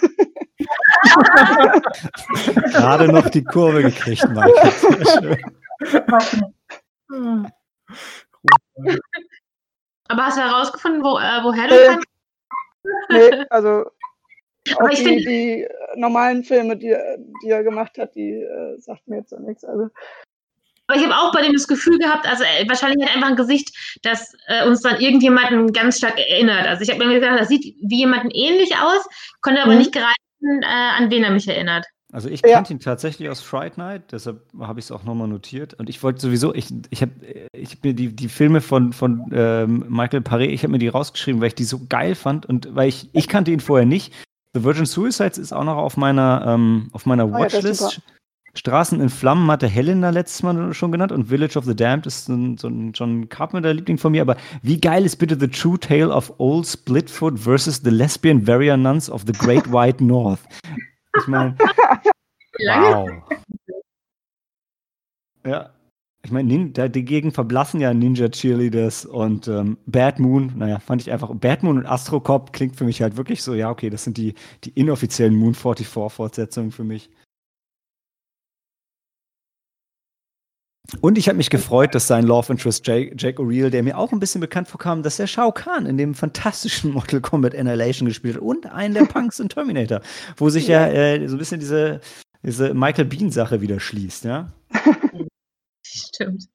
Gerade 2.74 3.08
noch 3.08 3.30
die 3.30 3.46
Kurve 3.46 3.84
gekriegt, 3.84 4.28
nicht. 4.30 4.60
Aber 10.10 10.26
hast 10.26 10.38
du 10.38 10.42
herausgefunden, 10.42 11.02
wo, 11.02 11.18
äh, 11.18 11.42
woher 11.42 11.68
du 11.70 11.74
Äh, 11.76 11.86
kannst? 11.88 12.08
nee, 13.10 13.46
also 13.50 13.86
Aber 14.78 14.92
ich 14.92 15.04
die, 15.04 15.24
die 15.24 15.68
normalen 15.96 16.44
Filme, 16.44 16.76
die, 16.76 16.90
er- 16.90 17.18
die 17.44 17.50
er 17.50 17.64
gemacht 17.64 17.98
hat, 17.98 18.14
die 18.16 18.34
äh, 18.42 18.78
sagt 18.80 19.08
mir 19.08 19.18
jetzt 19.20 19.30
so 19.30 19.40
nichts. 19.40 19.64
Also 19.64 19.88
Aber 20.88 21.00
ich 21.00 21.04
habe 21.04 21.16
auch 21.16 21.32
bei 21.32 21.42
dem 21.42 21.54
das 21.54 21.68
Gefühl 21.68 21.98
gehabt, 21.98 22.28
also 22.28 22.44
äh, 22.44 22.68
wahrscheinlich 22.70 23.04
hat 23.04 23.10
er 23.12 23.16
einfach 23.16 23.30
ein 23.30 23.36
Gesicht, 23.36 23.72
das 24.04 24.34
äh, 24.48 24.68
uns 24.68 24.82
dann 24.82 25.00
irgendjemanden 25.00 25.74
ganz 25.74 25.98
stark 25.98 26.20
erinnert. 26.20 26.68
Also 26.68 26.84
ich 26.84 26.92
habe 26.92 27.04
mir 27.06 27.20
gedacht, 27.20 27.40
das 27.40 27.48
sieht 27.48 27.76
wie 27.82 27.98
jemanden 27.98 28.30
ähnlich 28.32 28.76
aus, 28.78 29.04
konnte 29.42 29.62
aber 29.64 29.72
Mhm. 29.74 29.80
nicht 29.80 29.92
greifen, 29.94 30.62
äh, 30.62 30.66
an 30.66 31.10
wen 31.10 31.24
er 31.24 31.32
mich 31.32 31.48
erinnert. 31.48 31.86
Also 32.14 32.30
ich 32.30 32.42
Ja. 32.46 32.54
kannte 32.54 32.72
ihn 32.72 32.80
tatsächlich 32.80 33.30
aus 33.30 33.42
Fright 33.42 33.78
Night, 33.80 34.12
deshalb 34.12 34.42
habe 34.60 34.80
ich 34.80 34.86
es 34.86 34.92
auch 34.92 35.04
nochmal 35.04 35.28
notiert. 35.28 35.74
Und 35.74 35.90
ich 35.90 36.02
wollte 36.04 36.22
sowieso, 36.22 36.54
ich, 36.54 36.68
ich 36.92 37.02
habe 37.02 37.12
ich 37.52 37.72
hab 37.72 37.84
mir 37.84 37.94
die, 37.94 38.16
die 38.16 38.30
Filme 38.30 38.62
von, 38.62 38.94
von 38.94 39.26
ähm, 39.34 39.86
Michael 39.90 40.22
Paré, 40.22 40.46
ich 40.48 40.62
habe 40.64 40.72
mir 40.72 40.78
die 40.80 40.88
rausgeschrieben, 40.88 41.42
weil 41.42 41.48
ich 41.50 41.56
die 41.56 41.64
so 41.66 41.82
geil 41.90 42.14
fand 42.16 42.46
und 42.46 42.74
weil 42.76 42.88
ich, 42.90 43.10
ich 43.12 43.28
kannte 43.28 43.52
ihn 43.52 43.60
vorher 43.60 43.88
nicht. 43.88 44.14
The 44.54 44.64
Virgin 44.64 44.86
Suicides 44.86 45.38
ist 45.40 45.52
auch 45.52 45.66
noch 45.66 45.78
auf 45.78 45.98
meiner, 45.98 46.46
ähm, 46.48 46.90
auf 46.94 47.06
meiner 47.06 47.26
ja, 47.26 47.34
Watchlist. 47.34 47.82
super. 47.82 48.04
Straßen 48.56 49.02
in 49.02 49.10
Flammen 49.10 49.52
hatte 49.52 49.68
Helena 49.68 50.10
letztes 50.10 50.42
Mal 50.44 50.74
schon 50.74 50.92
genannt 50.92 51.12
und 51.12 51.26
Village 51.26 51.58
of 51.58 51.66
the 51.66 51.76
Damned 51.76 52.06
ist 52.06 52.26
so 52.26 52.34
ein, 52.34 52.58
so 52.58 52.68
ein 52.68 52.94
John 52.94 53.28
Carpenter-Liebling 53.28 53.98
von 53.98 54.14
mir. 54.14 54.22
Aber 54.22 54.38
wie 54.62 54.80
geil 54.80 55.06
ist 55.06 55.18
bitte 55.18 55.38
The 55.40 55.48
True 55.48 55.80
Tale 55.80 56.10
of 56.10 56.34
Old 56.38 56.66
Splitfoot 56.66 57.38
versus 57.38 57.82
the 57.84 57.90
Lesbian 57.90 58.48
Warrior 58.48 58.78
Nuns 58.78 59.10
of 59.10 59.24
the 59.28 59.34
Great 59.34 59.72
White 59.72 60.04
North? 60.04 60.40
Ich 61.20 61.28
meine, 61.28 61.56
wow. 62.60 63.10
Ja, 65.46 65.70
ich 66.26 66.32
meine, 66.32 66.70
dagegen 66.72 67.32
verblassen 67.32 67.82
ja 67.82 67.94
Ninja 67.94 68.30
Cheerleaders 68.30 69.06
und 69.06 69.48
ähm, 69.48 69.78
Bad 69.86 70.18
Moon. 70.18 70.54
Naja, 70.56 70.80
fand 70.80 71.04
ich 71.04 71.12
einfach. 71.12 71.30
Bad 71.36 71.62
Moon 71.62 71.78
und 71.78 71.86
Astro 71.86 72.20
Cop 72.20 72.52
klingt 72.52 72.76
für 72.76 72.84
mich 72.84 73.02
halt 73.04 73.16
wirklich 73.16 73.44
so, 73.44 73.54
ja, 73.54 73.70
okay, 73.70 73.92
das 73.92 74.06
sind 74.06 74.18
die, 74.18 74.34
die 74.64 74.72
inoffiziellen 74.72 75.36
Moon 75.36 75.54
44-Fortsetzungen 75.54 76.72
für 76.72 76.84
mich. 76.84 77.12
Und 81.02 81.18
ich 81.18 81.28
habe 81.28 81.38
mich 81.38 81.50
gefreut, 81.50 81.96
dass 81.96 82.08
sein 82.08 82.26
Love 82.26 82.52
Interest 82.52 82.86
Jake, 82.86 83.16
Jake 83.18 83.42
O'Reilly, 83.42 83.70
der 83.70 83.84
mir 83.84 83.98
auch 83.98 84.12
ein 84.12 84.20
bisschen 84.20 84.42
bekannt 84.42 84.68
vorkam, 84.68 85.04
dass 85.04 85.20
er 85.20 85.28
Shao 85.28 85.52
Kahn 85.52 85.86
in 85.86 85.98
dem 85.98 86.14
fantastischen 86.14 86.92
Mortal 86.94 87.22
Kombat 87.22 87.56
Annihilation 87.56 88.08
gespielt 88.08 88.36
hat 88.36 88.42
und 88.42 88.66
einen 88.68 88.94
der 88.94 89.06
Punks 89.06 89.40
in 89.40 89.50
Terminator, 89.50 90.02
wo 90.38 90.50
sich 90.50 90.68
ja, 90.68 90.88
äh, 90.88 91.28
so 91.28 91.36
ein 91.36 91.40
bisschen 91.40 91.60
diese, 91.60 92.02
diese 92.44 92.74
Michael 92.74 93.06
Bean-Sache 93.06 93.62
wieder 93.62 93.80
schließt, 93.80 94.26
ja. 94.26 94.52
Stimmt. 95.86 96.46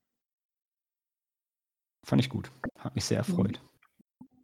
Fand 2.06 2.22
ich 2.22 2.28
gut. 2.28 2.50
Hat 2.78 2.94
mich 2.94 3.04
sehr 3.04 3.18
erfreut. 3.18 3.60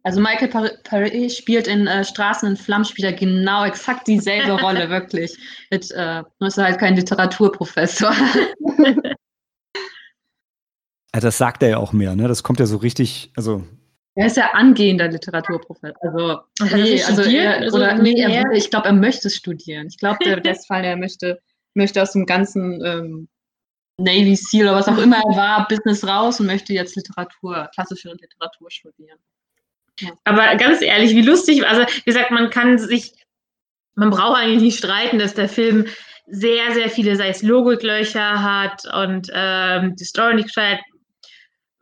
Also 0.03 0.21
Michael 0.21 0.47
Paré 0.49 1.29
spielt 1.29 1.67
in 1.67 1.85
äh, 1.85 2.05
Straßen 2.05 2.47
in 2.47 2.55
Flammen 2.55 2.85
spielt 2.85 3.07
er 3.07 3.13
genau 3.13 3.65
exakt 3.65 4.07
dieselbe 4.07 4.53
Rolle, 4.61 4.89
wirklich. 4.89 5.37
Mit, 5.69 5.91
äh, 5.91 6.23
nur 6.39 6.47
ist 6.47 6.57
er 6.57 6.65
halt 6.65 6.79
kein 6.79 6.95
Literaturprofessor. 6.95 8.13
Also 11.17 11.29
das 11.29 11.39
sagt 11.39 11.63
er 11.63 11.69
ja 11.69 11.77
auch 11.79 11.93
mehr, 11.93 12.15
ne? 12.15 12.27
Das 12.27 12.43
kommt 12.43 12.59
ja 12.59 12.67
so 12.67 12.77
richtig, 12.77 13.31
also. 13.35 13.63
Er 14.13 14.27
ist 14.27 14.37
ja 14.37 14.51
angehender 14.53 15.07
Literaturprofessor. 15.07 16.47
Also, 16.59 16.75
nee, 16.75 17.01
also 17.01 17.23
er, 17.23 17.73
oder, 17.73 17.95
nee, 17.95 18.21
er, 18.21 18.51
ich 18.51 18.69
glaube, 18.69 18.85
er 18.85 18.93
möchte 18.93 19.31
studieren. 19.31 19.87
Ich 19.87 19.97
glaube, 19.97 20.19
der, 20.23 20.39
der 20.41 20.53
Fall, 20.53 20.83
er 20.83 20.95
möchte, 20.95 21.39
möchte 21.73 22.03
aus 22.03 22.11
dem 22.11 22.27
ganzen 22.27 22.85
ähm, 22.85 23.27
Navy 23.97 24.35
SEAL 24.35 24.67
oder 24.67 24.75
was 24.75 24.87
auch 24.87 24.99
immer 24.99 25.17
er 25.17 25.35
war, 25.35 25.67
Business 25.67 26.05
raus 26.05 26.39
und 26.39 26.45
möchte 26.45 26.71
jetzt 26.73 26.95
Literatur, 26.95 27.67
klassische 27.73 28.09
Literatur 28.09 28.69
studieren. 28.69 29.17
Ja. 29.99 30.11
Aber 30.23 30.55
ganz 30.57 30.83
ehrlich, 30.83 31.15
wie 31.15 31.23
lustig, 31.23 31.65
also 31.65 31.81
wie 31.81 32.11
gesagt, 32.11 32.29
man 32.29 32.51
kann 32.51 32.77
sich, 32.77 33.13
man 33.95 34.11
braucht 34.11 34.37
eigentlich 34.37 34.61
nicht 34.61 34.77
streiten, 34.77 35.17
dass 35.17 35.33
der 35.33 35.49
Film 35.49 35.87
sehr, 36.27 36.73
sehr 36.73 36.91
viele, 36.91 37.15
sei 37.15 37.29
es 37.29 37.41
Logiklöcher 37.41 38.43
hat 38.43 38.83
und 38.93 39.31
ähm, 39.33 39.95
die 39.95 40.05
Story 40.05 40.35
nicht 40.35 40.49
gescheit 40.49 40.79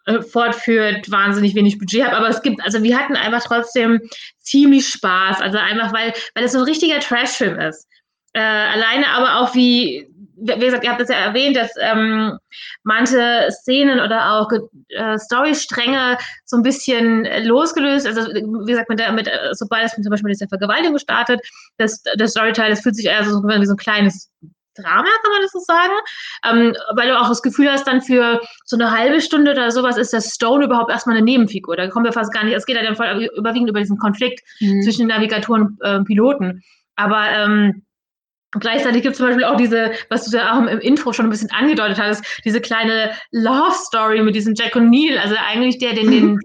äh, 0.06 0.22
fortführt, 0.22 1.10
wahnsinnig 1.10 1.56
wenig 1.56 1.78
Budget 1.78 2.06
hat, 2.06 2.14
aber 2.14 2.30
es 2.30 2.42
gibt, 2.42 2.62
also 2.64 2.84
wir 2.84 2.98
hatten 2.98 3.16
einfach 3.16 3.44
trotzdem 3.44 4.02
ziemlich 4.40 4.88
Spaß, 4.88 5.42
also 5.42 5.58
einfach, 5.58 5.94
weil, 5.94 6.14
weil 6.34 6.44
es 6.44 6.52
so 6.52 6.60
ein 6.60 6.66
richtiger 6.66 7.00
Trash-Film 7.00 7.60
ist. 7.60 7.88
Äh, 8.34 8.42
alleine 8.42 9.08
aber 9.10 9.40
auch 9.40 9.56
wie 9.56 10.08
wie 10.38 10.60
gesagt, 10.60 10.84
ihr 10.84 10.92
habt 10.92 11.02
es 11.02 11.10
ja 11.10 11.16
erwähnt, 11.16 11.56
dass 11.56 11.72
ähm, 11.80 12.38
manche 12.84 13.48
Szenen 13.52 14.00
oder 14.00 14.34
auch 14.34 14.52
äh, 14.90 15.18
Storystränge 15.18 16.18
so 16.46 16.58
ein 16.58 16.64
bisschen 16.64 17.26
losgelöst, 17.46 18.06
also 18.06 18.22
wie 18.34 18.72
gesagt, 18.72 18.90
mit 18.90 19.00
der, 19.00 19.12
mit, 19.14 19.30
sobald 19.54 19.86
es 19.86 19.94
zum 19.94 20.10
Beispiel 20.10 20.30
mit 20.30 20.42
der 20.42 20.50
Vergewaltigung 20.50 20.98
startet, 21.00 21.40
das, 21.78 22.04
das 22.18 22.32
Storyteil, 22.32 22.70
das 22.70 22.82
fühlt 22.82 22.96
sich 22.96 23.06
eher 23.06 23.24
so 23.24 23.42
wie 23.44 23.66
so 23.66 23.74
ein 23.74 23.78
kleines 23.78 24.30
Drama, 24.78 25.10
kann 25.24 25.32
man 25.32 25.42
das 25.42 25.52
so 25.52 25.60
sagen? 25.60 25.94
Ähm, 26.46 26.76
weil 26.96 27.10
du 27.10 27.20
auch 27.20 27.30
das 27.30 27.42
Gefühl 27.42 27.72
hast, 27.72 27.88
dann 27.88 28.02
für 28.02 28.42
so 28.66 28.78
eine 28.78 28.92
halbe 28.92 29.22
Stunde 29.22 29.52
oder 29.52 29.72
sowas 29.72 29.98
ist 29.98 30.14
der 30.14 30.22
Stone 30.22 30.66
überhaupt 30.66 30.92
erstmal 30.92 31.18
eine 31.18 31.26
Nebenfigur. 31.26 31.76
Da 31.76 31.88
kommen 31.88 32.06
wir 32.06 32.14
fast 32.14 32.34
gar 32.34 32.44
nicht, 32.44 32.56
es 32.56 32.66
geht 32.66 32.76
ja 32.76 32.84
dann 32.84 32.96
voll 32.96 33.30
überwiegend 33.38 33.70
über 33.70 33.80
diesen 33.80 33.98
Konflikt 33.98 34.42
mhm. 34.60 34.82
zwischen 34.82 35.08
Navigatoren 35.08 35.78
und 35.80 35.82
äh, 35.82 36.04
Piloten. 36.04 36.64
Aber 36.96 37.30
ähm, 37.30 37.84
gleichzeitig 38.52 39.02
gibt 39.02 39.14
es 39.14 39.18
zum 39.18 39.28
Beispiel 39.28 39.46
auch 39.46 39.58
diese, 39.58 39.92
was 40.10 40.26
du 40.26 40.38
ja 40.38 40.54
auch 40.54 40.66
im 40.66 40.80
Intro 40.80 41.14
schon 41.14 41.26
ein 41.26 41.32
bisschen 41.32 41.52
angedeutet 41.52 42.00
hattest, 42.00 42.24
diese 42.46 42.62
kleine 42.62 43.12
Love 43.32 43.76
Story 43.76 44.22
mit 44.22 44.36
diesem 44.36 44.56
Jack 44.56 44.76
O'Neill, 44.76 45.18
also 45.18 45.36
eigentlich 45.38 45.78
der, 45.80 45.94
den 45.94 46.12
den 46.12 46.40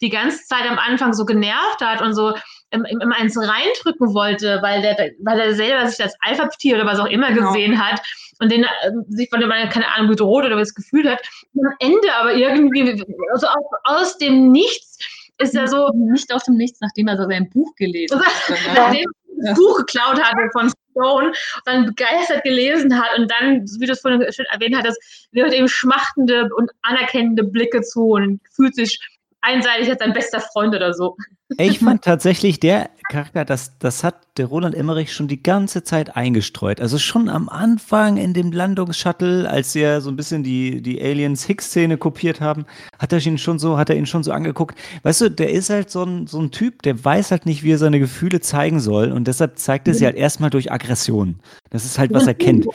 die 0.00 0.10
ganze 0.10 0.44
Zeit 0.44 0.68
am 0.68 0.78
Anfang 0.78 1.12
so 1.12 1.24
genervt 1.24 1.80
hat 1.80 2.02
und 2.02 2.14
so 2.14 2.34
immer 2.74 3.16
eins 3.16 3.36
reindrücken 3.36 4.14
wollte, 4.14 4.58
weil 4.62 4.82
der, 4.82 4.96
weil 5.20 5.40
er 5.40 5.54
selber 5.54 5.86
sich 5.86 6.02
als 6.02 6.16
Alpha-Tier 6.20 6.76
oder 6.76 6.86
was 6.86 6.98
auch 6.98 7.06
immer 7.06 7.32
genau. 7.32 7.52
gesehen 7.52 7.84
hat 7.84 8.00
und 8.40 8.50
den 8.50 8.64
äh, 8.64 8.90
sich 9.08 9.28
von 9.30 9.40
dem, 9.40 9.50
keine 9.50 9.88
Ahnung, 9.94 10.08
bedroht 10.08 10.44
oder 10.44 10.56
was 10.56 10.74
gefühlt 10.74 11.08
hat. 11.08 11.22
Und 11.54 11.66
am 11.66 11.74
Ende 11.78 12.14
aber 12.14 12.34
irgendwie, 12.34 13.04
also 13.32 13.46
aus, 13.46 13.64
aus 13.84 14.18
dem 14.18 14.50
Nichts 14.50 14.98
ist 15.38 15.54
er 15.54 15.68
so. 15.68 15.90
Nicht 15.94 16.32
aus 16.32 16.44
dem 16.44 16.56
Nichts, 16.56 16.80
nachdem 16.80 17.08
er 17.08 17.16
so 17.16 17.28
sein 17.28 17.50
Buch 17.50 17.74
gelesen 17.76 18.20
hat. 18.20 18.58
Nachdem 18.74 19.04
er 19.04 19.48
das 19.48 19.58
Buch 19.58 19.78
geklaut 19.78 20.22
hatte 20.22 20.48
von 20.52 20.70
Stone, 20.90 21.32
dann 21.64 21.86
begeistert 21.86 22.44
gelesen 22.44 22.96
hat 22.96 23.18
und 23.18 23.30
dann, 23.30 23.64
wie 23.80 23.86
du 23.86 23.92
es 23.92 24.00
vorhin 24.00 24.24
schon 24.32 24.46
erwähnt 24.46 24.76
hattest, 24.76 25.28
wird 25.32 25.52
ihm 25.52 25.68
schmachtende 25.68 26.48
und 26.56 26.70
anerkennende 26.82 27.42
Blicke 27.42 27.82
zu 27.82 28.10
und 28.10 28.40
fühlt 28.52 28.74
sich 28.76 28.98
einseitig 29.40 29.90
als 29.90 29.98
sein 29.98 30.12
bester 30.12 30.40
Freund 30.40 30.74
oder 30.74 30.94
so. 30.94 31.16
Ich 31.58 31.78
fand 31.80 32.02
tatsächlich, 32.02 32.58
der 32.58 32.90
Charakter, 33.10 33.44
das, 33.44 33.78
das 33.78 34.02
hat 34.02 34.14
der 34.38 34.46
Roland 34.46 34.74
Emmerich 34.74 35.12
schon 35.12 35.28
die 35.28 35.42
ganze 35.42 35.84
Zeit 35.84 36.16
eingestreut. 36.16 36.80
Also 36.80 36.98
schon 36.98 37.28
am 37.28 37.50
Anfang 37.50 38.16
in 38.16 38.32
dem 38.32 38.50
Landungsshuttle, 38.50 39.48
als 39.48 39.72
sie 39.72 39.80
ja 39.80 40.00
so 40.00 40.10
ein 40.10 40.16
bisschen 40.16 40.42
die, 40.42 40.80
die 40.80 41.02
Aliens-Hicks-Szene 41.02 41.98
kopiert 41.98 42.40
haben, 42.40 42.64
hat 42.98 43.12
er 43.12 43.24
ihn 43.24 43.36
schon 43.36 43.58
so, 43.58 43.76
hat 43.76 43.90
er 43.90 43.96
ihn 43.96 44.06
schon 44.06 44.22
so 44.22 44.32
angeguckt. 44.32 44.78
Weißt 45.02 45.20
du, 45.20 45.30
der 45.30 45.50
ist 45.50 45.68
halt 45.68 45.90
so 45.90 46.02
ein, 46.02 46.26
so 46.26 46.40
ein 46.40 46.50
Typ, 46.50 46.80
der 46.82 47.04
weiß 47.04 47.30
halt 47.30 47.44
nicht, 47.44 47.62
wie 47.62 47.72
er 47.72 47.78
seine 47.78 48.00
Gefühle 48.00 48.40
zeigen 48.40 48.80
soll 48.80 49.12
und 49.12 49.28
deshalb 49.28 49.58
zeigt 49.58 49.86
er 49.86 49.94
sie 49.94 50.06
halt 50.06 50.16
erstmal 50.16 50.50
durch 50.50 50.72
Aggression. 50.72 51.40
Das 51.68 51.84
ist 51.84 51.98
halt, 51.98 52.12
was 52.14 52.26
er 52.26 52.34
kennt. 52.34 52.66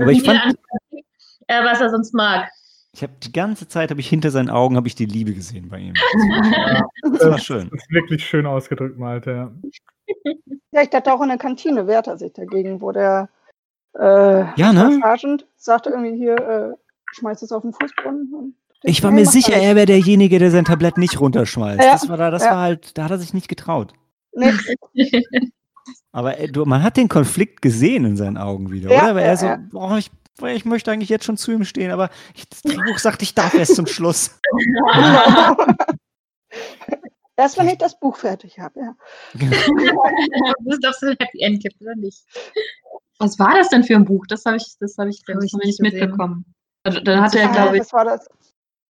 Aber 0.00 0.10
ich 0.10 0.22
fand. 0.22 0.40
Äh, 1.48 1.62
was 1.62 1.80
er 1.80 1.90
sonst 1.90 2.12
mag. 2.12 2.48
Ich 2.96 3.02
habe 3.02 3.12
die 3.22 3.30
ganze 3.30 3.68
Zeit 3.68 3.90
habe 3.90 4.00
ich 4.00 4.08
hinter 4.08 4.30
seinen 4.30 4.48
Augen 4.48 4.74
habe 4.76 4.88
ich 4.88 4.94
die 4.94 5.04
Liebe 5.04 5.34
gesehen 5.34 5.68
bei 5.68 5.80
ihm. 5.80 5.92
ja, 6.50 6.82
das 7.12 7.30
war 7.30 7.38
schön. 7.38 7.68
Das 7.70 7.82
ist 7.82 7.90
wirklich 7.90 8.24
schön 8.24 8.46
ausgedrückt, 8.46 8.98
Malte. 8.98 9.30
Ja. 9.30 9.52
ja, 10.72 10.82
ich 10.82 10.88
dachte 10.88 11.12
auch 11.12 11.20
in 11.20 11.28
der 11.28 11.36
Kantine 11.36 11.86
wehrt 11.86 12.06
er 12.06 12.16
sich 12.16 12.32
dagegen, 12.32 12.80
wo 12.80 12.92
der 12.92 13.28
äh, 13.98 14.46
ja, 14.58 14.72
ne? 14.72 14.98
Sergeant 15.02 15.46
sagte 15.56 15.90
irgendwie 15.90 16.16
hier, 16.16 16.36
äh, 16.36 16.72
schmeißt 17.12 17.42
es 17.42 17.52
auf 17.52 17.60
den 17.60 17.74
Fußboden. 17.74 18.56
Ich 18.84 19.02
war 19.02 19.10
mir 19.10 19.26
sicher, 19.26 19.56
er 19.56 19.76
wäre 19.76 19.84
derjenige, 19.84 20.38
der 20.38 20.50
sein 20.50 20.64
Tablett 20.64 20.96
nicht 20.96 21.20
runterschmeißt. 21.20 21.82
Ja, 21.82 21.92
das 21.92 22.08
war 22.08 22.16
da, 22.16 22.30
das 22.30 22.44
ja. 22.44 22.52
war 22.52 22.60
halt, 22.62 22.96
da 22.96 23.04
hat 23.04 23.10
er 23.10 23.18
sich 23.18 23.34
nicht 23.34 23.48
getraut. 23.48 23.92
Nee. 24.32 24.52
Aber 26.12 26.38
äh, 26.38 26.48
du, 26.48 26.64
man 26.64 26.82
hat 26.82 26.96
den 26.96 27.08
Konflikt 27.08 27.60
gesehen 27.60 28.06
in 28.06 28.16
seinen 28.16 28.38
Augen 28.38 28.70
wieder, 28.70 28.90
ja, 28.90 29.04
oder? 29.04 29.16
Weil 29.16 29.24
er 29.24 29.36
so, 29.36 29.54
oh, 29.74 29.96
ich 29.98 30.10
ich 30.42 30.64
möchte 30.64 30.90
eigentlich 30.90 31.08
jetzt 31.08 31.24
schon 31.24 31.36
zu 31.36 31.52
ihm 31.52 31.64
stehen, 31.64 31.90
aber 31.90 32.10
ich, 32.34 32.48
das 32.48 32.62
Drehbuch 32.62 32.98
sagt, 32.98 33.22
ich 33.22 33.34
darf 33.34 33.54
erst 33.54 33.76
zum 33.76 33.86
Schluss. 33.86 34.38
Erst 37.38 37.58
wenn 37.58 37.68
ich 37.68 37.78
das 37.78 37.98
Buch 38.00 38.16
fertig 38.16 38.58
habe, 38.58 38.80
ja. 38.80 38.96
das 40.64 40.78
darfst 40.80 41.02
du 41.02 41.08
ein 41.08 41.16
Happy 41.20 41.40
End 41.40 41.62
gibt, 41.62 41.80
oder 41.82 41.94
nicht? 41.94 42.24
Was 43.18 43.38
war 43.38 43.54
das 43.54 43.68
denn 43.68 43.84
für 43.84 43.94
ein 43.94 44.04
Buch? 44.04 44.24
Das 44.28 44.44
habe 44.46 44.56
ich, 44.56 44.64
das 44.80 44.96
habe 44.96 45.10
ich, 45.10 45.22
das 45.26 45.36
hab 45.36 45.42
ich 45.42 45.52
nicht 45.52 45.80
mitbekommen. 45.80 46.46
Also, 46.82 47.00
dann 47.00 47.20
hatte 47.20 47.38
er, 47.38 47.48
glaube 47.48 47.76
ich. 47.76 47.82
Das 47.82 47.92
war 47.92 48.04
das. 48.04 48.26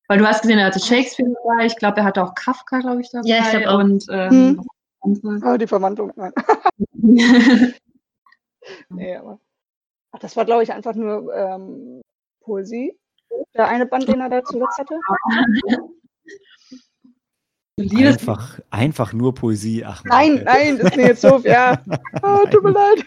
Weil 0.08 0.20
du 0.20 0.28
hast 0.28 0.42
gesehen, 0.42 0.60
er 0.60 0.68
hatte 0.68 0.80
Shakespeare 0.80 1.32
dabei, 1.44 1.66
ich 1.66 1.76
glaube, 1.78 1.98
er 1.98 2.04
hatte 2.04 2.24
auch 2.24 2.36
Kafka, 2.36 2.80
glaube 2.80 3.02
ich, 3.02 3.10
dabei. 3.10 3.28
Ja, 3.28 3.40
ich 3.40 3.50
glaube 3.50 3.70
auch. 3.70 3.80
Und, 3.80 4.06
ähm, 4.12 4.64
hm. 5.02 5.44
oh, 5.44 5.58
die 5.58 5.66
Verwandlung, 5.68 6.12
nein. 6.16 6.34
nee, 8.90 9.16
aber. 9.16 9.40
Ach, 10.16 10.20
das 10.20 10.38
war, 10.38 10.46
glaube 10.46 10.64
ich, 10.64 10.72
einfach 10.72 10.96
nur 10.96 11.34
ähm, 11.36 12.02
Poesie. 12.42 12.98
Der 13.54 13.68
eine 13.68 13.86
Band, 13.86 14.08
den 14.08 14.22
er 14.22 14.30
da 14.30 14.42
zuletzt 14.46 14.78
hatte. 14.78 14.98
Einfach, 17.78 18.62
einfach 18.70 19.12
nur 19.12 19.36
Poesie. 19.36 19.84
Ach, 19.84 20.02
nein, 20.06 20.42
nein, 20.46 20.78
das 20.78 20.92
ist 20.92 20.96
mir 20.96 21.08
jetzt 21.08 21.22
so, 21.22 21.40
ja. 21.44 21.84
Oh, 22.24 22.46
tut 22.50 22.64
mir 22.64 22.72
leid. 22.72 23.06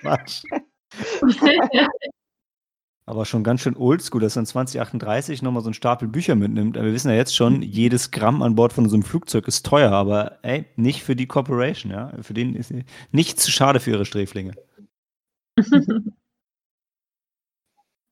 Aber 3.06 3.24
schon 3.24 3.42
ganz 3.42 3.62
schön 3.62 3.74
oldschool, 3.74 4.20
dass 4.20 4.36
er 4.36 4.40
in 4.40 4.46
2038 4.46 5.40
nochmal 5.40 5.62
so 5.62 5.68
einen 5.68 5.74
Stapel 5.74 6.09
Bücher 6.09 6.34
mitnimmt. 6.34 6.74
Wir 6.76 6.92
wissen 6.92 7.09
ja 7.09 7.16
jetzt 7.16 7.34
schon, 7.34 7.62
jedes 7.62 8.11
Gramm 8.11 8.42
an 8.42 8.54
Bord 8.54 8.74
von 8.74 8.86
so 8.86 8.96
einem 8.96 9.02
Flugzeug 9.02 9.48
ist 9.48 9.64
teuer, 9.64 9.92
aber 9.92 10.40
ey, 10.42 10.66
nicht 10.76 11.02
für 11.02 11.16
die 11.16 11.26
Corporation, 11.26 11.90
ja. 11.90 12.12
Für 12.20 12.34
den 12.34 12.54
ist 12.54 12.70
nicht 13.12 13.40
zu 13.40 13.50
schade 13.50 13.80
für 13.80 13.92
ihre 13.92 14.04
Sträflinge. 14.04 14.52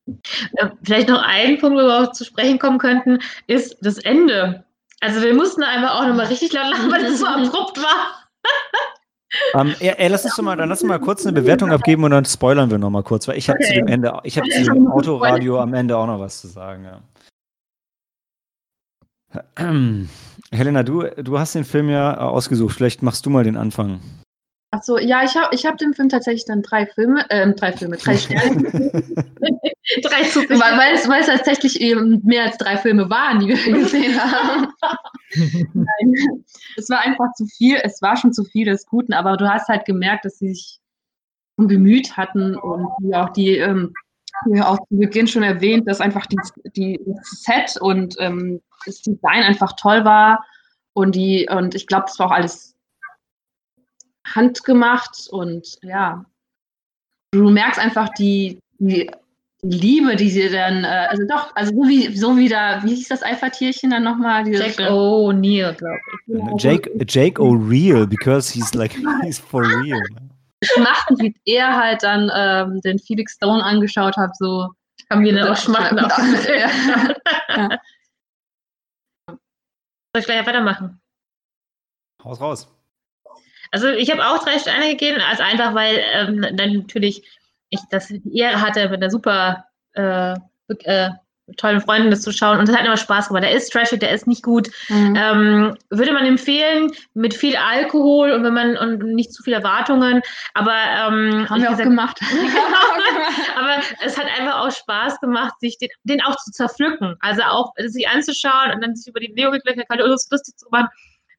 Äh, 0.06 0.68
vielleicht 0.82 1.08
noch 1.08 1.22
ein 1.22 1.58
Punkt, 1.58 1.76
wo 1.76 1.82
wir 1.82 2.02
auch 2.02 2.12
zu 2.12 2.24
sprechen 2.24 2.58
kommen 2.58 2.78
könnten, 2.78 3.18
ist 3.46 3.76
das 3.80 3.98
Ende. 3.98 4.64
Also 5.00 5.22
wir 5.22 5.34
mussten 5.34 5.62
einfach 5.62 6.00
auch 6.00 6.06
nochmal 6.06 6.26
richtig 6.26 6.52
laut 6.52 6.70
lachen, 6.70 6.90
weil 6.90 7.02
das 7.02 7.18
so 7.18 7.26
abrupt 7.26 7.78
war. 7.78 8.28
Um, 9.54 9.74
ey, 9.80 9.92
ey, 9.98 10.08
lass 10.08 10.24
uns 10.24 10.40
mal, 10.40 10.56
dann 10.56 10.68
lass 10.68 10.82
uns 10.82 10.88
mal 10.88 11.00
kurz 11.00 11.26
eine 11.26 11.32
Bewertung 11.32 11.70
abgeben 11.70 12.04
und 12.04 12.12
dann 12.12 12.24
spoilern 12.24 12.70
wir 12.70 12.78
nochmal 12.78 13.02
kurz, 13.02 13.26
weil 13.26 13.36
ich 13.36 13.48
habe 13.48 13.58
okay. 13.58 13.68
zu 13.68 13.74
dem 13.74 13.88
Ende, 13.88 14.18
ich 14.22 14.38
habe 14.38 14.48
zu 14.48 14.62
dem 14.72 14.86
Autoradio 14.86 15.60
am 15.60 15.74
Ende 15.74 15.96
auch 15.96 16.06
noch 16.06 16.20
was 16.20 16.40
zu 16.40 16.46
sagen. 16.46 16.84
Ja. 16.84 17.02
Helena, 20.52 20.82
du, 20.84 21.02
du 21.02 21.38
hast 21.38 21.54
den 21.54 21.64
Film 21.64 21.90
ja 21.90 22.18
ausgesucht. 22.18 22.76
Vielleicht 22.76 23.02
machst 23.02 23.26
du 23.26 23.30
mal 23.30 23.44
den 23.44 23.56
Anfang. 23.56 24.00
Achso, 24.70 24.98
ja, 24.98 25.22
ich 25.24 25.36
habe 25.36 25.54
ich 25.54 25.66
hab 25.66 25.78
dem 25.78 25.94
Film 25.94 26.08
tatsächlich 26.08 26.44
dann 26.44 26.62
drei 26.62 26.86
Filme, 26.86 27.24
ähm, 27.30 27.54
drei 27.56 27.72
Filme, 27.72 27.96
drei 27.96 28.16
Sterne. 28.18 29.02
Drei 30.02 30.22
zu 30.24 30.40
weil, 30.40 30.78
weil, 30.78 30.94
es, 30.94 31.08
weil 31.08 31.20
es 31.20 31.26
tatsächlich 31.26 31.80
eben 31.80 32.20
mehr 32.24 32.44
als 32.44 32.58
drei 32.58 32.76
Filme 32.76 33.08
waren, 33.10 33.40
die 33.40 33.48
wir 33.48 33.56
gesehen 33.72 34.20
haben. 34.20 34.68
Nein, 35.74 36.44
es 36.76 36.88
war 36.88 37.00
einfach 37.00 37.32
zu 37.34 37.46
viel, 37.46 37.78
es 37.82 38.00
war 38.02 38.16
schon 38.16 38.32
zu 38.32 38.44
viel 38.44 38.66
des 38.66 38.86
Guten, 38.86 39.12
aber 39.12 39.36
du 39.36 39.48
hast 39.48 39.68
halt 39.68 39.84
gemerkt, 39.84 40.24
dass 40.24 40.38
sie 40.38 40.48
sich 40.48 40.80
bemüht 41.56 42.16
hatten 42.16 42.56
und 42.56 42.86
wie 43.00 43.14
auch 43.14 43.30
die, 43.30 43.56
ähm, 43.56 43.94
wie 44.46 44.60
auch 44.60 44.78
zu 44.88 44.96
Beginn 44.96 45.26
schon 45.26 45.42
erwähnt, 45.42 45.88
dass 45.88 46.00
einfach 46.00 46.26
die, 46.26 46.36
die 46.76 47.00
das 47.06 47.42
Set 47.42 47.80
und 47.80 48.16
ähm, 48.18 48.60
das 48.84 49.00
Design 49.00 49.42
einfach 49.42 49.72
toll 49.76 50.04
war 50.04 50.44
und 50.92 51.14
die, 51.14 51.48
und 51.50 51.74
ich 51.74 51.86
glaube, 51.86 52.04
das 52.06 52.18
war 52.18 52.26
auch 52.26 52.32
alles 52.32 52.74
handgemacht 54.26 55.28
und 55.30 55.78
ja, 55.82 56.24
du 57.30 57.50
merkst 57.50 57.80
einfach 57.80 58.08
die, 58.10 58.58
die 58.78 59.10
Liebe, 59.70 60.16
die 60.16 60.30
sie 60.30 60.48
dann, 60.48 60.84
äh, 60.84 61.06
also 61.08 61.24
doch, 61.28 61.54
also 61.54 61.72
so 61.72 61.88
wie, 61.88 62.16
so 62.16 62.36
wie 62.36 62.48
da, 62.48 62.82
wie 62.84 62.94
hieß 62.94 63.08
das 63.08 63.22
Alpha-Tierchen 63.22 63.90
dann 63.90 64.04
nochmal? 64.04 64.46
Jack 64.48 64.78
O'Neill, 64.78 65.72
glaube 65.74 65.98
ich. 66.56 66.62
Jake, 66.62 66.90
Jake 67.08 67.40
O'Real, 67.40 68.06
because 68.06 68.52
he's 68.52 68.74
like, 68.74 68.94
he's 69.22 69.38
for 69.38 69.62
real. 69.62 70.00
Schmachten, 70.62 71.16
wie 71.20 71.34
er 71.44 71.76
halt 71.76 72.02
dann 72.02 72.30
ähm, 72.34 72.80
den 72.80 72.98
Felix 72.98 73.34
Stone 73.34 73.62
angeschaut 73.62 74.16
hat, 74.16 74.36
so. 74.36 74.68
Haben 75.10 75.24
wir 75.24 75.34
dann 75.34 75.48
auch 75.48 75.56
Schmachten 75.56 75.98
Ja. 75.98 76.06
aufgesetzt. 76.06 76.48
Ja. 77.48 77.78
Soll 79.28 80.20
ich 80.20 80.24
gleich 80.24 80.46
weitermachen? 80.46 81.00
Haus 82.24 82.40
raus. 82.40 82.68
Also 83.70 83.88
ich 83.88 84.10
habe 84.10 84.24
auch 84.26 84.42
drei 84.42 84.58
Sterne 84.58 84.90
gegeben, 84.90 85.20
also 85.20 85.42
einfach 85.42 85.74
weil 85.74 86.00
ähm, 86.12 86.46
dann 86.56 86.72
natürlich 86.72 87.22
ich 87.70 87.80
das 87.90 88.08
die 88.08 88.38
Ehre 88.38 88.60
hatte, 88.60 88.88
mit 88.88 89.02
einer 89.02 89.10
super 89.10 89.64
äh, 89.94 90.34
äh, 90.68 91.10
tollen 91.56 91.80
Freundin 91.80 92.10
das 92.10 92.22
zu 92.22 92.32
schauen 92.32 92.58
und 92.58 92.68
es 92.68 92.76
hat 92.76 92.84
immer 92.84 92.96
Spaß 92.96 93.28
gemacht. 93.28 93.44
Der 93.44 93.52
ist 93.52 93.72
trashig, 93.72 94.00
der 94.00 94.10
ist 94.10 94.26
nicht 94.26 94.42
gut. 94.42 94.68
Mhm. 94.88 95.14
Ähm, 95.16 95.76
würde 95.90 96.12
man 96.12 96.26
empfehlen 96.26 96.90
mit 97.14 97.34
viel 97.34 97.56
Alkohol 97.56 98.32
und 98.32 98.42
wenn 98.42 98.54
man 98.54 98.76
und 98.76 99.14
nicht 99.14 99.32
zu 99.32 99.44
viele 99.44 99.56
Erwartungen, 99.56 100.22
aber 100.54 100.72
ähm, 100.72 101.48
Haben 101.48 101.62
wir 101.62 101.68
auch 101.68 101.76
gesagt, 101.76 101.82
gemacht. 101.88 102.20
aber 103.56 103.76
es 104.04 104.18
hat 104.18 104.26
einfach 104.38 104.60
auch 104.60 104.72
Spaß 104.72 105.20
gemacht, 105.20 105.54
sich 105.60 105.78
den, 105.78 105.88
den 106.02 106.20
auch 106.22 106.36
zu 106.36 106.50
zerpflücken. 106.50 107.16
Also 107.20 107.42
auch 107.42 107.72
sich 107.78 108.08
anzuschauen 108.08 108.72
und 108.74 108.82
dann 108.82 108.96
sich 108.96 109.06
über 109.06 109.20
die 109.20 109.32
Neogeklöcher 109.32 109.84
lustig 109.98 110.56
zu 110.56 110.66
machen. 110.70 110.88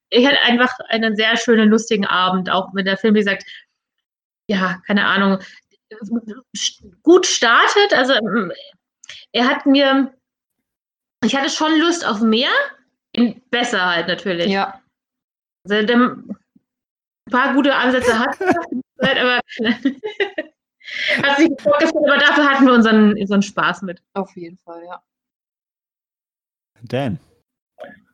Ich 0.09 0.25
hatte 0.25 0.39
einfach 0.43 0.71
einen 0.87 1.17
sehr 1.17 1.35
schönen, 1.35 1.69
lustigen 1.69 2.05
Abend, 2.05 2.49
auch 2.49 2.69
wenn 2.73 2.85
der 2.85 2.95
Film, 2.95 3.15
wie 3.15 3.19
gesagt, 3.19 3.43
ja, 4.47 4.77
keine 4.87 5.05
Ahnung, 5.05 5.39
gut 7.03 7.25
startet. 7.25 7.93
Also 7.93 8.13
ähm, 8.13 8.51
er 9.31 9.47
hat 9.47 9.65
mir, 9.65 10.13
ich 11.23 11.35
hatte 11.35 11.49
schon 11.49 11.79
Lust 11.79 12.05
auf 12.05 12.21
mehr, 12.21 12.51
in 13.13 13.41
besser 13.49 13.85
halt 13.85 14.07
natürlich. 14.07 14.47
ja. 14.47 14.81
Also 15.69 15.85
der 15.85 15.97
ein 15.97 16.37
paar 17.29 17.53
gute 17.53 17.75
Ansätze 17.75 18.17
hat, 18.17 18.39
er, 18.99 19.21
aber 19.21 19.39
hat 21.23 21.37
sich 21.37 21.49
fortgeführt, 21.59 21.95
aber 21.95 22.17
dafür 22.17 22.49
hatten 22.49 22.65
wir 22.65 22.73
unseren, 22.73 23.13
unseren 23.19 23.41
Spaß 23.41 23.81
mit. 23.81 24.01
Auf 24.13 24.35
jeden 24.37 24.57
Fall, 24.57 24.83
ja. 24.85 25.03
Dan. 26.83 27.19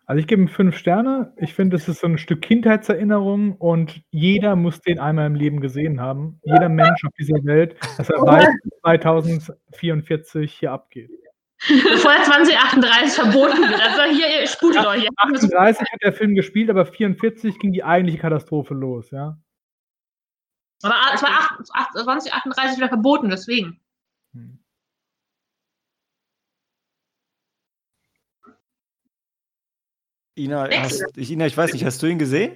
Also 0.06 0.20
ich 0.20 0.28
gebe 0.28 0.42
ihm 0.42 0.48
fünf 0.50 0.78
Sterne. 0.78 1.34
Ich 1.38 1.54
finde, 1.54 1.78
es 1.78 1.88
ist 1.88 2.02
so 2.02 2.08
ein 2.08 2.18
Stück 2.18 2.42
Kindheitserinnerung 2.42 3.56
und 3.56 4.02
jeder 4.12 4.56
muss 4.56 4.82
den 4.82 5.00
einmal 5.00 5.28
im 5.28 5.36
Leben 5.36 5.62
gesehen 5.62 6.02
haben. 6.02 6.40
Jeder 6.44 6.68
Mensch 6.68 7.06
auf 7.06 7.14
dieser 7.18 7.44
Welt, 7.46 7.78
dass 7.98 8.10
er 8.10 8.22
weiß, 8.22 8.48
was 8.84 9.00
2044 9.00 10.54
hier 10.54 10.72
abgeht. 10.72 11.10
Bevor 11.68 12.12
er 12.12 12.24
2038 12.24 13.14
verboten 13.14 13.62
wird. 13.62 13.82
Also 13.82 14.04
hier, 14.14 14.42
ihr 14.42 14.48
sputet 14.48 14.86
euch. 14.86 15.08
38 15.16 15.80
hat 15.80 16.02
der 16.04 16.12
Film 16.12 16.36
gespielt, 16.36 16.70
aber 16.70 16.86
44 16.86 17.58
ging 17.58 17.72
die 17.72 17.86
eigentliche 17.86 18.20
Katastrophe 18.20 18.74
los, 18.74 19.12
ja. 19.12 19.38
Aber 20.82 20.96
2038 21.16 22.78
wieder 22.78 22.90
verboten, 22.90 23.30
deswegen. 23.30 23.80
Hm. 24.34 24.60
Ina, 30.36 30.68
hast, 30.72 31.06
ich, 31.16 31.32
Ina, 31.32 31.46
ich 31.46 31.58
weiß 31.58 31.74
nicht, 31.74 31.86
hast 31.86 32.02
du 32.02 32.08
ihn 32.08 32.18
gesehen? 32.18 32.54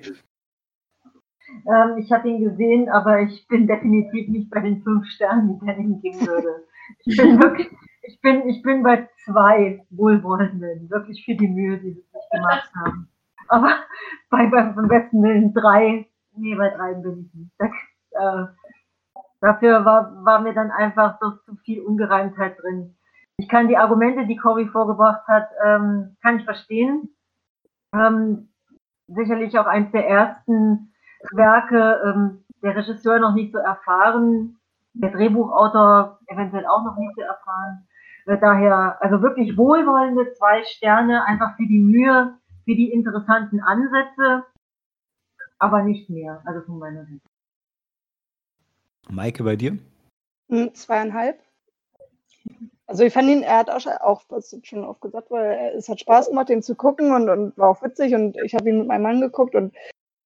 Ähm, 1.67 1.97
ich 1.97 2.11
habe 2.11 2.28
ihn 2.30 2.43
gesehen, 2.43 2.89
aber 2.89 3.21
ich 3.21 3.47
bin 3.47 3.67
definitiv 3.67 4.28
nicht 4.30 4.49
bei 4.49 4.61
den 4.61 4.82
fünf 4.82 5.05
Sternen, 5.07 5.59
die 5.59 5.67
er 5.67 5.78
ihm 5.78 6.01
geben 6.01 6.25
würde. 6.25 6.65
Ich 7.05 7.17
bin 7.17 7.41
wirklich, 7.41 7.69
ich 8.01 8.19
bin, 8.21 8.47
ich 8.47 8.61
bin 8.63 8.82
bei 8.82 9.07
zwei 9.25 9.86
Wohlwollenden, 9.89 10.89
wirklich 10.89 11.23
für 11.25 11.36
die 11.36 11.47
Mühe, 11.47 11.78
die 11.78 11.91
sie 11.91 12.01
sich 12.01 12.30
gemacht 12.32 12.71
haben. 12.75 13.09
Aber 13.49 13.75
bei, 14.30 14.47
bei 14.47 14.73
vom 14.73 14.88
besten 14.88 15.21
Willen 15.21 15.53
drei, 15.53 16.07
nee, 16.36 16.55
bei 16.55 16.69
drei 16.69 16.93
bin 16.95 17.25
ich 17.25 17.34
nicht. 17.34 17.51
Da, 17.57 17.65
äh, 18.11 18.47
dafür 19.41 19.86
war, 19.86 20.23
war 20.25 20.41
mir 20.41 20.53
dann 20.53 20.71
einfach 20.71 21.19
doch 21.19 21.43
zu 21.43 21.55
viel 21.57 21.82
Ungereimtheit 21.82 22.61
drin. 22.61 22.95
Ich 23.38 23.47
kann 23.47 23.67
die 23.67 23.78
Argumente, 23.78 24.25
die 24.25 24.38
Cory 24.38 24.67
vorgebracht 24.67 25.28
hat, 25.28 25.49
ähm, 25.63 26.17
kann 26.21 26.39
ich 26.39 26.45
verstehen. 26.45 27.09
Ähm, 27.93 28.49
sicherlich 29.07 29.57
auch 29.57 29.65
eins 29.65 29.91
der 29.91 30.07
ersten 30.07 30.93
Werke, 31.31 32.01
ähm, 32.05 32.43
der 32.61 32.75
Regisseur 32.75 33.19
noch 33.19 33.33
nicht 33.33 33.53
so 33.53 33.59
erfahren, 33.59 34.57
der 34.93 35.11
Drehbuchautor 35.11 36.19
eventuell 36.27 36.65
auch 36.65 36.83
noch 36.83 36.97
nicht 36.97 37.15
so 37.15 37.21
erfahren. 37.21 37.88
Äh, 38.25 38.38
daher, 38.39 38.97
also 39.01 39.21
wirklich 39.21 39.57
wohlwollende 39.57 40.33
zwei 40.33 40.63
Sterne, 40.63 41.25
einfach 41.25 41.55
für 41.55 41.67
die 41.67 41.79
Mühe, 41.79 42.38
für 42.65 42.75
die 42.75 42.91
interessanten 42.91 43.61
Ansätze, 43.61 44.45
aber 45.59 45.83
nicht 45.83 46.09
mehr, 46.09 46.41
also 46.45 46.61
von 46.61 46.79
meiner 46.79 47.05
Seite. 47.05 47.21
Maike, 49.09 49.43
bei 49.43 49.55
dir? 49.55 49.77
Hm, 50.49 50.73
zweieinhalb. 50.73 51.39
Also 52.88 53.03
ich 53.03 53.13
fand 53.13 53.29
ihn, 53.29 53.43
er 53.43 53.57
hat 53.57 53.69
auch, 53.69 53.85
auch 54.01 54.21
schon 54.63 54.85
oft 54.85 55.01
gesagt, 55.01 55.29
weil 55.29 55.73
es 55.75 55.89
hat 55.89 55.99
Spaß 55.99 56.29
gemacht, 56.29 56.47
den 56.49 56.63
zu 56.63 56.73
gucken 56.75 57.11
und, 57.13 57.29
und 57.29 57.57
war 57.57 57.69
auch 57.69 57.83
witzig 57.83 58.15
und 58.15 58.38
ich 58.38 58.55
habe 58.55 58.69
ihn 58.69 58.79
mit 58.79 58.88
meinem 58.88 59.03
Mann 59.03 59.19
geguckt 59.21 59.55
und 59.55 59.75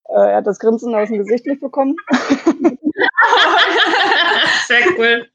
äh, 0.10 0.14
er 0.14 0.38
hat 0.38 0.48
das 0.48 0.60
Grinsen 0.60 0.94
aus 0.94 1.10
dem 1.10 1.18
Gesicht 1.18 1.48
nicht 1.48 1.62
bekommen. 1.62 1.96
Sehr 4.68 4.82
cool. 4.98 5.28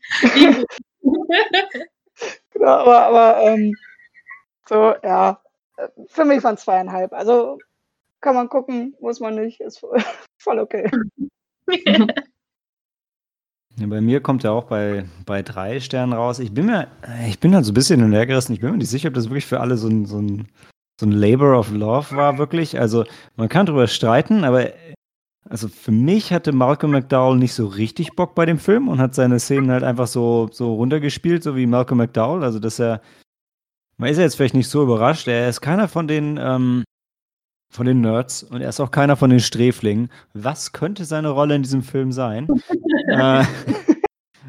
Genau, 2.51 2.69
aber, 2.69 3.03
aber 3.03 3.43
ähm, 3.43 3.75
so, 4.69 4.95
ja, 5.03 5.41
für 6.09 6.25
mich 6.25 6.43
waren 6.45 6.57
zweieinhalb. 6.57 7.13
Also 7.13 7.59
kann 8.21 8.35
man 8.35 8.49
gucken, 8.49 8.97
muss 9.01 9.21
man 9.21 9.35
nicht, 9.35 9.61
ist 9.61 9.85
voll 10.39 10.59
okay. 10.59 10.91
Ja, 13.79 13.87
bei 13.87 14.01
mir 14.01 14.21
kommt 14.21 14.43
er 14.45 14.53
auch 14.53 14.65
bei, 14.65 15.05
bei 15.27 15.43
drei 15.43 15.81
Sternen 15.81 16.15
raus. 16.15 16.39
Ich 16.39 16.53
bin 16.53 16.67
mir, 16.67 16.89
ich 17.29 17.39
bin 17.39 17.55
halt 17.55 17.67
so 17.67 17.73
ein 17.73 17.75
bisschen 17.75 18.01
hin 18.01 18.09
und 18.09 18.15
her 18.15 18.27
gerissen. 18.27 18.55
Ich 18.55 18.61
bin 18.61 18.71
mir 18.71 18.79
nicht 18.79 18.89
sicher, 18.89 19.09
ob 19.09 19.15
das 19.15 19.27
wirklich 19.29 19.45
für 19.45 19.61
alle 19.61 19.77
so 19.77 19.89
ein, 19.89 20.07
so 20.07 20.19
ein, 20.19 20.49
so 20.99 21.07
ein 21.07 21.13
Labor 21.13 21.59
of 21.59 21.71
Love 21.71 22.17
war, 22.17 22.39
wirklich. 22.39 22.81
Also, 22.81 23.05
man 23.37 23.51
kann 23.51 23.67
drüber 23.67 23.87
streiten, 23.87 24.45
aber 24.45 24.71
also 25.49 25.69
für 25.69 25.93
mich 25.93 26.33
hatte 26.33 26.53
Malcolm 26.53 26.93
McDowell 26.93 27.37
nicht 27.37 27.55
so 27.55 27.67
richtig 27.67 28.17
Bock 28.17 28.35
bei 28.35 28.47
dem 28.47 28.59
Film 28.59 28.89
und 28.89 28.99
hat 28.99 29.15
seine 29.15 29.39
Szenen 29.39 29.71
halt 29.71 29.85
einfach 29.85 30.07
so, 30.07 30.49
so 30.51 30.75
runtergespielt, 30.75 31.43
so 31.43 31.55
wie 31.55 31.67
Malcolm 31.67 31.99
McDowell. 31.99 32.45
Also, 32.45 32.59
dass 32.59 32.79
er, 32.79 33.03
man 33.99 34.09
ist 34.09 34.17
ja 34.17 34.25
jetzt 34.25 34.37
vielleicht 34.37 34.55
nicht 34.55 34.69
so 34.69 34.83
überrascht, 34.83 35.29
er 35.29 35.51
ist 35.51 35.61
keiner 35.61 35.87
von 35.87 36.09
den, 36.09 36.39
ähm, 36.41 36.83
von 37.71 37.87
den 37.87 38.01
Nerds 38.01 38.43
und 38.43 38.61
er 38.63 38.69
ist 38.69 38.81
auch 38.81 38.91
keiner 38.91 39.17
von 39.17 39.31
den 39.31 39.41
Sträflingen. 39.41 40.11
Was 40.35 40.73
könnte 40.73 41.05
seine 41.05 41.29
Rolle 41.31 41.55
in 41.57 41.63
diesem 41.63 41.83
Film 41.83 42.13
sein? 42.13 42.47
äh, 43.09 43.45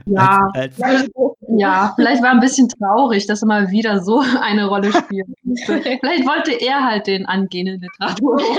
Ja, 0.10 0.40
als, 0.54 0.82
als, 0.82 1.10
ja, 1.58 1.92
vielleicht 1.98 2.24
war 2.24 2.30
ein 2.30 2.40
bisschen 2.40 2.70
traurig, 2.70 3.28
dass 3.28 3.42
er 3.44 3.48
mal 3.48 3.70
wieder 3.72 4.02
so 4.02 4.22
eine 4.42 4.66
Rolle 4.68 4.94
spielt. 4.94 5.28
vielleicht 5.66 6.26
wollte 6.26 6.52
er 6.54 6.82
halt 6.86 7.08
den 7.08 7.26
angehenden 7.26 7.82
Literatur. 7.82 8.40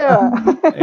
Ja. 0.00 0.32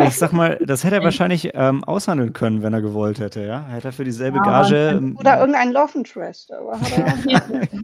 ich 0.07 0.15
sag 0.17 0.31
mal, 0.33 0.57
das 0.65 0.83
hätte 0.83 0.95
er 0.97 1.03
wahrscheinlich 1.03 1.51
ähm, 1.53 1.83
aushandeln 1.83 2.31
können, 2.33 2.61
wenn 2.63 2.73
er 2.73 2.81
gewollt 2.81 3.19
hätte, 3.19 3.45
ja? 3.45 3.65
Hätte 3.67 3.89
er 3.89 3.91
für 3.93 4.03
dieselbe 4.03 4.38
Ja, 4.38 4.43
Gage. 4.43 4.89
ähm, 4.97 5.17
Oder 5.19 5.39
irgendein 5.39 5.71
Love 5.73 5.97
Interest. 5.97 6.51
Aber 6.53 6.79
hat 6.79 6.97
er, 6.97 7.61
Wir 7.61 7.79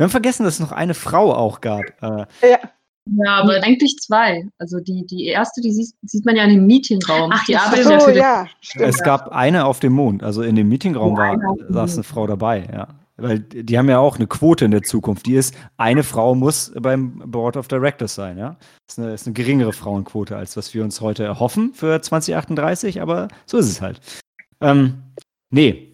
haben 0.00 0.10
vergessen, 0.10 0.44
dass 0.44 0.54
es 0.54 0.60
noch 0.60 0.72
eine 0.72 0.94
Frau 0.94 1.32
auch 1.34 1.60
gab. 1.60 1.82
Äh, 2.02 2.26
ja, 2.50 2.58
Ja, 3.10 3.38
Aber 3.38 3.56
aber 3.56 3.64
eigentlich 3.64 3.96
zwei. 3.98 4.46
Also 4.58 4.78
die, 4.78 5.04
die 5.06 5.26
erste, 5.26 5.60
die 5.60 5.72
sieht, 5.72 5.94
sieht 6.02 6.24
man 6.24 6.36
ja 6.36 6.44
in 6.44 6.50
dem 6.50 6.66
Meetingraum. 6.66 7.30
Ach, 7.32 7.44
die 7.46 7.56
arbeitet 7.56 7.84
so, 7.84 7.90
natürlich. 7.90 8.18
ja, 8.18 8.46
stimmt. 8.60 8.84
es 8.86 9.02
gab 9.02 9.28
eine 9.30 9.64
auf 9.64 9.80
dem 9.80 9.92
Mond, 9.92 10.22
also 10.22 10.42
in 10.42 10.54
dem 10.54 10.68
Meetingraum 10.68 11.16
Ja, 11.16 11.34
war, 11.34 11.56
saß 11.68 11.94
eine 11.94 12.04
Frau 12.04 12.26
dabei, 12.26 12.68
ja. 12.72 12.88
weil 13.16 13.40
die 13.40 13.76
haben 13.76 13.88
ja 13.88 13.98
auch 13.98 14.16
eine 14.16 14.28
Quote 14.28 14.64
in 14.64 14.70
der 14.70 14.82
Zukunft. 14.82 15.26
Die 15.26 15.34
ist, 15.34 15.54
eine 15.76 16.04
Frau 16.04 16.34
muss 16.34 16.72
beim 16.80 17.18
Board 17.26 17.56
of 17.56 17.68
Directors 17.68 18.14
sein, 18.14 18.38
ja. 18.38 18.56
Das 18.86 18.96
ist 18.96 18.98
eine, 18.98 19.14
ist 19.14 19.26
eine 19.26 19.34
geringere 19.34 19.72
Frauenquote, 19.72 20.36
als 20.36 20.56
was 20.56 20.72
wir 20.72 20.84
uns 20.84 21.00
heute 21.00 21.24
erhoffen 21.24 21.74
für 21.74 22.00
2038, 22.00 23.00
aber 23.00 23.28
so 23.46 23.58
ist 23.58 23.68
es 23.68 23.80
halt. 23.80 24.00
Ähm, 24.60 25.02
nee. 25.50 25.88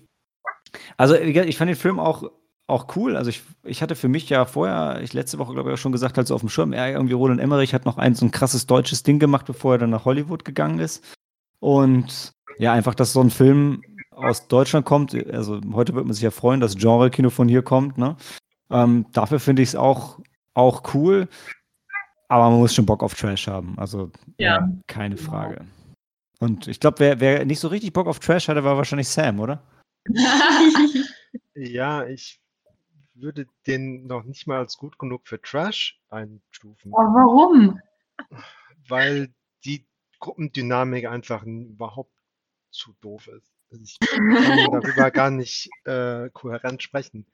Also, 0.98 1.14
ich 1.14 1.56
fand 1.56 1.70
den 1.70 1.76
Film 1.76 1.98
auch, 1.98 2.30
auch 2.69 2.95
cool. 2.97 3.16
Also, 3.16 3.31
ich, 3.31 3.43
ich 3.64 3.83
hatte 3.83 3.97
für 3.97 4.09
mich 4.09 4.29
ja 4.29 4.45
vorher, 4.45 5.01
ich 5.03 5.12
letzte 5.12 5.39
Woche, 5.39 5.55
glaube 5.55 5.71
ich, 5.71 5.75
auch 5.75 5.79
schon 5.79 5.93
gesagt, 5.93 6.16
halt 6.16 6.29
so 6.29 6.35
auf 6.35 6.43
dem 6.43 6.49
Schirm, 6.49 6.73
er 6.73 6.93
irgendwie 6.93 7.14
Roland 7.14 7.41
Emmerich 7.41 7.75
hat 7.75 7.87
noch 7.87 7.99
ein 7.99 8.14
so 8.14 8.25
ein 8.25 8.31
krasses 8.31 8.66
deutsches 8.66 9.03
Ding 9.03 9.19
gemacht, 9.19 9.47
bevor 9.47 9.75
er 9.75 9.79
dann 9.79 9.91
nach 9.91 10.05
Hollywood 10.05 10.45
gegangen 10.45 10.79
ist. 10.79 11.05
Und 11.61 12.33
ja, 12.59 12.73
einfach, 12.73 12.95
dass 12.95 13.12
so 13.12 13.21
ein 13.21 13.31
Film 13.31 13.83
aus 14.12 14.49
Deutschland 14.49 14.85
kommt, 14.85 15.14
also 15.33 15.61
heute 15.73 15.95
wird 15.95 16.05
man 16.05 16.14
sich 16.14 16.23
ja 16.23 16.31
freuen, 16.31 16.61
dass 16.61 16.77
Genre-Kino 16.77 17.31
von 17.31 17.49
hier 17.49 17.62
kommt, 17.62 17.99
ne? 17.99 18.16
Ähm, 18.71 19.07
dafür 19.12 19.41
finde 19.41 19.62
ich 19.62 19.71
es 19.71 19.77
auch, 19.77 20.21
auch 20.55 20.95
cool, 20.95 21.29
aber 22.29 22.51
man 22.51 22.59
muss 22.59 22.75
schon 22.75 22.87
Bock 22.87 23.03
auf 23.03 23.14
Trash 23.14 23.47
haben. 23.49 23.79
Also, 23.79 24.11
ja, 24.39 24.59
ja 24.59 24.69
keine. 24.87 25.16
Frage. 25.16 25.64
Und 26.41 26.69
ich 26.69 26.79
glaube, 26.79 27.01
wer, 27.01 27.21
wer 27.21 27.45
nicht 27.45 27.61
so 27.61 27.69
richtig 27.69 27.93
Bock 27.93 28.07
auf 28.07 28.19
Trash 28.19 28.49
hatte, 28.49 28.64
war 28.64 28.77
wahrscheinlich 28.77 29.09
Sam, 29.09 29.41
oder? 29.41 29.62
ja, 31.55 32.07
ich 32.07 32.41
würde 33.21 33.47
den 33.66 34.07
noch 34.07 34.25
nicht 34.25 34.47
mal 34.47 34.59
als 34.59 34.77
gut 34.77 34.99
genug 34.99 35.27
für 35.27 35.41
Trash 35.41 36.01
einstufen. 36.09 36.93
Aber 36.95 37.14
warum? 37.14 37.81
Weil 38.89 39.33
die 39.64 39.87
Gruppendynamik 40.21 41.07
einfach 41.07 41.45
überhaupt 41.45 42.12
zu 42.71 42.95
doof 43.01 43.29
ist. 43.29 43.53
Also 43.71 43.83
ich 43.85 43.99
kann 44.01 44.29
darüber 44.73 45.11
gar 45.11 45.31
nicht 45.31 45.69
äh, 45.85 46.31
kohärent 46.31 46.83
sprechen. 46.83 47.27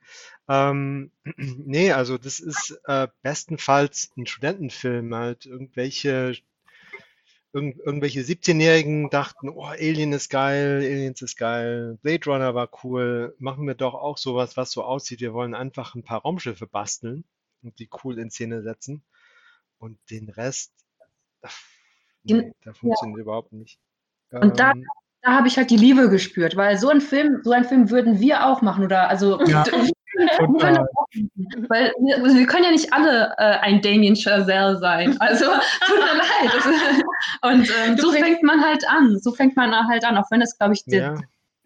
Ähm, 0.47 1.11
nee, 1.37 1.91
also 1.91 2.17
das 2.17 2.39
ist 2.39 2.79
äh, 2.85 3.07
bestenfalls 3.21 4.11
ein 4.17 4.25
Studentenfilm, 4.25 5.13
halt 5.15 5.45
irgendwelche 5.45 6.35
irgend, 7.55 7.79
irgendwelche 7.79 8.19
17-Jährigen 8.19 9.09
dachten, 9.09 9.49
oh, 9.49 9.63
Alien 9.63 10.11
ist 10.11 10.29
geil, 10.29 10.79
Aliens 10.83 11.21
ist 11.21 11.37
geil, 11.37 11.97
Blade 12.01 12.25
Runner 12.25 12.53
war 12.53 12.69
cool, 12.83 13.33
machen 13.39 13.65
wir 13.65 13.75
doch 13.75 13.93
auch 13.93 14.17
sowas, 14.17 14.57
was 14.57 14.71
so 14.71 14.83
aussieht. 14.83 15.21
Wir 15.21 15.33
wollen 15.33 15.55
einfach 15.55 15.95
ein 15.95 16.03
paar 16.03 16.21
Raumschiffe 16.21 16.67
basteln 16.67 17.23
und 17.63 17.79
die 17.79 17.89
cool 18.03 18.19
in 18.19 18.29
Szene 18.29 18.61
setzen. 18.61 19.03
Und 19.77 19.97
den 20.09 20.29
Rest, 20.29 20.73
nee, 22.23 22.51
der 22.65 22.73
funktioniert 22.73 23.19
ja. 23.19 23.21
überhaupt 23.21 23.53
nicht. 23.53 23.79
Und 24.31 24.59
da 24.59 24.71
ähm, 24.71 24.85
da 25.21 25.33
habe 25.33 25.47
ich 25.47 25.57
halt 25.57 25.71
die 25.71 25.77
Liebe 25.77 26.09
gespürt, 26.09 26.55
weil 26.55 26.77
so 26.77 26.89
ein 26.89 27.01
Film, 27.01 27.41
so 27.43 27.51
einen 27.51 27.65
Film 27.65 27.89
würden 27.89 28.19
wir 28.19 28.45
auch 28.45 28.61
machen 28.61 28.83
oder 28.83 29.09
also 29.09 29.41
ja. 29.45 29.63
weil 31.69 31.93
wir, 31.99 32.23
also 32.23 32.37
wir, 32.37 32.45
können 32.45 32.63
ja 32.63 32.71
nicht 32.71 32.93
alle 32.93 33.33
äh, 33.37 33.59
ein 33.59 33.81
Damien 33.81 34.15
Chazelle 34.15 34.77
sein. 34.77 35.15
Also 35.19 35.45
tut 35.85 35.97
mir 35.97 36.17
leid. 36.17 37.03
Und 37.41 37.71
ähm, 37.85 37.97
so 37.97 38.11
fängt 38.11 38.43
man 38.43 38.63
halt 38.63 38.87
an. 38.87 39.19
So 39.19 39.31
fängt 39.31 39.55
man 39.55 39.73
halt 39.87 40.05
an, 40.05 40.17
auch 40.17 40.29
wenn 40.31 40.41
es, 40.41 40.57
glaube 40.57 40.73
ich, 40.73 40.83
ja. 40.85 41.15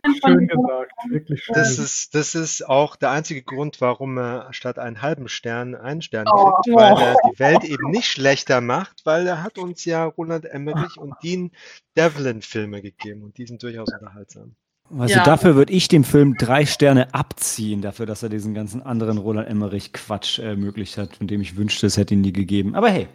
Schön 0.05 0.47
gesagt, 0.47 0.91
wirklich 1.09 1.43
schön. 1.43 1.55
Das 1.55 1.77
ist, 1.77 2.15
das 2.15 2.33
ist 2.33 2.67
auch 2.67 2.95
der 2.95 3.11
einzige 3.11 3.43
Grund, 3.43 3.81
warum 3.81 4.17
er 4.17 4.53
statt 4.53 4.79
einen 4.79 5.01
halben 5.01 5.27
Stern 5.27 5.75
einen 5.75 6.01
Stern 6.01 6.25
oh. 6.31 6.53
kriegt, 6.53 6.75
weil 6.75 6.97
er 6.97 7.15
die 7.29 7.39
Welt 7.39 7.63
eben 7.65 7.89
nicht 7.91 8.07
schlechter 8.07 8.61
macht, 8.61 9.05
weil 9.05 9.27
er 9.27 9.43
hat 9.43 9.57
uns 9.57 9.83
ja 9.83 10.05
Roland 10.05 10.45
Emmerich 10.45 10.97
und 10.97 11.15
Dean 11.21 11.51
Devlin 11.97 12.41
Filme 12.41 12.81
gegeben 12.81 13.23
und 13.23 13.37
die 13.37 13.45
sind 13.45 13.61
durchaus 13.61 13.91
unterhaltsam. 13.91 14.55
Also 14.97 15.15
ja. 15.15 15.23
dafür 15.23 15.55
würde 15.55 15.71
ich 15.71 15.87
dem 15.87 16.03
Film 16.03 16.35
drei 16.35 16.65
Sterne 16.65 17.13
abziehen, 17.13 17.81
dafür, 17.81 18.05
dass 18.05 18.23
er 18.23 18.29
diesen 18.29 18.53
ganzen 18.53 18.81
anderen 18.81 19.17
Roland 19.17 19.47
Emmerich 19.47 19.93
Quatsch 19.93 20.39
ermöglicht 20.39 20.97
hat, 20.97 21.15
von 21.15 21.27
dem 21.27 21.41
ich 21.41 21.55
wünschte, 21.55 21.85
es 21.87 21.97
hätte 21.97 22.15
ihn 22.15 22.21
nie 22.21 22.33
gegeben. 22.33 22.75
Aber 22.75 22.89
hey, 22.89 23.07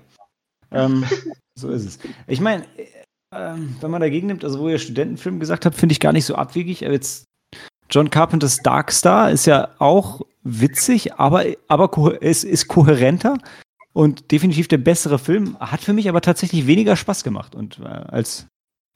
ähm, 0.70 1.05
so 1.59 1.70
ist 1.70 1.85
es. 1.85 1.99
Ich 2.27 2.41
meine, 2.41 2.64
ähm, 3.33 3.77
wenn 3.81 3.91
man 3.91 4.01
dagegen 4.01 4.29
nimmt, 4.29 4.45
also 4.45 4.61
wo 4.61 4.68
ihr 4.68 4.79
Studentenfilm 4.79 5.41
gesagt 5.41 5.66
habt, 5.66 5.77
finde 5.77 5.93
ich 5.93 6.01
gar 6.01 6.12
nicht 6.12 6.27
so 6.27 6.37
abwegig. 6.37 6.85
Aber 6.85 6.95
jetzt 6.95 7.27
John 7.91 8.11
Carpenters 8.11 8.59
Dark 8.59 8.93
Star 8.93 9.31
ist 9.31 9.47
ja 9.47 9.68
auch 9.79 10.22
witzig, 10.43 11.14
aber, 11.14 11.45
aber 11.68 12.22
es 12.22 12.45
ist 12.45 12.68
kohärenter 12.68 13.39
und 13.93 14.31
definitiv 14.31 14.68
der 14.68 14.79
bessere 14.79 15.18
Film. 15.18 15.59
Hat 15.61 15.81
für 15.81 15.93
mich 15.93 16.09
aber 16.09 16.20
tatsächlich 16.20 16.66
weniger 16.66 16.97
Spaß 16.97 17.25
gemacht 17.25 17.55
und 17.55 17.81
äh, 17.81 17.85
als 17.85 18.47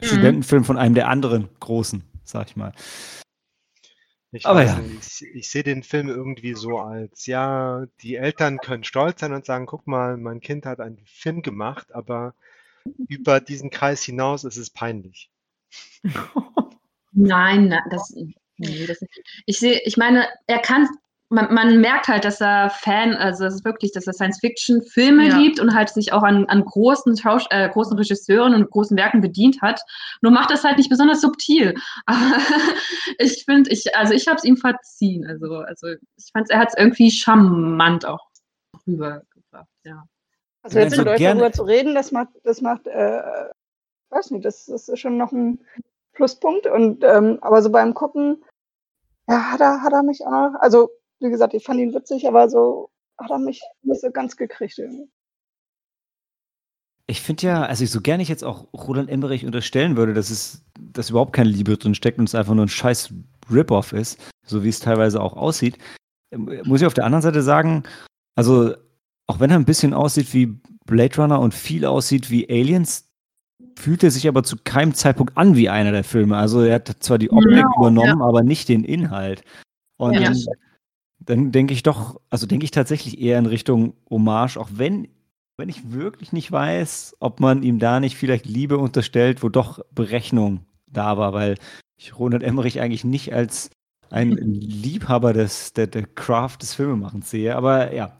mhm. 0.01 0.07
Studentenfilm 0.07 0.64
von 0.64 0.79
einem 0.79 0.95
der 0.95 1.09
anderen 1.09 1.49
großen, 1.61 2.03
sag 2.29 2.49
ich 2.49 2.57
mal. 2.57 2.72
Ich 4.31 4.45
aber 4.45 4.64
ja. 4.64 4.79
ich, 5.01 5.22
ich 5.35 5.51
sehe 5.51 5.62
den 5.62 5.83
Film 5.83 6.09
irgendwie 6.09 6.55
so 6.55 6.79
als, 6.79 7.24
ja, 7.26 7.87
die 8.03 8.16
Eltern 8.16 8.59
können 8.59 8.85
stolz 8.85 9.20
sein 9.20 9.33
und 9.33 9.47
sagen, 9.47 9.64
guck 9.64 9.87
mal, 9.87 10.18
mein 10.18 10.41
Kind 10.41 10.66
hat 10.66 10.81
einen 10.81 11.03
Film 11.07 11.41
gemacht, 11.41 11.95
aber 11.95 12.35
über 13.09 13.41
diesen 13.41 13.70
Kreis 13.70 14.03
hinaus 14.03 14.45
ist 14.45 14.59
es 14.59 14.70
peinlich. 14.70 15.31
Nein, 17.12 17.68
nein 17.68 17.83
das, 17.91 18.14
nee, 18.59 18.87
das 18.87 19.01
ich 19.47 19.59
sehe, 19.59 19.81
ich 19.85 19.97
meine, 19.97 20.29
er 20.47 20.59
kann, 20.59 20.89
man, 21.31 21.53
man, 21.53 21.81
merkt 21.81 22.09
halt, 22.09 22.24
dass 22.24 22.41
er 22.41 22.70
Fan, 22.70 23.14
also 23.14 23.45
das 23.45 23.57
ist 23.57 23.64
wirklich, 23.64 23.93
dass 23.93 24.07
er 24.07 24.14
Science-Fiction-Filme 24.14 25.29
ja. 25.29 25.37
liebt 25.37 25.61
und 25.61 25.74
halt 25.74 25.91
sich 25.91 26.12
auch 26.12 26.22
an, 26.22 26.47
an 26.47 26.64
großen, 26.64 27.16
Schaus 27.18 27.45
äh, 27.51 27.68
großen 27.68 27.97
Regisseuren 27.99 28.55
und 28.55 28.70
großen 28.70 28.97
Werken 28.97 29.20
bedient 29.20 29.61
hat. 29.61 29.81
Nur 30.22 30.33
macht 30.33 30.51
das 30.51 30.64
halt 30.64 30.79
nicht 30.79 30.89
besonders 30.89 31.20
subtil. 31.20 31.74
Aber 32.07 32.39
ich 33.18 33.45
finde, 33.45 33.70
ich, 33.70 33.95
also 33.95 34.14
ich 34.14 34.26
habe 34.26 34.39
es 34.39 34.45
ihm 34.45 34.57
verziehen. 34.57 35.26
Also, 35.26 35.57
also 35.57 35.89
ich 35.89 36.31
fand, 36.33 36.51
er 36.51 36.61
hat 36.61 36.68
es 36.68 36.79
irgendwie 36.79 37.11
charmant 37.11 38.07
auch 38.07 38.26
rübergebracht, 38.87 39.68
ja. 39.85 40.05
Also 40.62 40.79
jetzt 40.79 40.97
mit 40.97 41.09
euch 41.09 41.20
darüber 41.20 41.53
zu 41.53 41.62
reden, 41.62 41.95
das 41.95 42.11
macht, 42.11 42.29
das 42.43 42.61
macht, 42.61 42.87
äh, 42.87 43.22
weiß 44.11 44.31
nicht, 44.31 44.45
das, 44.45 44.66
das 44.66 44.89
ist 44.89 44.99
schon 44.99 45.16
noch 45.16 45.33
ein 45.33 45.61
Pluspunkt. 46.14 46.66
Und 46.66 47.05
ähm, 47.05 47.39
aber 47.43 47.62
so 47.62 47.70
beim 47.70 47.95
Gucken, 47.95 48.43
ja, 49.29 49.53
hat 49.53 49.61
er, 49.61 49.83
hat 49.83 49.93
er 49.93 50.03
mich 50.03 50.22
auch 50.26 50.31
noch, 50.31 50.61
also 50.61 50.91
wie 51.21 51.31
gesagt, 51.31 51.55
ich 51.55 51.64
fand 51.64 51.81
ihn 51.81 51.95
witzig, 51.95 52.27
aber 52.27 52.49
so 52.49 52.91
hat 53.19 53.31
er 53.31 53.39
mich 53.39 53.62
nicht 53.83 54.01
so 54.01 54.11
ganz 54.11 54.37
gekriegt 54.37 54.79
irgendwie. 54.79 55.09
Ich 57.11 57.23
finde 57.23 57.47
ja, 57.47 57.62
also 57.62 57.87
so 57.87 58.01
gerne 58.03 58.23
ich 58.23 58.29
jetzt 58.29 58.45
auch 58.45 58.66
Roland 58.75 59.09
Emmerich 59.09 59.47
unterstellen 59.47 59.97
würde, 59.97 60.12
dass 60.12 60.29
es, 60.29 60.62
dass 60.79 61.11
überhaupt 61.11 61.33
keine 61.33 61.49
Liebe 61.49 61.77
drin 61.79 61.95
steckt 61.95 62.19
und 62.19 62.29
es 62.29 62.35
einfach 62.35 62.55
nur 62.55 62.66
ein 62.66 62.69
scheiß 62.69 63.14
Rip-Off 63.51 63.95
ist, 63.95 64.21
so 64.47 64.62
wie 64.62 64.69
es 64.69 64.79
teilweise 64.79 65.23
auch 65.23 65.35
aussieht, 65.35 65.79
muss 66.35 66.83
ich 66.83 66.87
auf 66.87 66.95
der 66.95 67.07
anderen 67.07 67.23
Seite 67.23 67.43
sagen, 67.43 67.85
also 68.35 68.75
auch 69.27 69.41
wenn 69.41 69.51
er 69.51 69.57
ein 69.57 69.64
bisschen 69.64 69.95
aussieht 69.95 70.35
wie 70.35 70.59
Blade 70.85 71.16
Runner 71.16 71.41
und 71.41 71.55
viel 71.55 71.87
aussieht 71.87 72.31
wie 72.31 72.49
Aliens, 72.49 73.09
fühlt 73.79 74.03
er 74.03 74.11
sich 74.11 74.29
aber 74.29 74.43
zu 74.43 74.57
keinem 74.57 74.95
Zeitpunkt 74.95 75.37
an 75.37 75.57
wie 75.57 75.69
einer 75.69 75.93
der 75.93 76.05
Filme. 76.05 76.37
Also 76.37 76.62
er 76.62 76.77
hat 76.77 76.97
zwar 77.01 77.19
die 77.19 77.31
Optik 77.31 77.59
ja, 77.59 77.71
übernommen, 77.79 78.21
ja. 78.21 78.27
aber 78.27 78.43
nicht 78.43 78.69
den 78.69 78.85
Inhalt. 78.85 79.43
Und 79.97 80.14
ja. 80.14 80.33
Dann, 81.21 81.53
denke 81.53 81.75
ich 81.75 81.83
doch, 81.83 82.21
also 82.31 82.47
denke 82.47 82.64
ich 82.64 82.71
tatsächlich 82.71 83.21
eher 83.21 83.39
in 83.39 83.47
Richtung 83.47 83.95
Hommage, 84.09 84.57
auch 84.57 84.69
wenn, 84.73 85.09
wenn 85.57 85.69
ich 85.69 85.93
wirklich 85.93 86.33
nicht 86.33 86.51
weiß, 86.51 87.16
ob 87.21 87.41
man 87.41 87.62
ihm 87.62 87.79
da 87.79 88.01
nicht 88.01 88.16
vielleicht 88.16 88.47
Liebe 88.47 88.79
unterstellt, 88.79 89.43
wo 89.43 89.49
doch 89.49 89.85
Berechnung 89.93 90.66
da 90.87 91.19
war, 91.19 91.33
weil 91.33 91.57
ich 91.97 92.19
Ronald 92.19 92.43
Emmerich 92.43 92.81
eigentlich 92.81 93.05
nicht 93.05 93.33
als 93.33 93.71
ein 94.11 94.31
Liebhaber 94.37 95.33
des, 95.33 95.73
der, 95.73 95.87
der 95.87 96.07
Craft 96.07 96.59
des 96.62 96.75
Filmemachens 96.75 97.31
sehe. 97.31 97.57
Aber 97.57 97.93
ja, 97.93 98.16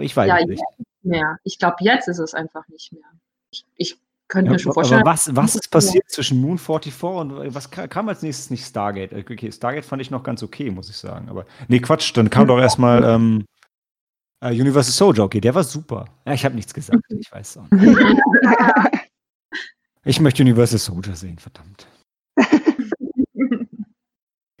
ich 0.00 0.16
weiß 0.16 0.28
ja, 0.28 0.46
nicht. 0.46 0.62
mehr. 1.02 1.38
Ich 1.44 1.58
glaube, 1.58 1.76
jetzt 1.80 2.08
ist 2.08 2.18
es 2.18 2.34
einfach 2.34 2.66
nicht 2.68 2.92
mehr. 2.92 3.10
Ich, 3.50 3.64
ich 3.76 3.98
könnte 4.28 4.46
ja, 4.46 4.52
mir 4.52 4.58
schon 4.58 4.72
vorstellen. 4.72 5.02
Aber 5.02 5.12
was, 5.12 5.34
was 5.34 5.54
ist 5.54 5.70
passiert 5.70 6.04
ja. 6.08 6.14
zwischen 6.14 6.40
Moon 6.40 6.58
44 6.58 7.02
und 7.02 7.54
was 7.54 7.70
kam 7.70 8.08
als 8.08 8.22
nächstes 8.22 8.50
nicht 8.50 8.64
Stargate? 8.64 9.12
Äh, 9.12 9.24
okay, 9.30 9.50
Stargate 9.52 9.84
fand 9.84 10.02
ich 10.02 10.10
noch 10.10 10.22
ganz 10.22 10.42
okay, 10.42 10.70
muss 10.70 10.90
ich 10.90 10.96
sagen. 10.96 11.28
Aber 11.28 11.44
nee, 11.68 11.80
Quatsch, 11.80 12.16
dann 12.16 12.30
kam 12.30 12.46
doch 12.46 12.58
erstmal 12.58 13.04
ähm, 13.04 13.44
uh, 14.44 14.48
Universal 14.48 14.92
Soldier. 14.92 15.24
Okay, 15.24 15.40
der 15.40 15.54
war 15.54 15.64
super. 15.64 16.06
Ja, 16.26 16.32
ich 16.32 16.44
habe 16.44 16.54
nichts 16.54 16.74
gesagt, 16.74 17.00
ich 17.08 17.30
weiß 17.30 17.58
auch 17.58 17.70
nicht. 17.70 17.98
ich 20.04 20.20
möchte 20.20 20.42
Universal 20.42 20.78
Soldier 20.78 21.14
sehen, 21.14 21.38
verdammt. 21.38 21.86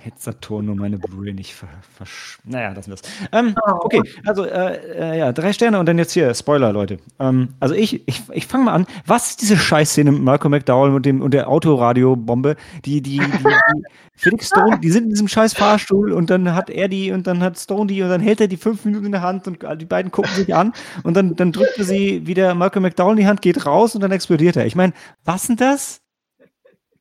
Hätte 0.06 0.20
Saturn 0.20 0.66
nur 0.66 0.76
meine 0.76 0.98
Blu-ray 0.98 1.34
nicht 1.34 1.52
ver, 1.56 1.66
versch 1.96 2.38
Naja, 2.44 2.70
lassen 2.70 2.90
wir 2.90 2.94
es. 2.94 3.02
Ähm, 3.32 3.56
oh. 3.66 3.72
Okay, 3.80 4.00
also 4.24 4.44
äh, 4.44 5.14
äh, 5.14 5.18
ja, 5.18 5.32
drei 5.32 5.52
Sterne 5.52 5.80
und 5.80 5.86
dann 5.86 5.98
jetzt 5.98 6.12
hier, 6.12 6.32
Spoiler, 6.32 6.72
Leute. 6.72 6.98
Ähm, 7.18 7.54
also 7.58 7.74
ich, 7.74 8.06
ich, 8.06 8.22
ich 8.32 8.46
fange 8.46 8.66
mal 8.66 8.72
an. 8.72 8.86
Was 9.04 9.30
ist 9.30 9.42
diese 9.42 9.56
Scheißszene 9.56 10.12
mit 10.12 10.22
Malcolm 10.22 10.52
McDowell 10.52 10.92
und, 10.92 11.04
dem, 11.04 11.22
und 11.22 11.34
der 11.34 11.48
Autoradiobombe? 11.48 12.54
Die, 12.84 13.02
die, 13.02 13.18
die, 13.18 13.26
die 13.26 13.82
Felix 14.14 14.46
Stone, 14.46 14.78
die 14.78 14.92
sind 14.92 15.06
in 15.06 15.10
diesem 15.10 15.26
scheiß 15.26 15.54
Fahrstuhl 15.54 16.12
und 16.12 16.30
dann 16.30 16.54
hat 16.54 16.70
er 16.70 16.86
die 16.86 17.10
und 17.10 17.26
dann 17.26 17.42
hat 17.42 17.58
Stone 17.58 17.88
die 17.88 18.00
und 18.00 18.08
dann 18.08 18.20
hält 18.20 18.40
er 18.40 18.46
die 18.46 18.58
fünf 18.58 18.84
Minuten 18.84 19.06
in 19.06 19.12
der 19.12 19.22
Hand 19.22 19.48
und 19.48 19.58
die 19.80 19.86
beiden 19.86 20.12
gucken 20.12 20.30
sich 20.36 20.54
an 20.54 20.72
und 21.02 21.16
dann, 21.16 21.34
dann 21.34 21.50
drückt 21.50 21.78
er 21.78 21.84
sie 21.84 22.28
wieder 22.28 22.54
Malcolm 22.54 22.84
McDowell 22.84 23.14
in 23.14 23.22
die 23.22 23.26
Hand, 23.26 23.42
geht 23.42 23.66
raus 23.66 23.96
und 23.96 24.02
dann 24.02 24.12
explodiert 24.12 24.54
er. 24.54 24.66
Ich 24.66 24.76
meine, 24.76 24.92
was 25.24 25.48
denn 25.48 25.56
das? 25.56 26.00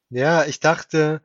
Ja, 0.09 0.43
ich 0.45 0.59
dachte, 0.59 1.21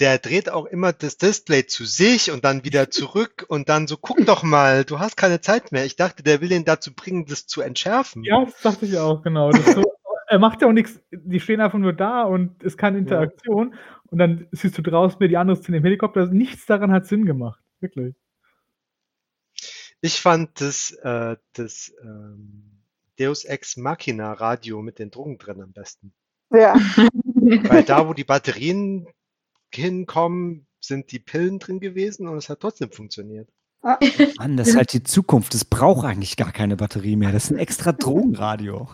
der 0.00 0.18
dreht 0.18 0.50
auch 0.50 0.66
immer 0.66 0.92
das 0.92 1.16
Display 1.16 1.66
zu 1.66 1.84
sich 1.84 2.30
und 2.30 2.44
dann 2.44 2.64
wieder 2.64 2.90
zurück 2.90 3.44
und 3.48 3.68
dann 3.68 3.86
so, 3.86 3.96
guck 3.96 4.24
doch 4.26 4.42
mal, 4.42 4.84
du 4.84 4.98
hast 5.00 5.16
keine 5.16 5.40
Zeit 5.40 5.72
mehr. 5.72 5.84
Ich 5.84 5.96
dachte, 5.96 6.22
der 6.22 6.40
will 6.40 6.52
ihn 6.52 6.64
dazu 6.64 6.94
bringen, 6.94 7.26
das 7.26 7.46
zu 7.46 7.60
entschärfen. 7.60 8.22
Ja, 8.22 8.44
das 8.44 8.60
dachte 8.60 8.86
ich 8.86 8.96
auch, 8.98 9.22
genau. 9.22 9.50
So, 9.50 9.82
er 10.28 10.38
macht 10.38 10.62
ja 10.62 10.68
auch 10.68 10.72
nichts, 10.72 11.00
die 11.10 11.40
stehen 11.40 11.60
einfach 11.60 11.78
nur 11.78 11.92
da 11.92 12.22
und 12.22 12.60
es 12.60 12.74
ist 12.74 12.78
keine 12.78 12.98
Interaktion. 12.98 13.74
Und 14.06 14.18
dann 14.18 14.46
siehst 14.52 14.78
du 14.78 14.82
draußen 14.82 15.18
mir 15.20 15.28
die 15.28 15.36
andere 15.36 15.56
Szene 15.56 15.78
im 15.78 15.84
Helikopter. 15.84 16.26
Nichts 16.26 16.66
daran 16.66 16.92
hat 16.92 17.06
Sinn 17.06 17.26
gemacht. 17.26 17.60
Wirklich. 17.80 18.14
Ich 20.00 20.20
fand 20.20 20.60
das, 20.60 20.92
äh, 21.02 21.36
das 21.54 21.92
ähm, 22.02 22.82
Deus 23.18 23.44
Ex 23.44 23.76
Machina 23.76 24.32
Radio 24.32 24.80
mit 24.80 24.98
den 24.98 25.10
Drogen 25.10 25.38
drin 25.38 25.60
am 25.60 25.72
besten. 25.72 26.12
Ja. 26.50 26.74
Weil 26.74 27.82
da, 27.82 28.08
wo 28.08 28.14
die 28.14 28.24
Batterien 28.24 29.06
hinkommen, 29.74 30.66
sind 30.80 31.12
die 31.12 31.18
Pillen 31.18 31.58
drin 31.58 31.80
gewesen 31.80 32.28
und 32.28 32.36
es 32.36 32.48
hat 32.48 32.60
trotzdem 32.60 32.90
funktioniert. 32.90 33.48
Mann, 33.82 34.56
das 34.56 34.68
ist 34.68 34.76
halt 34.76 34.92
die 34.92 35.02
Zukunft. 35.02 35.54
Es 35.54 35.64
braucht 35.64 36.04
eigentlich 36.04 36.36
gar 36.36 36.52
keine 36.52 36.76
Batterie 36.76 37.16
mehr. 37.16 37.32
Das 37.32 37.44
ist 37.44 37.50
ein 37.50 37.58
extra 37.58 37.92
Drogenradio. 37.92 38.88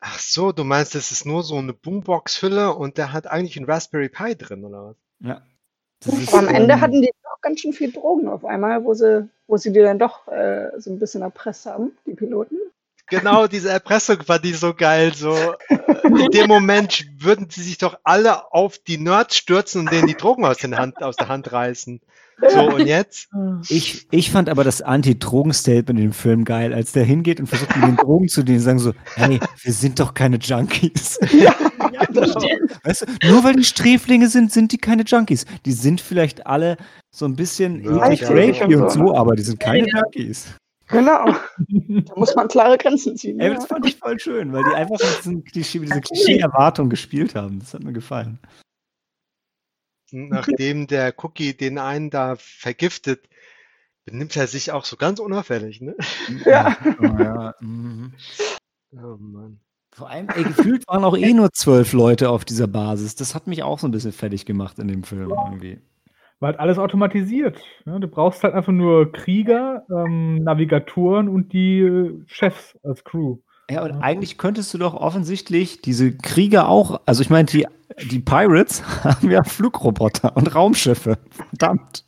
Ach 0.00 0.18
so, 0.18 0.52
du 0.52 0.64
meinst, 0.64 0.94
das 0.94 1.10
ist 1.12 1.24
nur 1.24 1.42
so 1.42 1.56
eine 1.56 1.72
Boombox-Hülle 1.72 2.74
und 2.74 2.98
der 2.98 3.12
hat 3.12 3.26
eigentlich 3.26 3.56
einen 3.56 3.66
Raspberry 3.66 4.10
Pi 4.10 4.36
drin, 4.36 4.64
oder 4.64 4.88
was? 4.88 4.96
Ja. 5.20 5.42
Aber 6.06 6.38
am 6.38 6.48
Ende 6.48 6.74
ähm, 6.74 6.80
hatten 6.80 7.00
die 7.00 7.10
doch 7.22 7.40
ganz 7.40 7.60
schön 7.60 7.72
viel 7.72 7.90
Drogen 7.90 8.28
auf 8.28 8.44
einmal, 8.44 8.84
wo 8.84 8.92
sie, 8.92 9.28
wo 9.46 9.56
sie 9.56 9.72
die 9.72 9.80
dann 9.80 9.98
doch 9.98 10.28
äh, 10.28 10.70
so 10.78 10.90
ein 10.90 10.98
bisschen 10.98 11.22
erpresst 11.22 11.64
haben, 11.64 11.92
die 12.06 12.12
Piloten. 12.12 12.58
Genau, 13.08 13.46
diese 13.46 13.70
Erpressung 13.70 14.18
war 14.26 14.38
die 14.38 14.52
so 14.52 14.74
geil. 14.74 15.12
So 15.14 15.34
äh, 15.68 15.78
in 16.04 16.30
dem 16.30 16.48
Moment 16.48 17.06
würden 17.18 17.48
sie 17.50 17.62
sich 17.62 17.78
doch 17.78 17.98
alle 18.02 18.52
auf 18.52 18.78
die 18.78 18.98
Nerds 18.98 19.36
stürzen 19.36 19.82
und 19.82 19.92
denen 19.92 20.06
die 20.06 20.16
Drogen 20.16 20.44
aus, 20.44 20.58
den 20.58 20.76
Hand, 20.76 21.02
aus 21.02 21.16
der 21.16 21.28
Hand 21.28 21.52
reißen. 21.52 22.00
So, 22.50 22.74
und 22.74 22.86
jetzt? 22.86 23.28
Ich, 23.68 24.08
ich 24.10 24.30
fand 24.30 24.48
aber 24.48 24.64
das 24.64 24.82
Anti-Drogen-Statement 24.82 25.90
in 25.90 26.06
dem 26.06 26.12
Film 26.12 26.44
geil, 26.44 26.74
als 26.74 26.92
der 26.92 27.04
hingeht 27.04 27.38
und 27.40 27.46
versucht, 27.46 27.76
mit 27.76 27.86
den 27.86 27.96
Drogen 27.96 28.28
zu 28.28 28.42
dienen, 28.42 28.60
sagen 28.60 28.78
so, 28.78 28.92
hey, 29.14 29.38
wir 29.62 29.72
sind 29.72 30.00
doch 30.00 30.14
keine 30.14 30.38
Junkies. 30.38 31.18
Ja, 31.32 31.54
genau. 32.08 32.34
Weißt 32.82 33.02
du, 33.02 33.28
nur 33.28 33.44
weil 33.44 33.54
die 33.54 33.64
Sträflinge 33.64 34.28
sind, 34.28 34.52
sind 34.52 34.72
die 34.72 34.78
keine 34.78 35.04
Junkies. 35.04 35.46
Die 35.64 35.72
sind 35.72 36.00
vielleicht 36.00 36.46
alle 36.46 36.76
so 37.10 37.24
ein 37.24 37.36
bisschen 37.36 37.84
Ja, 37.84 38.10
ja, 38.10 38.28
rapey 38.28 38.72
ja. 38.72 38.82
und 38.82 38.90
so, 38.90 39.14
aber 39.14 39.36
die 39.36 39.42
sind 39.42 39.60
keine 39.60 39.86
Junkies. 39.88 40.46
Genau. 40.88 41.34
Da 41.68 42.14
muss 42.16 42.34
man 42.34 42.48
klare 42.48 42.78
Grenzen 42.78 43.16
ziehen. 43.16 43.40
Ey, 43.40 43.48
Ja. 43.48 43.54
das 43.54 43.66
fand 43.66 43.86
ich 43.86 43.96
voll 43.96 44.18
schön, 44.18 44.52
weil 44.52 44.64
die 44.64 44.74
einfach 44.74 44.98
mit 45.24 45.46
Klischee, 45.52 45.78
mit 45.78 45.88
dieser 45.88 46.00
Klischee-Erwartung 46.00 46.90
gespielt 46.90 47.34
haben. 47.34 47.60
Das 47.60 47.74
hat 47.74 47.82
mir 47.84 47.92
gefallen. 47.92 48.38
Nachdem 50.10 50.86
der 50.86 51.14
Cookie 51.24 51.54
den 51.54 51.78
einen 51.78 52.10
da 52.10 52.36
vergiftet, 52.38 53.28
benimmt 54.04 54.36
er 54.36 54.46
sich 54.46 54.70
auch 54.72 54.84
so 54.84 54.96
ganz 54.96 55.18
unauffällig, 55.18 55.80
ne? 55.80 55.96
Ja. 56.44 56.76
Oh, 57.00 57.04
ja. 57.04 57.54
mhm. 57.60 58.12
Oh 58.92 59.16
Mann. 59.18 59.60
Vor 59.92 60.10
allem, 60.10 60.28
ey, 60.28 60.42
gefühlt 60.44 60.86
waren 60.88 61.04
auch 61.04 61.16
eh 61.16 61.32
nur 61.32 61.52
zwölf 61.52 61.92
Leute 61.92 62.28
auf 62.30 62.44
dieser 62.44 62.66
Basis. 62.66 63.14
Das 63.14 63.34
hat 63.34 63.46
mich 63.46 63.62
auch 63.62 63.78
so 63.78 63.86
ein 63.86 63.92
bisschen 63.92 64.12
fertig 64.12 64.44
gemacht 64.44 64.78
in 64.80 64.88
dem 64.88 65.04
Film 65.04 65.30
irgendwie. 65.30 65.80
War 66.40 66.48
halt 66.48 66.60
alles 66.60 66.78
automatisiert. 66.78 67.58
Ne? 67.84 68.00
Du 68.00 68.08
brauchst 68.08 68.42
halt 68.42 68.54
einfach 68.54 68.72
nur 68.72 69.12
Krieger, 69.12 69.84
ähm, 69.90 70.36
Navigatoren 70.36 71.28
und 71.28 71.52
die 71.52 71.80
äh, 71.80 72.22
Chefs 72.26 72.78
als 72.82 73.04
Crew. 73.04 73.38
Ja, 73.70 73.82
und 73.82 73.92
eigentlich 74.02 74.36
könntest 74.36 74.74
du 74.74 74.78
doch 74.78 74.94
offensichtlich 74.94 75.80
diese 75.80 76.16
Krieger 76.16 76.68
auch, 76.68 77.00
also 77.06 77.22
ich 77.22 77.30
meine, 77.30 77.46
die, 77.46 77.66
die 78.10 78.20
Pirates 78.20 78.82
haben 79.04 79.30
ja 79.30 79.42
Flugroboter 79.42 80.36
und 80.36 80.54
Raumschiffe. 80.54 81.18
Verdammt. 81.30 82.04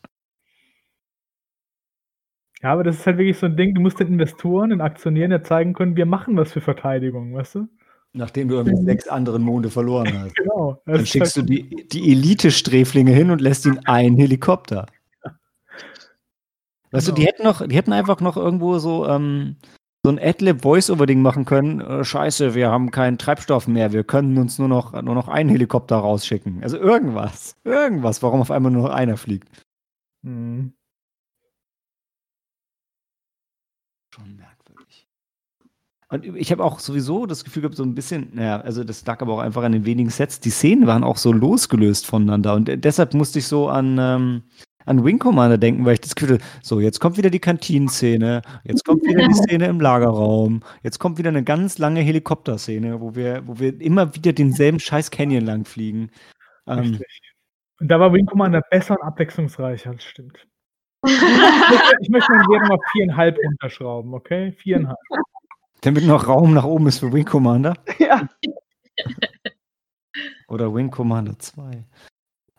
Ja, 2.63 2.73
aber 2.73 2.85
das 2.85 2.97
ist 2.97 3.07
halt 3.07 3.19
wirklich 3.19 3.39
so 3.39 3.47
ein 3.47 3.57
Ding, 3.57 3.75
du 3.75 3.81
musst 3.81 4.01
den 4.01 4.09
Investoren, 4.09 4.71
den 4.71 4.81
Aktionären 4.81 5.31
ja 5.31 5.43
zeigen 5.43 5.73
können, 5.73 5.97
wir 5.97 6.07
machen 6.07 6.37
was 6.37 6.53
für 6.53 6.61
Verteidigung, 6.61 7.35
weißt 7.35 7.55
du? 7.57 7.69
Nachdem 8.17 8.49
du 8.49 8.55
irgendwie 8.57 8.83
sechs 8.85 9.07
andere 9.09 9.39
Monde 9.39 9.71
verloren 9.71 10.19
hast. 10.19 10.35
Genau. 10.37 10.81
Dann 10.87 11.05
schickst 11.07 11.37
du 11.37 11.41
halt- 11.41 11.51
die, 11.51 11.87
die 11.89 12.11
Elite-Sträflinge 12.13 13.13
hin 13.13 13.31
und 13.31 13.41
lässt 13.41 13.67
ihnen 13.67 13.79
einen 13.87 14.17
Helikopter. 14.17 14.87
Weißt 16.93 17.09
du, 17.09 17.13
die 17.13 17.23
Genau. 17.23 17.29
hätten 17.33 17.43
noch, 17.43 17.67
die 17.67 17.77
hätten 17.77 17.93
einfach 17.93 18.21
noch 18.21 18.37
irgendwo 18.37 18.79
so, 18.79 19.07
ähm, 19.07 19.57
so 20.05 20.11
ein 20.11 20.19
Adlib 20.19 20.63
Voice-Over-Ding 20.63 21.21
machen 21.21 21.45
können. 21.45 21.81
Äh, 21.81 22.05
scheiße, 22.05 22.55
wir 22.55 22.71
haben 22.71 22.91
keinen 22.91 23.19
Treibstoff 23.19 23.67
mehr, 23.69 23.93
wir 23.93 24.05
können 24.05 24.39
uns 24.39 24.59
nur 24.59 24.69
noch, 24.69 24.93
nur 25.03 25.15
noch 25.15 25.29
einen 25.29 25.51
Helikopter 25.51 25.97
rausschicken. 25.97 26.63
Also 26.63 26.79
irgendwas. 26.79 27.57
Irgendwas, 27.65 28.23
warum 28.23 28.41
auf 28.41 28.51
einmal 28.51 28.73
nur 28.73 28.85
noch 28.85 28.95
einer 28.95 29.17
fliegt. 29.17 29.49
Mhm. 30.23 30.73
Schon 34.15 34.37
merkwürdig. 34.37 34.56
Und 36.09 36.25
ich 36.37 36.53
habe 36.53 36.63
auch 36.63 36.79
sowieso 36.79 37.27
das 37.27 37.43
Gefühl 37.43 37.63
gehabt, 37.63 37.77
so 37.77 37.83
ein 37.83 37.95
bisschen, 37.95 38.29
naja, 38.35 38.61
also 38.61 38.85
das 38.85 39.05
lag 39.07 39.21
aber 39.23 39.33
auch 39.35 39.39
einfach 39.41 39.65
an 39.65 39.73
den 39.73 39.85
wenigen 39.87 40.11
Sets. 40.11 40.39
Die 40.39 40.51
Szenen 40.51 40.87
waren 40.87 41.03
auch 41.03 41.17
so 41.17 41.33
losgelöst 41.33 42.07
voneinander. 42.07 42.55
Und 42.55 42.69
äh, 42.69 42.79
deshalb 42.79 43.13
musste 43.15 43.41
ich 43.41 43.49
so 43.49 43.69
an, 43.69 43.99
ähm, 43.99 44.43
an 44.85 45.05
Wing 45.05 45.19
Commander 45.19 45.59
denken, 45.59 45.85
weil 45.85 45.95
ich 45.95 46.01
das 46.01 46.15
Gefühl 46.15 46.35
hatte, 46.37 46.45
so, 46.63 46.79
jetzt 46.79 47.01
kommt 47.01 47.17
wieder 47.17 47.29
die 47.31 47.41
Kantinenszene, 47.41 48.43
jetzt 48.63 48.85
kommt 48.85 49.03
wieder 49.05 49.27
die 49.27 49.35
Szene 49.35 49.67
im 49.67 49.81
Lagerraum, 49.81 50.61
jetzt 50.85 51.01
kommt 51.01 51.19
wieder 51.19 51.31
eine 51.31 51.43
ganz 51.43 51.79
lange 51.79 52.03
Helikopterszene, 52.03 53.01
wo 53.01 53.17
wir, 53.17 53.43
wo 53.49 53.59
wir 53.59 53.81
immer 53.81 54.15
wieder 54.15 54.33
denselben 54.33 54.79
scheiß 54.79 55.11
Canyon 55.11 55.45
lang 55.45 55.65
fliegen. 55.65 56.11
Ähm, 56.69 56.79
Richtig. 56.79 57.07
Und 57.81 57.89
da 57.89 57.99
war 57.99 58.13
Wing 58.13 58.27
Commander 58.27 58.63
besser 58.71 58.95
und 58.95 59.03
abwechslungsreicher, 59.03 59.93
das 59.93 60.05
stimmt. 60.05 60.47
Ich 61.05 61.21
möchte- 61.21 61.97
Ich 62.03 62.09
möchte 62.11 62.33
meinen 62.33 62.49
Wert 62.49 62.69
mal 62.69 62.79
viereinhalb 62.93 63.37
runterschrauben, 63.45 64.15
okay? 64.15 64.53
Viereinhalb. 64.53 64.97
Damit 65.83 66.05
noch 66.05 66.27
Raum 66.29 66.55
nach 66.55 66.65
oben 66.65 66.87
ist 66.87 66.99
für 67.01 67.13
Wing 67.13 67.25
Commander. 67.25 67.75
Ja. 67.99 68.29
Oder 70.49 70.75
Wing 70.75 70.91
Commander 70.91 71.39
2. 71.39 71.85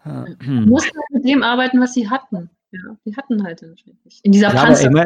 Ah, 0.03 0.09
Man 0.25 0.37
hm. 0.41 0.65
mussten 0.69 0.95
halt 0.97 1.09
mit 1.11 1.25
dem 1.25 1.41
arbeiten, 1.43 1.79
was 1.81 1.93
sie 1.93 2.09
hatten. 2.09 2.49
Ja, 2.71 2.79
die 3.05 3.15
hatten 3.15 3.43
halt 3.43 3.61
nicht. 4.03 4.23
In 4.23 4.31
dieser 4.31 4.53
Ja, 4.53 4.65
Panzer. 4.65 4.87
immer, 4.87 5.05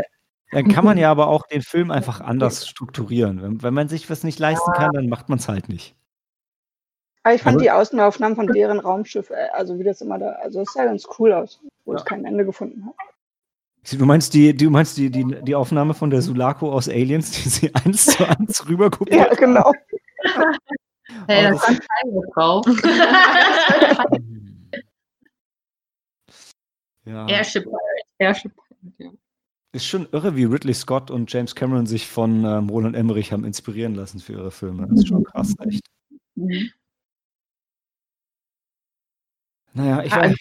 dann 0.52 0.68
kann 0.68 0.84
man 0.84 0.98
ja 0.98 1.10
aber 1.12 1.28
auch 1.28 1.46
den 1.48 1.62
Film 1.62 1.92
einfach 1.92 2.22
anders 2.22 2.68
strukturieren. 2.68 3.42
Wenn, 3.42 3.62
wenn 3.64 3.74
man 3.74 3.88
sich 3.88 4.10
was 4.10 4.24
nicht 4.24 4.40
leisten 4.40 4.72
kann, 4.74 4.92
dann 4.94 5.08
macht 5.10 5.30
man 5.30 5.38
es 5.40 5.48
halt 5.48 5.70
nicht. 5.70 5.96
Aber 7.24 7.36
ich 7.36 7.42
fand 7.44 7.56
Aber- 7.56 7.64
die 7.64 7.72
Außenaufnahmen 7.72 8.36
von 8.36 8.48
deren 8.48 8.80
Raumschiff, 8.80 9.30
äh, 9.30 9.48
also 9.54 9.78
wie 9.80 9.84
das 9.84 10.02
immer 10.02 10.18
da, 10.18 10.32
also 10.34 10.62
es 10.62 10.74
sah 10.74 10.86
ganz 10.86 11.08
cool 11.20 11.32
aus, 11.34 11.62
wo 11.86 11.94
es 11.94 12.04
kein 12.04 12.26
Ende 12.26 12.44
gefunden 12.46 12.86
hat. 12.88 12.96
Du 13.90 14.06
meinst 14.06 14.34
die, 14.34 14.56
du 14.56 14.70
meinst 14.70 14.98
die, 14.98 15.10
die, 15.10 15.26
die 15.42 15.56
Aufnahme 15.56 15.94
von 15.94 16.10
der 16.12 16.22
Sulako 16.22 16.72
aus 16.72 16.88
Aliens, 16.88 17.32
die 17.32 17.50
sie 17.50 17.76
eins 17.86 18.06
zu 18.06 18.28
eins 18.28 18.68
rüberkopiert? 18.68 19.32
Ja, 19.32 19.34
genau. 19.34 19.74
Hey, 21.28 21.52
das 21.52 21.62
war 21.62 21.68
eine 21.68 21.80
kleine 21.80 22.22
Frau. 22.34 22.62
Ja. 27.06 27.28
Airship 27.28 27.64
Pirate. 27.64 28.04
Airship 28.20 28.54
Pirate, 28.56 28.94
ja. 29.00 29.12
Ist 29.74 29.88
schon 29.88 30.08
irre, 30.12 30.36
wie 30.36 30.44
Ridley 30.44 30.74
Scott 30.74 31.10
und 31.10 31.32
James 31.32 31.56
Cameron 31.56 31.86
sich 31.86 32.08
von 32.08 32.44
ähm, 32.46 32.70
Roland 32.70 32.96
Emmerich 32.96 33.32
haben 33.32 33.46
inspirieren 33.46 33.96
lassen 33.96 34.20
für 34.20 34.34
ihre 34.34 34.52
Filme. 34.52 34.88
Das 34.88 35.00
ist 35.00 35.08
schon 35.08 35.24
krass, 35.24 35.56
echt. 35.66 35.88
Mhm. 36.36 36.70
Naja, 39.74 40.04
ich 40.04 40.16
weiß. 40.16 40.36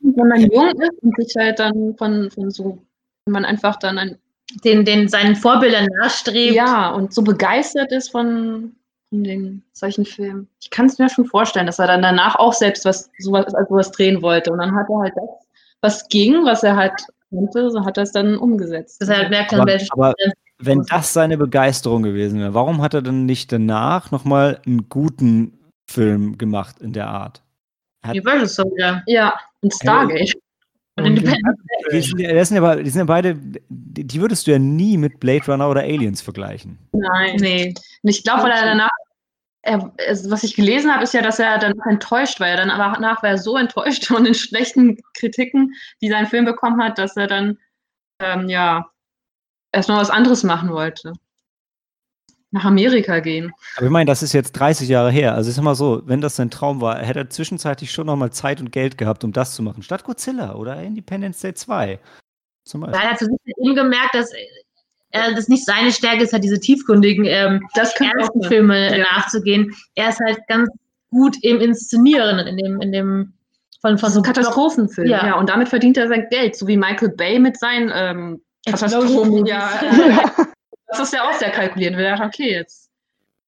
Wenn 0.00 0.28
man 0.28 0.40
jung 0.40 0.70
ist 0.70 1.02
und 1.02 1.16
sich 1.16 1.34
halt 1.36 1.58
dann 1.58 1.94
von, 1.96 2.30
von 2.30 2.50
so, 2.50 2.78
wenn 3.24 3.32
man 3.32 3.44
einfach 3.44 3.76
dann 3.76 3.98
ein, 3.98 4.18
Den, 4.64 4.84
den 4.84 5.08
seinen 5.08 5.34
Vorbildern 5.34 5.86
nachstrebt. 6.00 6.54
ja, 6.54 6.90
und 6.92 7.12
so 7.12 7.22
begeistert 7.22 7.90
ist 7.90 8.10
von, 8.10 8.76
von 9.10 9.24
den 9.24 9.62
solchen 9.72 10.04
Filmen. 10.04 10.48
Ich 10.60 10.70
kann 10.70 10.86
es 10.86 10.98
mir 10.98 11.08
schon 11.08 11.26
vorstellen, 11.26 11.66
dass 11.66 11.80
er 11.80 11.88
dann 11.88 12.02
danach 12.02 12.36
auch 12.36 12.52
selbst 12.52 12.84
was 12.84 13.10
sowas, 13.18 13.52
also 13.54 13.68
sowas 13.68 13.90
drehen 13.90 14.22
wollte. 14.22 14.52
Und 14.52 14.58
dann 14.58 14.74
hat 14.74 14.86
er 14.88 14.98
halt 15.00 15.14
das, 15.16 15.48
was 15.80 16.08
ging, 16.08 16.44
was 16.44 16.62
er 16.62 16.76
halt 16.76 16.92
konnte, 17.30 17.70
so 17.70 17.84
hat 17.84 17.96
er 17.96 18.04
es 18.04 18.12
dann 18.12 18.38
umgesetzt. 18.38 19.02
Dass 19.02 19.08
er 19.08 19.16
halt 19.18 19.30
merkt, 19.30 19.52
Aber, 19.52 19.66
welche 19.66 19.92
aber 19.92 20.14
wenn 20.58 20.82
das 20.88 21.12
seine 21.12 21.36
Begeisterung 21.36 22.02
gewesen 22.04 22.38
wäre, 22.40 22.54
warum 22.54 22.80
hat 22.80 22.94
er 22.94 23.02
dann 23.02 23.26
nicht 23.26 23.50
danach 23.50 24.12
nochmal 24.12 24.60
einen 24.64 24.88
guten 24.88 25.58
Film 25.90 26.38
gemacht 26.38 26.80
in 26.80 26.92
der 26.92 27.08
Art? 27.08 27.42
Universal 28.10 28.48
Soldier. 28.48 29.02
ja, 29.06 29.34
und 29.60 29.72
Stargate. 29.74 30.34
Und 30.98 31.04
Independence 31.04 31.58
Die 31.92 32.00
sind, 32.00 32.20
ja, 32.20 32.34
das 32.34 32.48
sind, 32.48 32.62
ja, 32.62 32.76
die 32.76 32.90
sind 32.90 33.00
ja 33.00 33.04
beide, 33.04 33.36
die, 33.68 34.04
die 34.04 34.20
würdest 34.20 34.46
du 34.46 34.52
ja 34.52 34.58
nie 34.58 34.96
mit 34.96 35.20
Blade 35.20 35.44
Runner 35.46 35.68
oder 35.68 35.82
Aliens 35.82 36.22
vergleichen. 36.22 36.78
Nein. 36.92 37.36
Nee. 37.36 37.74
Und 38.02 38.10
ich 38.10 38.24
glaube, 38.24 38.44
weil 38.44 38.52
er 38.52 38.64
danach, 38.64 38.88
er, 39.62 39.92
was 40.28 40.42
ich 40.42 40.56
gelesen 40.56 40.90
habe, 40.90 41.04
ist 41.04 41.12
ja, 41.12 41.20
dass 41.20 41.38
er 41.38 41.58
danach 41.58 41.86
enttäuscht 41.86 42.40
war. 42.40 42.48
Er 42.48 42.56
dann 42.56 42.70
aber 42.70 42.94
danach 42.94 43.22
war 43.22 43.30
er 43.30 43.38
so 43.38 43.58
enttäuscht 43.58 44.06
von 44.06 44.24
den 44.24 44.34
schlechten 44.34 44.98
Kritiken, 45.14 45.74
die 46.00 46.08
sein 46.08 46.26
Film 46.26 46.46
bekommen 46.46 46.82
hat, 46.82 46.96
dass 46.98 47.16
er 47.16 47.26
dann, 47.26 47.58
ähm, 48.22 48.48
ja, 48.48 48.90
erstmal 49.72 50.00
was 50.00 50.10
anderes 50.10 50.44
machen 50.44 50.70
wollte. 50.70 51.12
Nach 52.56 52.64
Amerika 52.64 53.20
gehen. 53.20 53.52
Aber 53.76 53.86
ich 53.86 53.92
meine, 53.92 54.06
das 54.08 54.22
ist 54.22 54.32
jetzt 54.32 54.52
30 54.52 54.88
Jahre 54.88 55.10
her. 55.10 55.34
Also 55.34 55.50
ich 55.50 55.56
sag 55.56 55.62
mal 55.62 55.74
so, 55.74 56.02
wenn 56.06 56.20
das 56.20 56.36
sein 56.36 56.50
Traum 56.50 56.80
war, 56.80 56.98
hätte 56.98 57.20
er 57.20 57.30
zwischenzeitlich 57.30 57.90
schon 57.92 58.06
noch 58.06 58.16
mal 58.16 58.30
Zeit 58.32 58.60
und 58.60 58.72
Geld 58.72 58.98
gehabt, 58.98 59.24
um 59.24 59.32
das 59.32 59.54
zu 59.54 59.62
machen. 59.62 59.82
Statt 59.82 60.04
Godzilla 60.04 60.54
oder 60.54 60.80
Independence 60.82 61.40
Day 61.40 61.54
2. 61.54 61.98
Zum 62.64 62.80
Beispiel. 62.80 63.00
Er 63.00 63.10
hat 63.10 63.18
für 63.18 63.26
sich 63.26 63.36
eben 63.58 63.74
gemerkt, 63.74 64.14
dass 64.14 64.32
äh, 64.32 65.34
das 65.34 65.48
nicht 65.48 65.64
seine 65.64 65.92
Stärke 65.92 66.24
ist, 66.24 66.32
halt 66.32 66.42
diese 66.44 66.58
tiefgründigen 66.58 67.24
ähm, 67.26 67.60
ernsten. 67.74 68.42
Filme 68.48 68.98
Ja. 68.98 69.04
nachzugehen. 69.04 69.72
Er 69.94 70.08
ist 70.08 70.20
halt 70.26 70.38
ganz 70.48 70.68
gut 71.10 71.36
im 71.42 71.60
Inszenieren, 71.60 72.38
in 72.46 72.56
dem, 72.56 72.80
in 72.80 72.92
dem 72.92 73.32
von, 73.80 73.98
von 73.98 74.08
So 74.08 74.14
so 74.14 74.20
ein 74.20 74.24
Katastrophenfilm. 74.24 75.08
Ja. 75.08 75.26
Ja. 75.26 75.34
und 75.38 75.48
damit 75.48 75.68
verdient 75.68 75.96
er 75.96 76.08
sein 76.08 76.26
Geld, 76.30 76.56
so 76.56 76.66
wie 76.66 76.76
Michael 76.76 77.10
Bay 77.10 77.38
mit 77.38 77.58
seinen 77.58 77.90
ähm, 77.94 78.40
Katastrophen. 78.66 79.46
Ja, 79.46 79.70
das 80.88 81.00
ist 81.00 81.12
ja 81.12 81.28
auch 81.28 81.34
sehr 81.34 81.50
kalkulierend. 81.50 81.98
Wir 81.98 82.10
dachten, 82.10 82.26
okay, 82.26 82.52
jetzt 82.52 82.86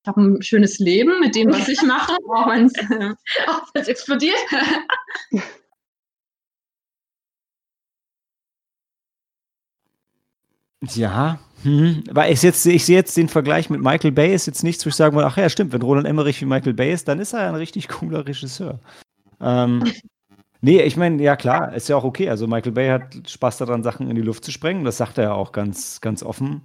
ich 0.03 0.09
habe 0.09 0.23
ein 0.23 0.43
schönes 0.43 0.79
Leben 0.79 1.21
mit 1.21 1.35
dem, 1.35 1.51
was 1.51 1.69
ich 1.69 1.83
mache, 1.83 2.17
auch 2.33 2.49
wenn 2.49 2.67
es 2.67 2.75
äh, 2.75 3.15
Auch 3.47 3.63
wenn 3.75 3.83
es 3.83 3.89
explodiert. 3.89 4.39
Ja, 10.95 11.41
hm. 11.63 12.05
weil 12.11 12.33
ich 12.33 12.43
jetzt, 12.43 12.65
ich 12.65 12.85
sehe 12.85 12.97
jetzt 12.97 13.17
den 13.17 13.29
Vergleich 13.29 13.69
mit 13.69 13.81
Michael 13.81 14.13
Bay 14.13 14.33
ist 14.33 14.47
jetzt 14.47 14.63
nichts, 14.63 14.87
wo 14.87 14.89
ich 14.89 14.95
sagen 14.95 15.17
würde, 15.17 15.27
ach 15.27 15.37
ja, 15.37 15.49
stimmt, 15.49 15.73
wenn 15.73 15.83
Roland 15.83 16.07
Emmerich 16.07 16.41
wie 16.41 16.47
Michael 16.47 16.75
Bay 16.75 16.93
ist, 16.93 17.09
dann 17.09 17.19
ist 17.19 17.33
er 17.33 17.49
ein 17.49 17.57
richtig 17.57 17.89
cooler 17.89 18.25
Regisseur. 18.25 18.79
Ähm, 19.41 19.83
nee, 20.61 20.81
ich 20.83 20.97
meine, 20.97 21.21
ja 21.21 21.35
klar, 21.35 21.75
ist 21.75 21.89
ja 21.89 21.97
auch 21.97 22.05
okay. 22.05 22.31
Also 22.31 22.47
Michael 22.47 22.73
Bay 22.73 22.89
hat 22.89 23.29
Spaß 23.29 23.59
daran, 23.59 23.83
Sachen 23.83 24.09
in 24.09 24.15
die 24.15 24.23
Luft 24.23 24.45
zu 24.45 24.53
sprengen. 24.53 24.85
Das 24.85 24.99
sagt 24.99 25.19
er 25.19 25.25
ja 25.25 25.33
auch 25.33 25.51
ganz, 25.51 26.01
ganz 26.01 26.23
offen. 26.23 26.63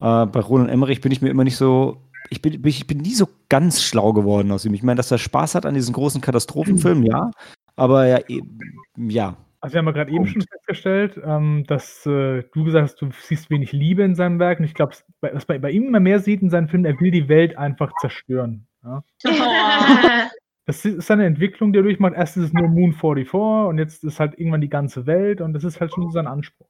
Äh, 0.00 0.26
bei 0.26 0.40
Roland 0.40 0.70
Emmerich 0.70 1.00
bin 1.00 1.12
ich 1.12 1.22
mir 1.22 1.28
immer 1.30 1.44
nicht 1.44 1.56
so, 1.56 2.02
ich 2.30 2.42
bin, 2.42 2.60
ich 2.64 2.86
bin 2.86 2.98
nie 2.98 3.14
so 3.14 3.28
ganz 3.48 3.82
schlau 3.82 4.12
geworden 4.12 4.50
aus 4.52 4.64
ihm. 4.64 4.74
Ich 4.74 4.82
meine, 4.82 4.96
dass 4.96 5.10
er 5.10 5.18
Spaß 5.18 5.54
hat 5.54 5.66
an 5.66 5.74
diesen 5.74 5.92
großen 5.92 6.20
Katastrophenfilmen, 6.20 7.04
ja. 7.04 7.30
Aber 7.76 8.06
ja, 8.06 8.18
eben, 8.28 8.58
ja, 8.96 9.36
Also 9.60 9.74
wir 9.74 9.78
haben 9.78 9.86
ja 9.86 9.92
gerade 9.92 10.12
eben 10.12 10.26
schon 10.26 10.42
festgestellt, 10.42 11.20
ähm, 11.24 11.64
dass 11.66 12.04
äh, 12.06 12.42
du 12.52 12.64
gesagt 12.64 12.90
hast, 12.90 13.02
du 13.02 13.08
siehst 13.22 13.50
wenig 13.50 13.72
Liebe 13.72 14.02
in 14.02 14.14
seinem 14.14 14.38
Werk. 14.38 14.58
Und 14.58 14.64
ich 14.66 14.74
glaube, 14.74 14.94
was 15.20 15.48
man 15.48 15.60
bei 15.60 15.70
ihm 15.70 15.86
immer 15.86 16.00
mehr 16.00 16.20
sieht 16.20 16.42
in 16.42 16.50
seinen 16.50 16.68
Filmen, 16.68 16.84
er 16.84 17.00
will 17.00 17.10
die 17.10 17.28
Welt 17.28 17.58
einfach 17.58 17.92
zerstören. 18.00 18.66
Ja? 18.84 19.02
Das 20.66 20.84
ist 20.84 21.10
eine 21.10 21.26
Entwicklung, 21.26 21.72
die 21.72 21.80
er 21.80 21.82
durchmacht. 21.82 22.14
Erst 22.14 22.36
ist 22.36 22.44
es 22.44 22.52
nur 22.52 22.68
Moon 22.68 22.92
44 22.92 23.34
und 23.34 23.78
jetzt 23.78 24.04
ist 24.04 24.20
halt 24.20 24.38
irgendwann 24.38 24.60
die 24.60 24.68
ganze 24.68 25.04
Welt 25.04 25.40
und 25.40 25.52
das 25.52 25.64
ist 25.64 25.80
halt 25.80 25.92
schon 25.92 26.12
sein 26.12 26.28
Anspruch. 26.28 26.69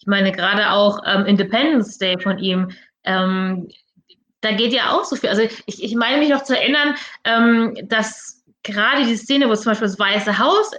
Ich 0.00 0.06
meine, 0.06 0.32
gerade 0.32 0.70
auch 0.70 1.00
ähm, 1.06 1.26
Independence 1.26 1.98
Day 1.98 2.18
von 2.18 2.38
ihm, 2.38 2.70
ähm, 3.04 3.68
da 4.40 4.52
geht 4.52 4.72
ja 4.72 4.92
auch 4.92 5.04
so 5.04 5.16
viel. 5.16 5.28
Also 5.28 5.42
ich, 5.42 5.82
ich 5.84 5.94
meine 5.94 6.18
mich 6.18 6.30
noch 6.30 6.44
zu 6.44 6.58
erinnern, 6.58 6.94
ähm, 7.24 7.76
dass 7.84 8.42
gerade 8.62 9.04
die 9.04 9.16
Szene, 9.16 9.48
wo 9.48 9.54
zum 9.54 9.72
Beispiel 9.72 9.88
das 9.88 9.98
Weiße 9.98 10.38
Haus 10.38 10.72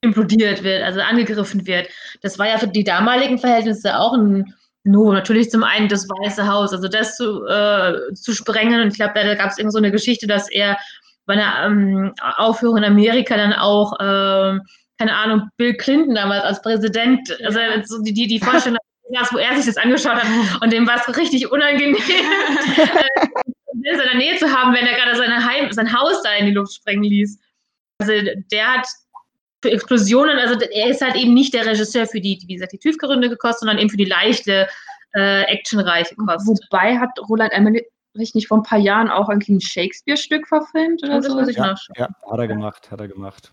implodiert 0.00 0.62
wird, 0.64 0.82
also 0.82 1.00
angegriffen 1.00 1.66
wird, 1.66 1.88
das 2.22 2.38
war 2.38 2.48
ja 2.48 2.58
für 2.58 2.66
die 2.66 2.84
damaligen 2.84 3.38
Verhältnisse 3.38 3.98
auch 3.98 4.14
ein 4.14 4.54
No, 4.84 5.12
natürlich 5.12 5.48
zum 5.48 5.62
einen 5.62 5.88
das 5.88 6.08
Weiße 6.08 6.46
Haus, 6.48 6.72
also 6.72 6.88
das 6.88 7.16
zu, 7.16 7.46
äh, 7.46 8.14
zu 8.14 8.32
sprengen. 8.32 8.80
Und 8.80 8.88
ich 8.88 8.94
glaube, 8.94 9.12
da, 9.14 9.34
gab 9.36 9.50
es 9.50 9.58
irgend 9.58 9.72
so 9.72 9.78
eine 9.78 9.92
Geschichte, 9.92 10.26
dass 10.26 10.50
er 10.50 10.76
bei 11.24 11.34
einer 11.34 11.66
ähm, 11.66 12.12
Aufführung 12.36 12.78
in 12.78 12.84
Amerika 12.84 13.36
dann 13.36 13.52
auch, 13.52 13.92
ähm, 14.00 14.62
keine 15.02 15.16
Ahnung, 15.16 15.48
Bill 15.56 15.74
Clinton 15.74 16.14
damals 16.14 16.44
als 16.44 16.62
Präsident, 16.62 17.36
also 17.44 17.58
so 17.84 18.02
die, 18.02 18.12
die, 18.12 18.28
die 18.28 18.38
Vorstellung, 18.38 18.78
wo 19.32 19.38
er 19.38 19.56
sich 19.56 19.66
das 19.66 19.76
angeschaut 19.76 20.14
hat 20.14 20.62
und 20.62 20.72
dem 20.72 20.86
war 20.86 20.96
es 20.96 21.16
richtig 21.16 21.50
unangenehm, 21.50 21.96
äh, 21.96 23.90
in 23.90 23.98
seiner 23.98 24.14
Nähe 24.14 24.36
zu 24.36 24.46
haben, 24.46 24.72
wenn 24.72 24.86
er 24.86 24.94
gerade 24.94 25.16
seine 25.16 25.44
Heim, 25.44 25.72
sein 25.72 25.92
Haus 25.92 26.22
da 26.22 26.34
in 26.34 26.46
die 26.46 26.52
Luft 26.52 26.74
sprengen 26.74 27.02
ließ. 27.02 27.36
Also 27.98 28.12
der 28.52 28.74
hat 28.74 28.86
für 29.60 29.72
Explosionen, 29.72 30.38
also 30.38 30.54
er 30.60 30.88
ist 30.88 31.02
halt 31.02 31.16
eben 31.16 31.34
nicht 31.34 31.52
der 31.52 31.66
Regisseur 31.66 32.06
für 32.06 32.20
die, 32.20 32.40
wie 32.46 32.54
gesagt, 32.54 32.72
die 32.72 32.78
tiefgeründe 32.78 33.34
Kost, 33.36 33.58
sondern 33.60 33.78
eben 33.78 33.90
für 33.90 33.96
die 33.96 34.04
leichte, 34.04 34.68
äh, 35.14 35.42
actionreiche 35.42 36.14
Kost. 36.14 36.46
Wobei 36.46 36.96
hat 36.96 37.10
Roland 37.28 37.52
Emmerich 37.52 37.86
nicht 38.14 38.46
vor 38.46 38.58
ein 38.58 38.62
paar 38.62 38.78
Jahren 38.78 39.08
auch 39.08 39.28
ein 39.28 39.42
Shakespeare-Stück 39.60 40.46
verfilmt 40.46 41.02
oder 41.02 41.16
das 41.16 41.26
so? 41.26 41.34
muss 41.34 41.48
ich 41.48 41.56
Ja. 41.56 41.66
nachschauen. 41.66 41.94
ja, 41.98 42.08
hat 42.30 42.38
er 42.38 42.46
gemacht, 42.46 42.90
hat 42.92 43.00
er 43.00 43.08
gemacht. 43.08 43.52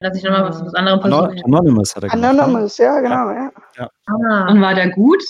Dass 0.00 0.16
ich 0.16 0.22
nochmal 0.22 0.44
was, 0.44 0.64
was 0.64 0.74
anderem 0.74 1.00
Ano 1.00 1.24
versuche. 1.26 1.44
Anonymous 1.44 1.96
hat 1.96 2.04
er 2.04 2.10
gemacht. 2.10 2.32
ne? 2.34 2.42
Anonymous, 2.42 2.78
ja, 2.78 3.00
genau, 3.00 3.30
ja. 3.30 3.50
Ah. 4.06 4.48
Und 4.50 4.60
war 4.60 4.74
der 4.74 4.90
gut? 4.90 5.22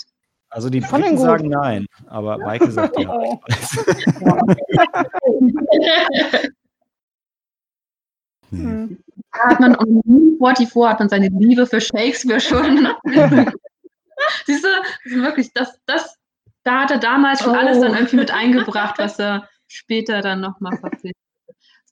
Also 0.51 0.69
die 0.69 0.79
Briten 0.79 1.17
sagen 1.17 1.49
nein, 1.49 1.85
aber 2.07 2.37
Maike 2.39 2.71
sagt 2.71 2.99
ja. 2.99 3.09
Oh. 3.11 3.39
Hm. 8.51 8.97
Da 9.31 9.39
hat 9.49 9.59
man 9.59 9.75
um 9.75 10.01
44 10.39 10.75
hat 10.85 10.99
man 10.99 11.09
seine 11.09 11.27
Liebe 11.29 11.67
für 11.67 11.79
Shakespeare 11.79 12.39
schon. 12.39 12.87
Siehst 14.45 14.63
du, 14.63 14.67
das 15.03 15.05
ist 15.05 15.15
wirklich, 15.21 15.53
das, 15.53 15.79
das, 15.85 16.15
da 16.63 16.81
hat 16.81 16.91
er 16.91 16.97
damals 16.97 17.41
schon 17.43 17.53
Oh. 17.53 17.57
alles 17.59 17.79
dann 17.79 17.93
irgendwie 17.93 18.15
mit 18.17 18.31
eingebracht, 18.31 18.97
was 18.97 19.19
er 19.19 19.47
später 19.67 20.21
dann 20.21 20.41
nochmal 20.41 20.77
verfilmt. 20.77 21.15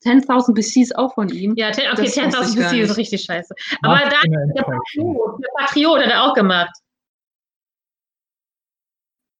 10.000 0.03 0.53
BC 0.53 0.81
ist 0.81 0.95
auch 0.95 1.13
von 1.15 1.29
ihm. 1.29 1.55
Ja, 1.55 1.71
ten, 1.71 1.91
okay, 1.91 2.03
Das 2.03 2.17
wusste 2.17 2.21
10.000 2.21 2.49
ich 2.49 2.55
gar 2.59 2.71
BC 2.71 2.79
ist 2.81 2.97
richtig 2.97 3.23
scheiße. 3.23 3.55
Aber 3.81 3.99
da, 3.99 4.21
der. 4.55 4.63
Patriot, 4.63 5.39
der 5.43 5.49
Patriot 5.57 5.99
hat 5.99 6.09
er 6.11 6.23
auch 6.23 6.33
gemacht. 6.33 6.75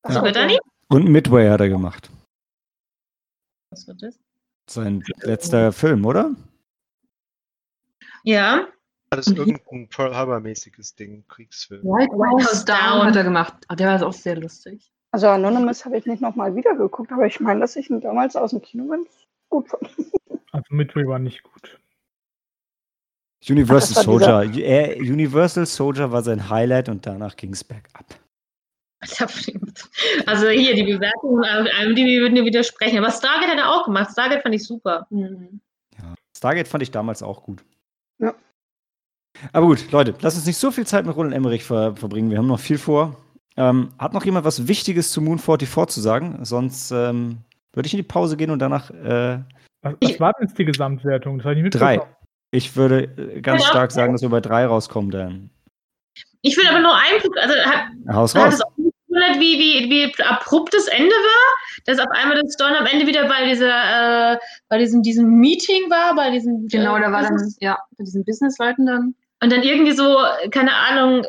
Ach 0.03 0.15
Ja. 0.15 0.25
so, 0.25 0.31
Dani? 0.31 0.59
Und 0.89 1.05
Midway 1.09 1.49
hat 1.49 1.59
er 1.61 1.69
gemacht. 1.69 2.09
Was 3.71 3.87
wird 3.87 4.01
das? 4.01 4.19
Sein 4.69 5.03
letzter 5.21 5.71
Film, 5.71 6.05
oder? 6.05 6.35
Ja, 8.23 8.67
Das 9.09 9.27
ist 9.27 9.37
irgendein 9.37 9.87
Pearl 9.87 10.13
Harbor-mäßiges 10.15 10.95
Ding, 10.95 11.25
Kriegsfilm. 11.27 11.83
White 11.83 12.11
White 12.11 12.45
House 12.49 12.65
Down 12.65 13.05
hat 13.05 13.15
er 13.15 13.23
gemacht. 13.23 13.53
Ah, 13.69 13.75
der 13.75 13.87
war 13.87 14.07
auch 14.07 14.13
sehr 14.13 14.35
lustig. 14.35 14.91
Also 15.11 15.27
Anonymous 15.29 15.85
habe 15.85 15.97
ich 15.97 16.05
nicht 16.05 16.21
nochmal 16.21 16.53
wiedergeguckt, 16.55 17.11
aber 17.11 17.25
ich 17.25 17.39
meine, 17.39 17.61
dass 17.61 17.77
ich 17.77 17.89
ihn 17.89 18.01
damals 18.01 18.35
aus 18.35 18.51
dem 18.51 18.61
Kino 18.61 18.87
ganz 18.87 19.07
gut 19.49 19.69
fand. 19.69 19.89
Also 20.51 20.65
Midway 20.73 21.05
war 21.05 21.19
nicht 21.19 21.43
gut. 21.43 21.79
Universal 23.49 23.97
Ach, 23.99 24.03
Soldier. 24.03 24.59
Er, 24.59 24.97
Universal 24.97 25.65
Soldier 25.65 26.11
war 26.11 26.21
sein 26.23 26.49
Highlight 26.49 26.89
und 26.89 27.05
danach 27.05 27.35
ging 27.35 27.53
es 27.53 27.63
bergab. 27.63 28.05
also 30.25 30.47
hier 30.49 30.73
die 30.73 30.83
Bewertungen, 30.83 31.95
die 31.95 32.19
würden 32.19 32.35
dir 32.35 32.45
widersprechen. 32.45 32.97
Aber 32.97 33.11
Stargate 33.11 33.51
hat 33.51 33.59
er 33.59 33.71
auch 33.71 33.85
gemacht. 33.85 34.09
Stargate 34.11 34.41
fand 34.41 34.55
ich 34.55 34.63
super. 34.63 35.05
Mhm. 35.11 35.61
Ja. 35.97 36.15
Stargate 36.35 36.67
fand 36.67 36.83
ich 36.83 36.91
damals 36.91 37.21
auch 37.21 37.43
gut. 37.43 37.63
Ja. 38.17 38.33
Aber 39.53 39.67
gut, 39.67 39.91
Leute, 39.91 40.15
lasst 40.21 40.37
uns 40.37 40.47
nicht 40.47 40.57
so 40.57 40.71
viel 40.71 40.87
Zeit 40.87 41.05
mit 41.05 41.15
Roland 41.15 41.35
Emmerich 41.35 41.63
ver 41.63 41.95
verbringen. 41.95 42.31
Wir 42.31 42.39
haben 42.39 42.47
noch 42.47 42.59
viel 42.59 42.79
vor. 42.79 43.15
Ähm, 43.55 43.89
hat 43.99 44.13
noch 44.13 44.25
jemand 44.25 44.45
was 44.45 44.67
Wichtiges 44.67 45.11
zu 45.11 45.21
Moon 45.21 45.39
44 45.39 45.93
zu 45.93 46.01
sagen? 46.01 46.43
Sonst 46.43 46.91
ähm, 46.91 47.39
würde 47.77 47.87
ich 47.87 47.93
in 47.93 47.97
die 47.97 48.03
Pause 48.03 48.35
gehen 48.35 48.49
und 48.51 48.59
danach 48.59 48.89
äh, 48.91 49.39
Was, 49.81 49.93
Ich- 49.99 50.13
was 50.15 50.19
war 50.19 50.33
denn 50.33 50.47
jetzt 50.47 50.57
die 50.57 50.65
Gesamtwertung? 50.65 51.37
Das 51.37 51.45
habe 51.45 51.55
ich 51.55 51.61
nicht 51.63 51.79
drei. 51.79 52.01
Ich 52.51 52.75
würde 52.75 53.03
äh, 53.03 53.41
ganz 53.41 53.61
Ja. 53.63 53.69
stark 53.69 53.91
sagen, 53.91 54.13
dass 54.13 54.21
wir 54.21 54.29
bei 54.29 54.41
drei 54.41 54.65
rauskommen, 54.65 55.11
dann. 55.11 55.49
Ich 56.41 56.57
will 56.57 56.67
aber 56.67 56.79
nur 56.79 56.95
einen 56.95 57.21
Punkt, 57.21 57.37
also 57.39 57.53
hat, 57.55 57.85
Haus 58.13 58.33
hat 58.35 58.45
raus. 58.45 58.53
es 58.55 58.61
auch 58.61 58.77
nicht 58.77 58.93
gewundert, 59.07 59.35
wie, 59.39 59.59
wie, 59.59 59.89
wie 59.89 60.23
abrupt 60.23 60.73
das 60.73 60.87
Ende 60.87 61.11
war, 61.11 61.83
dass 61.85 61.99
auf 61.99 62.09
einmal 62.11 62.41
das 62.41 62.53
Storm 62.53 62.73
am 62.73 62.85
Ende 62.85 63.05
wieder 63.05 63.27
bei 63.27 63.45
dieser, 63.45 64.33
äh, 64.33 64.37
bei 64.69 64.77
diesem, 64.77 65.01
diesem 65.03 65.27
Meeting 65.39 65.89
war, 65.89 66.15
bei 66.15 66.31
diesem 66.31 66.67
Genau, 66.67 66.95
äh, 66.97 67.01
da 67.01 67.11
war 67.11 67.21
dann, 67.23 67.33
Business- 67.33 67.57
ja, 67.59 67.77
bei 67.97 68.03
diesen 68.03 68.23
Businessleuten 68.25 68.85
dann. 68.85 69.15
und 69.41 69.51
dann 69.51 69.61
irgendwie 69.63 69.91
so, 69.93 70.17
keine 70.51 70.73
Ahnung, 70.75 71.25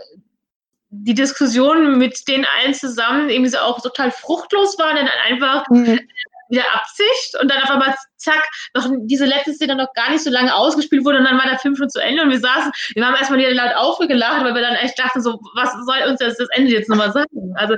die 0.90 1.14
Diskussion 1.14 1.98
mit 1.98 2.26
den 2.28 2.46
allen 2.46 2.72
zusammen 2.74 3.28
irgendwie 3.28 3.50
so 3.50 3.58
auch 3.58 3.80
total 3.82 4.10
fruchtlos 4.10 4.78
war, 4.78 4.94
dann 4.94 5.08
einfach 5.28 5.68
Mhm. 5.68 6.00
Wieder 6.48 6.64
Absicht 6.74 7.38
und 7.40 7.50
dann 7.50 7.62
auf 7.62 7.70
einmal 7.70 7.94
zack, 8.16 8.48
noch 8.74 8.90
diese 9.02 9.24
letzte 9.26 9.52
Szene 9.54 9.76
noch 9.76 9.92
gar 9.94 10.10
nicht 10.10 10.22
so 10.24 10.30
lange 10.30 10.54
ausgespielt 10.54 11.04
wurde 11.04 11.18
und 11.18 11.24
dann 11.24 11.36
war 11.38 11.46
der 11.46 11.58
Film 11.58 11.76
schon 11.76 11.90
zu 11.90 12.00
Ende 12.00 12.22
und 12.22 12.30
wir 12.30 12.40
saßen, 12.40 12.72
wir 12.94 13.06
haben 13.06 13.14
erstmal 13.14 13.38
wieder 13.38 13.52
laut 13.54 13.74
aufgelacht, 13.76 14.44
weil 14.44 14.54
wir 14.54 14.62
dann 14.62 14.76
echt 14.76 14.98
dachten 14.98 15.20
so, 15.20 15.40
was 15.54 15.72
soll 15.86 16.08
uns 16.08 16.18
das, 16.18 16.36
das 16.36 16.48
Ende 16.52 16.72
jetzt 16.72 16.88
nochmal 16.88 17.12
sagen? 17.12 17.54
Also, 17.54 17.76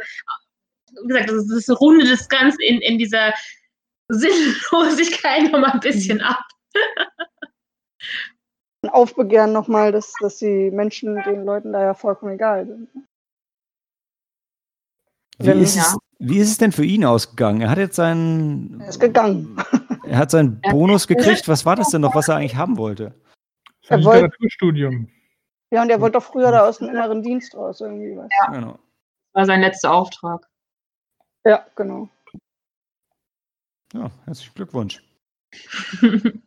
wie 1.02 1.08
gesagt, 1.08 1.30
das, 1.30 1.36
ist, 1.50 1.68
das 1.68 1.80
rundet 1.80 2.10
das 2.10 2.28
Ganze 2.28 2.62
in, 2.62 2.80
in 2.80 2.98
dieser 2.98 3.32
Sinnlosigkeit 4.08 5.50
nochmal 5.52 5.72
ein 5.72 5.80
bisschen 5.80 6.20
ab. 6.20 6.42
Aufbegehren 8.88 9.52
nochmal, 9.52 9.92
dass, 9.92 10.14
dass 10.20 10.38
die 10.38 10.70
Menschen 10.70 11.22
den 11.22 11.44
Leuten 11.44 11.72
da 11.72 11.82
ja 11.82 11.94
vollkommen 11.94 12.32
egal 12.34 12.66
sind. 12.66 12.88
Wie 15.38 15.46
Wenn- 15.46 15.62
ist, 15.62 15.76
es, 15.76 15.96
wie 16.20 16.38
ist 16.38 16.50
es 16.50 16.58
denn 16.58 16.70
für 16.72 16.84
ihn 16.84 17.04
ausgegangen? 17.04 17.60
Er 17.62 17.70
hat 17.70 17.78
jetzt 17.78 17.96
seinen. 17.96 18.80
Er 18.80 18.88
ist 18.88 19.00
gegangen. 19.00 19.56
Er 20.04 20.18
hat 20.18 20.30
seinen 20.30 20.60
Ja. 20.64 20.70
Bonus 20.72 21.06
gekriegt. 21.08 21.48
Was 21.48 21.64
war 21.66 21.76
das 21.76 21.88
denn 21.90 22.00
noch, 22.02 22.14
was 22.14 22.28
er 22.28 22.36
eigentlich 22.36 22.56
haben 22.56 22.76
wollte? 22.76 23.14
Sein 23.82 24.00
Er 24.00 24.04
wollte- 24.04 24.24
Literaturstudium. 24.26 25.08
Ja, 25.72 25.82
und 25.82 25.90
er 25.90 26.00
wollte 26.00 26.18
doch 26.18 26.24
früher 26.24 26.50
da 26.50 26.68
aus 26.68 26.78
dem 26.78 26.88
inneren 26.88 27.22
Dienst 27.22 27.54
raus 27.54 27.80
irgendwie 27.80 28.16
was. 28.16 28.28
Genau. 28.52 28.78
war 29.32 29.46
sein 29.46 29.60
letzter 29.60 29.92
Auftrag. 29.92 30.46
Ja, 31.44 31.64
genau. 31.76 32.08
Ja, 33.92 34.10
herzlichen 34.26 34.54
Glückwunsch. 34.54 35.02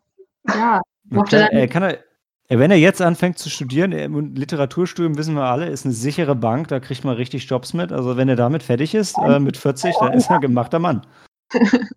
Ja, 0.49 0.81
dann- 1.05 1.27
er 1.51 1.67
kann 1.69 1.83
er- 1.83 2.03
wenn 2.49 2.71
er 2.71 2.77
jetzt 2.77 3.01
anfängt 3.01 3.37
zu 3.39 3.49
studieren, 3.49 3.91
er- 3.91 4.09
Literaturstudium 4.09 5.17
wissen 5.17 5.35
wir 5.35 5.43
alle, 5.43 5.67
ist 5.67 5.85
eine 5.85 5.93
sichere 5.93 6.35
Bank, 6.35 6.67
da 6.67 6.79
kriegt 6.79 7.03
man 7.03 7.15
richtig 7.15 7.49
Jobs 7.49 7.73
mit. 7.73 7.91
Also 7.91 8.17
wenn 8.17 8.29
er 8.29 8.35
damit 8.35 8.63
fertig 8.63 8.93
ist, 8.95 9.17
äh, 9.17 9.39
mit 9.39 9.57
40, 9.57 9.95
dann 9.99 10.13
ist 10.13 10.29
er 10.29 10.35
ein 10.35 10.41
gemachter 10.41 10.79
Mann. 10.79 11.05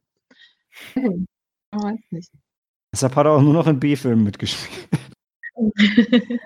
Nicht. 2.11 2.31
Deshalb 2.93 3.17
hat 3.17 3.27
er 3.27 3.33
auch 3.33 3.43
nur 3.43 3.53
noch 3.53 3.67
in 3.67 3.79
B-Filmen 3.81 4.25
mitgespielt. 4.25 4.89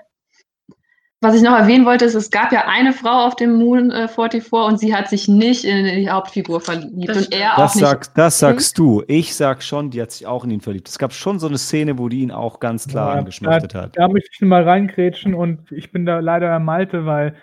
Was 1.23 1.35
ich 1.35 1.43
noch 1.43 1.55
erwähnen 1.55 1.85
wollte, 1.85 2.05
ist, 2.05 2.15
es 2.15 2.31
gab 2.31 2.51
ja 2.51 2.67
eine 2.67 2.93
Frau 2.93 3.27
auf 3.27 3.35
dem 3.35 3.53
Moon 3.53 3.91
äh, 3.91 4.07
44 4.07 4.51
und 4.51 4.79
sie 4.79 4.95
hat 4.95 5.07
sich 5.07 5.27
nicht 5.27 5.63
in 5.63 5.85
die 5.85 6.09
Hauptfigur 6.09 6.59
verliebt. 6.59 7.09
Das 7.09 7.27
und 7.27 7.33
er 7.33 7.53
auch 7.53 7.57
Das, 7.57 7.75
nicht. 7.75 7.85
sagst, 7.85 8.17
das 8.17 8.39
sagst 8.39 8.77
du. 8.79 9.03
Ich 9.07 9.35
sag 9.35 9.61
schon, 9.61 9.91
die 9.91 10.01
hat 10.01 10.11
sich 10.11 10.25
auch 10.25 10.43
in 10.45 10.49
ihn 10.49 10.61
verliebt. 10.61 10.89
Es 10.89 10.97
gab 10.97 11.13
schon 11.13 11.37
so 11.37 11.45
eine 11.47 11.59
Szene, 11.59 11.99
wo 11.99 12.09
die 12.09 12.21
ihn 12.21 12.31
auch 12.31 12.59
ganz 12.59 12.87
klar 12.87 13.13
Ja, 13.13 13.19
angeschmachtet 13.19 13.75
hat. 13.75 13.95
Da 13.97 14.07
möchte 14.07 14.29
ich 14.33 14.41
mal 14.41 14.63
reingrätschen 14.67 15.35
und 15.35 15.71
ich 15.71 15.91
bin 15.91 16.07
da 16.07 16.17
leider 16.19 16.57
Malte, 16.59 17.05
weil 17.05 17.35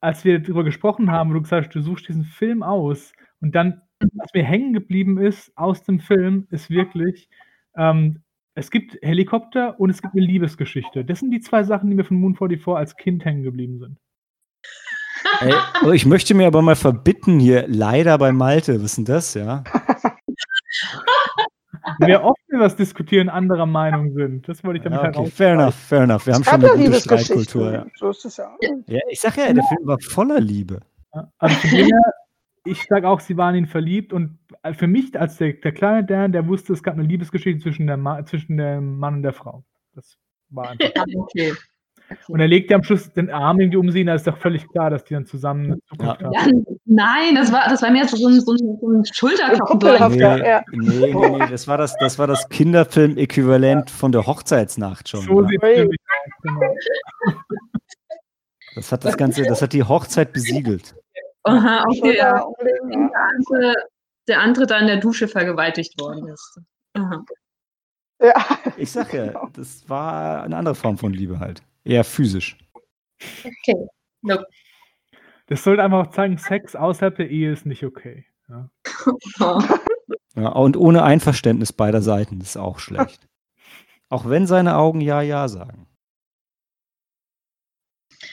als 0.00 0.24
wir 0.24 0.38
darüber 0.38 0.64
gesprochen 0.64 1.10
haben, 1.10 1.28
wo 1.28 1.34
du 1.34 1.42
gesagt 1.42 1.66
hast, 1.66 1.74
du 1.74 1.82
suchst 1.82 2.08
diesen 2.08 2.24
Film 2.24 2.62
aus 2.62 3.12
und 3.42 3.54
dann, 3.54 3.82
was 4.14 4.30
mir 4.32 4.44
hängen 4.44 4.72
geblieben 4.72 5.18
ist 5.18 5.52
aus 5.54 5.82
dem 5.82 6.00
Film, 6.00 6.46
ist 6.50 6.70
wirklich, 6.70 7.28
ähm, 7.76 8.22
es 8.58 8.70
gibt 8.72 8.98
Helikopter 9.02 9.78
und 9.78 9.90
es 9.90 10.02
gibt 10.02 10.14
eine 10.14 10.24
Liebesgeschichte. 10.24 11.04
Das 11.04 11.20
sind 11.20 11.30
die 11.30 11.40
zwei 11.40 11.62
Sachen, 11.62 11.88
die 11.90 11.96
mir 11.96 12.04
von 12.04 12.16
Moon 12.16 12.34
44 12.34 12.68
als 12.76 12.96
Kind 12.96 13.24
hängen 13.24 13.44
geblieben 13.44 13.78
sind. 13.78 13.98
Ey, 15.40 15.54
oh, 15.84 15.92
ich 15.92 16.06
möchte 16.06 16.34
mir 16.34 16.48
aber 16.48 16.60
mal 16.60 16.74
verbitten 16.74 17.38
hier, 17.38 17.66
leider 17.68 18.18
bei 18.18 18.32
Malte. 18.32 18.78
Denn 18.78 19.04
das, 19.04 19.34
ja? 19.34 19.62
Wer 22.00 22.24
oft 22.24 22.40
über 22.48 22.64
das 22.64 22.74
Diskutieren 22.76 23.28
anderer 23.28 23.66
Meinung 23.66 24.12
sind, 24.12 24.48
das 24.48 24.64
wollte 24.64 24.78
ich 24.78 24.84
damit 24.84 24.98
ja 24.98 25.04
halt 25.04 25.16
okay, 25.16 25.28
auch. 25.28 25.32
fair 25.32 25.52
enough, 25.52 25.74
fair 25.74 26.02
enough. 26.02 26.26
Wir 26.26 26.34
haben 26.34 26.44
schon 26.44 26.64
eine 26.64 26.84
gute 26.84 27.00
Streitkultur. 27.00 27.72
Ja. 27.72 27.86
So 27.96 28.10
ist 28.10 28.24
es 28.24 28.36
ja. 28.36 28.56
ja, 28.86 29.00
ich 29.08 29.20
sag 29.20 29.36
ja, 29.36 29.52
der 29.52 29.64
Film 29.64 29.86
war 29.86 29.98
voller 30.00 30.40
Liebe. 30.40 30.80
Ja, 31.14 31.30
Also 31.38 31.56
von 31.56 31.70
dem 31.70 31.86
her, 31.86 32.12
ich 32.68 32.84
sage 32.84 33.08
auch, 33.08 33.20
sie 33.20 33.36
waren 33.36 33.54
in 33.54 33.64
ihn 33.64 33.68
verliebt 33.68 34.12
und 34.12 34.38
für 34.72 34.86
mich 34.86 35.18
als 35.18 35.36
der, 35.36 35.54
der 35.54 35.72
kleine 35.72 36.04
Dan, 36.04 36.32
der 36.32 36.46
wusste, 36.46 36.72
es 36.72 36.82
gab 36.82 36.94
eine 36.94 37.02
Liebesgeschichte 37.02 37.62
zwischen, 37.62 37.86
der 37.86 37.96
Ma 37.96 38.24
zwischen 38.24 38.56
dem 38.56 38.98
Mann 38.98 39.14
und 39.14 39.22
der 39.22 39.32
Frau. 39.32 39.64
Das 39.94 40.16
war 40.50 40.70
einfach. 40.78 41.04
Okay. 41.14 41.54
Und 42.28 42.40
er 42.40 42.48
legt 42.48 42.70
ja 42.70 42.76
am 42.76 42.82
Schluss 42.82 43.12
den 43.12 43.30
Arm 43.30 43.60
irgendwie 43.60 43.76
um 43.76 43.90
sie, 43.90 44.02
da 44.02 44.14
ist 44.14 44.26
doch 44.26 44.38
völlig 44.38 44.66
klar, 44.68 44.88
dass 44.88 45.04
die 45.04 45.12
dann 45.12 45.26
zusammen 45.26 45.64
eine 45.66 45.80
Zukunft 45.88 46.20
Ja. 46.22 46.28
haben. 46.28 46.32
Ja, 46.32 46.74
nein, 46.86 47.34
das 47.34 47.52
war, 47.52 47.68
das 47.68 47.82
war 47.82 47.90
mehr 47.90 48.08
so 48.08 48.26
ein, 48.26 48.40
so 48.40 48.52
ein, 48.52 48.78
so 48.80 48.88
ein 48.88 49.04
Schulterklopfen. 49.04 49.66
Kuppelhaft. 49.66 50.16
Nee, 50.16 50.22
Ja, 50.22 50.62
nee, 50.72 51.12
nee, 51.14 51.28
nee, 51.30 51.46
das 51.50 51.68
war 51.68 51.76
das, 51.76 51.94
das, 52.00 52.18
war 52.18 52.26
das 52.26 52.48
Kinderfilm-Äquivalent 52.48 53.90
von 53.90 54.12
der 54.12 54.26
Hochzeitsnacht 54.26 55.08
schon. 55.08 55.20
So 55.20 55.42
ja. 55.42 55.48
sieht 55.48 55.62
es. 55.62 55.88
Genau. 56.42 56.74
Das 58.74 58.92
hat 58.92 59.04
das 59.04 59.16
Ganze, 59.16 59.42
das 59.42 59.60
hat 59.60 59.72
die 59.72 59.82
Hochzeit 59.82 60.32
besiegelt. 60.32 60.94
Aha, 61.44 61.84
okay, 61.88 62.16
ja. 62.16 62.40
Umlegen. 62.42 63.10
Der 63.10 63.22
andere, 63.22 63.74
der 64.26 64.40
andere 64.40 64.66
da 64.66 64.78
in 64.78 64.86
der 64.86 64.98
Dusche 64.98 65.28
vergewaltigt 65.28 66.00
worden 66.00 66.28
ist. 66.28 66.60
Aha. 66.94 67.24
Ja. 68.20 68.34
Ich 68.76 68.90
sag 68.90 69.12
ja, 69.12 69.48
das 69.54 69.88
war 69.88 70.42
eine 70.42 70.56
andere 70.56 70.74
Form 70.74 70.98
von 70.98 71.12
Liebe 71.12 71.38
halt. 71.38 71.62
Eher 71.84 72.04
physisch. 72.04 72.58
Okay. 73.44 73.88
Nope. 74.22 74.46
Das 75.46 75.64
sollte 75.64 75.82
einfach 75.82 76.06
auch 76.06 76.10
zeigen, 76.10 76.36
Sex 76.36 76.76
außerhalb 76.76 77.16
der 77.16 77.30
Ehe 77.30 77.52
ist 77.52 77.66
nicht 77.66 77.84
okay. 77.84 78.26
Ja. 78.48 78.70
Oh. 79.40 79.62
Ja, 80.34 80.48
und 80.50 80.76
ohne 80.76 81.02
Einverständnis 81.02 81.72
beider 81.72 82.02
Seiten 82.02 82.40
ist 82.40 82.56
auch 82.56 82.78
schlecht. 82.78 83.26
Auch 84.10 84.28
wenn 84.28 84.46
seine 84.46 84.76
Augen 84.76 85.00
Ja, 85.00 85.20
Ja 85.20 85.48
sagen. 85.48 85.86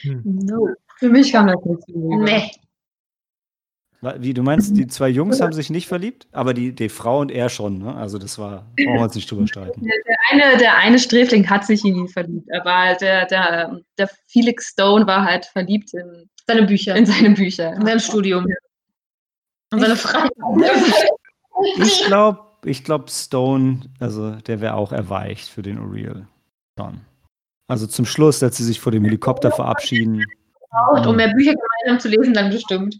Hm. 0.00 0.22
No. 0.24 0.68
Für 0.98 1.10
mich 1.10 1.32
kam 1.32 1.46
das 1.48 1.62
nicht 1.64 1.82
so. 1.86 2.22
Nee. 2.22 2.50
Wie, 4.18 4.34
du 4.34 4.42
meinst, 4.42 4.76
die 4.76 4.86
zwei 4.86 5.08
Jungs 5.08 5.40
haben 5.40 5.52
sich 5.52 5.70
nicht 5.70 5.88
verliebt? 5.88 6.26
Aber 6.32 6.54
die, 6.54 6.74
die 6.74 6.88
Frau 6.88 7.20
und 7.20 7.30
er 7.30 7.48
schon, 7.48 7.78
ne? 7.78 7.94
Also 7.94 8.18
das 8.18 8.38
war, 8.38 8.66
brauchen 8.76 8.94
wir 8.94 9.00
uns 9.00 9.14
nicht 9.14 9.30
drüber 9.30 9.46
streiten. 9.46 9.82
Der 9.82 10.16
eine, 10.30 10.58
der 10.58 10.76
eine 10.76 10.98
Sträfling 10.98 11.48
hat 11.48 11.64
sich 11.64 11.84
in 11.84 11.96
ihn 11.96 12.08
verliebt, 12.08 12.48
aber 12.54 12.94
der, 13.00 13.26
der, 13.26 13.80
der 13.98 14.08
Felix 14.28 14.68
Stone 14.68 15.06
war 15.06 15.24
halt 15.24 15.46
verliebt 15.46 15.94
in, 15.94 16.28
Seine 16.46 16.62
Bücher. 16.62 16.94
in 16.94 17.06
seine 17.06 17.30
Bücher. 17.30 17.72
In 17.72 17.84
seinem 17.84 17.98
Studium. 17.98 18.46
Und 19.72 19.80
seine 19.80 19.96
Freizeit. 19.96 20.30
Ich 21.78 22.04
glaube, 22.06 22.40
ich 22.64 22.84
glaub 22.84 23.10
Stone, 23.10 23.80
also 23.98 24.32
der 24.32 24.60
wäre 24.60 24.74
auch 24.74 24.92
erweicht 24.92 25.48
für 25.48 25.62
den 25.62 25.78
Uriel. 25.78 26.28
Schon. 26.78 27.00
Also 27.68 27.86
zum 27.88 28.06
Schluss, 28.06 28.42
als 28.42 28.58
sie 28.58 28.64
sich 28.64 28.78
vor 28.78 28.92
dem 28.92 29.04
Helikopter 29.04 29.50
verabschieden. 29.50 30.24
braucht, 30.70 31.06
um 31.06 31.16
mehr 31.16 31.32
Bücher 31.32 31.54
gemeinsam 31.54 32.00
zu 32.00 32.08
lesen, 32.08 32.32
dann 32.32 32.50
bestimmt. 32.50 32.96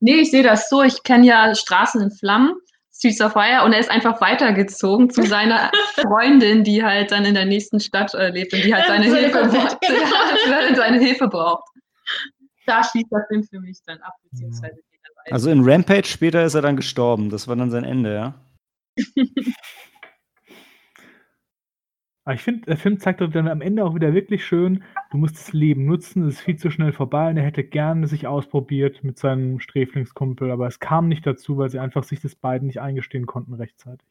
Nee, 0.00 0.16
ich 0.16 0.30
sehe 0.30 0.42
das 0.42 0.68
so. 0.68 0.82
Ich 0.82 1.02
kenne 1.02 1.26
ja 1.26 1.54
Straßen 1.54 2.00
in 2.00 2.10
Flammen, 2.10 2.54
Streets 2.92 3.20
of 3.20 3.32
Fire, 3.32 3.64
und 3.64 3.72
er 3.72 3.80
ist 3.80 3.90
einfach 3.90 4.20
weitergezogen 4.20 5.10
zu 5.10 5.22
seiner 5.22 5.70
Freundin, 5.94 6.64
die 6.64 6.82
halt 6.82 7.10
dann 7.10 7.24
in 7.24 7.34
der 7.34 7.46
nächsten 7.46 7.80
Stadt 7.80 8.14
äh, 8.14 8.30
lebt 8.30 8.52
und 8.52 8.64
die 8.64 8.74
halt 8.74 8.86
seine 8.86 9.04
Hilfe 9.04 9.46
braucht. 9.46 9.78
Ja, 10.48 10.74
seine 10.74 10.98
Hilfe 10.98 11.28
braucht. 11.28 11.64
Da 12.66 12.82
schließt 12.84 13.10
der 13.10 13.24
Film 13.28 13.44
für 13.44 13.60
mich 13.60 13.78
dann 13.86 13.98
ab, 14.00 14.14
beziehungsweise. 14.30 14.76
Also 15.30 15.50
in 15.50 15.68
Rampage 15.68 16.06
später 16.06 16.44
ist 16.44 16.54
er 16.54 16.62
dann 16.62 16.76
gestorben. 16.76 17.30
Das 17.30 17.48
war 17.48 17.56
dann 17.56 17.70
sein 17.70 17.84
Ende, 17.84 18.14
ja? 18.14 18.34
Aber 22.26 22.34
ich 22.34 22.42
finde, 22.42 22.66
der 22.66 22.76
Film 22.76 22.98
zeigt 22.98 23.20
doch 23.20 23.30
dann 23.30 23.46
am 23.46 23.60
Ende 23.60 23.84
auch 23.84 23.94
wieder 23.94 24.12
wirklich 24.12 24.44
schön, 24.44 24.82
du 25.12 25.16
musst 25.16 25.36
das 25.36 25.52
Leben 25.52 25.86
nutzen, 25.86 26.26
es 26.26 26.34
ist 26.34 26.40
viel 26.40 26.56
zu 26.56 26.72
schnell 26.72 26.92
vorbei 26.92 27.30
und 27.30 27.36
er 27.36 27.44
hätte 27.44 27.62
gerne 27.62 28.08
sich 28.08 28.26
ausprobiert 28.26 29.04
mit 29.04 29.16
seinem 29.16 29.60
Sträflingskumpel, 29.60 30.50
aber 30.50 30.66
es 30.66 30.80
kam 30.80 31.06
nicht 31.06 31.24
dazu, 31.24 31.56
weil 31.56 31.70
sie 31.70 31.78
einfach 31.78 32.02
sich 32.02 32.20
das 32.20 32.34
beiden 32.34 32.66
nicht 32.66 32.80
eingestehen 32.80 33.26
konnten 33.26 33.54
rechtzeitig. 33.54 34.08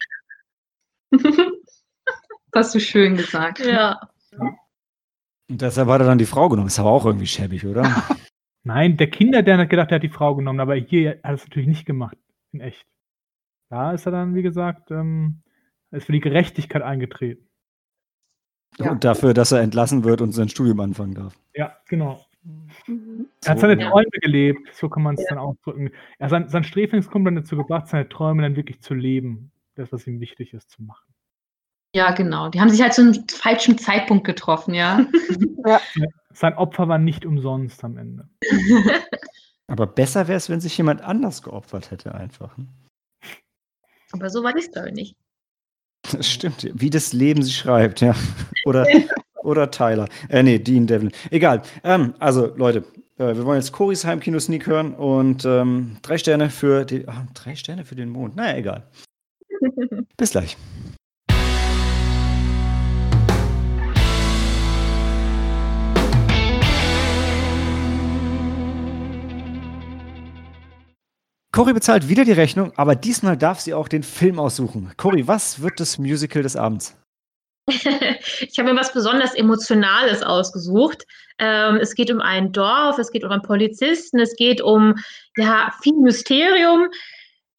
Das 2.51 2.67
hast 2.67 2.75
du 2.75 2.79
schön 2.79 3.17
gesagt. 3.17 3.59
Ja. 3.59 3.99
Und 5.49 5.61
deshalb 5.61 5.89
hat 5.89 5.99
er 5.99 6.07
dann 6.07 6.17
die 6.17 6.25
Frau 6.25 6.47
genommen. 6.47 6.67
Ist 6.67 6.79
aber 6.79 6.91
auch 6.91 7.05
irgendwie 7.05 7.27
schäbig, 7.27 7.65
oder? 7.65 7.83
Nein, 8.63 8.95
der 8.95 9.09
Kinder, 9.09 9.43
der 9.43 9.57
hat 9.57 9.69
gedacht, 9.69 9.91
er 9.91 9.95
hat 9.95 10.03
die 10.03 10.07
Frau 10.07 10.35
genommen, 10.35 10.61
aber 10.61 10.75
hier 10.75 11.09
hat 11.09 11.19
er 11.23 11.33
es 11.33 11.43
natürlich 11.43 11.67
nicht 11.67 11.85
gemacht, 11.85 12.15
in 12.53 12.61
echt. 12.61 12.87
Da 13.69 13.91
ist 13.91 14.05
er 14.05 14.13
dann, 14.13 14.35
wie 14.35 14.41
gesagt, 14.41 14.89
ähm, 14.89 15.41
ist 15.91 16.05
für 16.05 16.13
die 16.13 16.21
Gerechtigkeit 16.21 16.81
eingetreten. 16.81 17.45
Ja. 18.79 18.91
Und 18.91 19.03
dafür, 19.03 19.33
dass 19.33 19.51
er 19.51 19.61
entlassen 19.61 20.03
wird 20.03 20.21
und 20.21 20.31
sein 20.31 20.49
Studium 20.49 20.79
anfangen 20.79 21.13
darf. 21.13 21.33
Ja, 21.53 21.75
genau. 21.87 22.25
Mhm. 22.87 23.27
Er 23.43 23.51
hat 23.51 23.59
seine 23.59 23.81
ja. 23.81 23.89
Träume 23.89 24.09
gelebt, 24.21 24.73
so 24.73 24.89
kann 24.89 25.03
man 25.03 25.15
es 25.15 25.25
dann 25.27 25.37
ausdrücken. 25.37 25.91
Er 26.19 26.25
hat 26.25 26.31
sein, 26.31 26.49
sein 26.49 26.63
Sträflingskumpel 26.63 27.33
dazu 27.35 27.57
gebracht, 27.57 27.87
seine 27.87 28.07
Träume 28.09 28.43
dann 28.43 28.55
wirklich 28.55 28.81
zu 28.81 28.93
leben. 28.93 29.51
Das, 29.75 29.91
was 29.91 30.07
ihm 30.07 30.19
wichtig 30.21 30.53
ist, 30.53 30.69
zu 30.69 30.83
machen. 30.83 31.05
Ja, 31.93 32.11
genau. 32.11 32.49
Die 32.49 32.59
haben 32.59 32.69
sich 32.69 32.81
halt 32.81 32.93
zu 32.93 33.01
einem 33.01 33.27
falschen 33.29 33.77
Zeitpunkt 33.77 34.25
getroffen, 34.25 34.73
ja. 34.73 35.05
Sein 36.33 36.53
Opfer 36.55 36.87
war 36.87 36.97
nicht 36.97 37.25
umsonst 37.25 37.83
am 37.83 37.97
Ende. 37.97 38.27
Aber 39.67 39.87
besser 39.87 40.27
wäre 40.27 40.37
es, 40.37 40.49
wenn 40.49 40.61
sich 40.61 40.77
jemand 40.77 41.01
anders 41.01 41.41
geopfert 41.41 41.91
hätte, 41.91 42.13
einfach. 42.13 42.57
ne? 42.57 42.67
Aber 44.11 44.29
so 44.29 44.43
war 44.43 44.53
die 44.53 44.61
Story 44.61 44.91
nicht. 44.91 45.15
Das 46.11 46.29
stimmt. 46.29 46.69
Wie 46.73 46.89
das 46.89 47.13
Leben 47.13 47.41
sie 47.41 47.51
schreibt, 47.51 48.01
ja. 48.01 48.15
Oder, 48.65 48.85
oder 49.43 49.71
Tyler. 49.71 50.07
Äh, 50.29 50.43
nee, 50.43 50.59
Dean 50.59 50.87
Devlin. 50.87 51.11
Egal. 51.31 51.61
Ähm, 51.83 52.13
also, 52.19 52.53
Leute, 52.55 52.83
äh, 53.17 53.35
wir 53.35 53.45
wollen 53.45 53.59
jetzt 53.59 53.71
Coris 53.71 54.05
Heimkino-Sneak 54.05 54.67
hören 54.67 54.93
und 54.93 55.45
ähm, 55.45 55.97
drei 56.01 56.17
Sterne 56.17 56.49
für 56.49 56.85
die. 56.85 57.07
Ah, 57.07 57.25
drei 57.33 57.55
Sterne 57.55 57.85
für 57.85 57.95
den 57.95 58.09
Mond. 58.09 58.35
Naja, 58.35 58.57
egal. 58.57 58.83
Bis 60.17 60.31
gleich. 60.31 60.57
Cory 71.55 71.71
bezahlt 71.71 72.09
wieder 72.09 72.25
die 72.25 72.33
Rechnung, 72.33 72.73
aber 72.75 72.95
diesmal 72.95 73.37
darf 73.37 73.61
sie 73.61 73.73
auch 73.73 73.87
den 73.87 74.03
Film 74.03 74.39
aussuchen. 74.39 74.91
Cory, 74.97 75.25
was 75.25 75.61
wird 75.61 75.79
das 75.79 75.97
Musical 75.97 76.43
des 76.43 76.57
Abends? 76.57 77.01
ich 77.69 78.59
habe 78.59 78.73
mir 78.73 78.77
was 78.77 78.91
besonders 78.91 79.33
Emotionales 79.35 80.21
ausgesucht. 80.21 81.05
Ähm, 81.39 81.77
es 81.77 81.95
geht 81.95 82.11
um 82.11 82.19
ein 82.19 82.51
Dorf, 82.51 82.99
es 82.99 83.09
geht 83.09 83.23
um 83.23 83.31
einen 83.31 83.41
Polizisten, 83.41 84.19
es 84.19 84.35
geht 84.35 84.59
um 84.59 84.95
ja, 85.37 85.73
viel 85.81 85.95
Mysterium. 85.95 86.89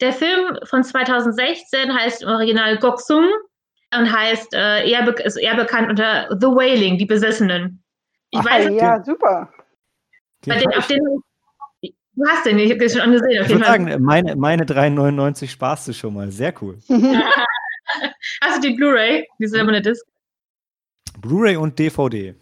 Der 0.03 0.13
Film 0.13 0.59
von 0.65 0.85
2016 0.85 1.91
heißt 1.95 2.23
im 2.23 2.29
Original 2.29 2.77
Goksung 2.77 3.27
und 3.99 4.13
heißt 4.13 4.53
äh, 4.53 4.91
eher, 4.91 5.05
be 5.05 5.13
ist 5.23 5.37
eher 5.37 5.57
bekannt 5.57 5.89
unter 5.89 6.29
The 6.39 6.49
Wailing, 6.49 6.99
die 6.99 7.07
Besessenen. 7.07 7.83
Ich 8.31 8.41
Ah, 8.41 8.45
weiß, 8.45 8.69
ja, 8.79 9.03
super. 9.03 9.49
bei 10.45 10.59
den, 10.59 10.75
auf 10.75 10.87
den, 10.87 11.01
Du 12.17 12.25
hast 12.27 12.47
den, 12.47 12.59
ich 12.59 12.71
habe 12.71 12.81
den 12.81 12.89
schon 12.89 13.01
angesehen. 13.03 13.43
Ich 13.45 13.51
würde 13.51 13.64
sagen, 13.64 14.03
meine, 14.03 14.37
meine 14.37 14.64
3,99 14.64 15.49
sparst 15.49 15.87
du 15.87 15.93
schon 15.93 16.14
mal. 16.14 16.31
Sehr 16.31 16.53
cool. 16.62 16.79
hast 18.41 18.57
du 18.57 18.69
die 18.69 18.75
Blu-ray? 18.75 19.29
Die 19.39 19.47
silberne 19.47 19.83
Disc? 19.83 20.05
Blu-ray 21.21 21.57
und 21.57 21.79
DVD. 21.79 22.35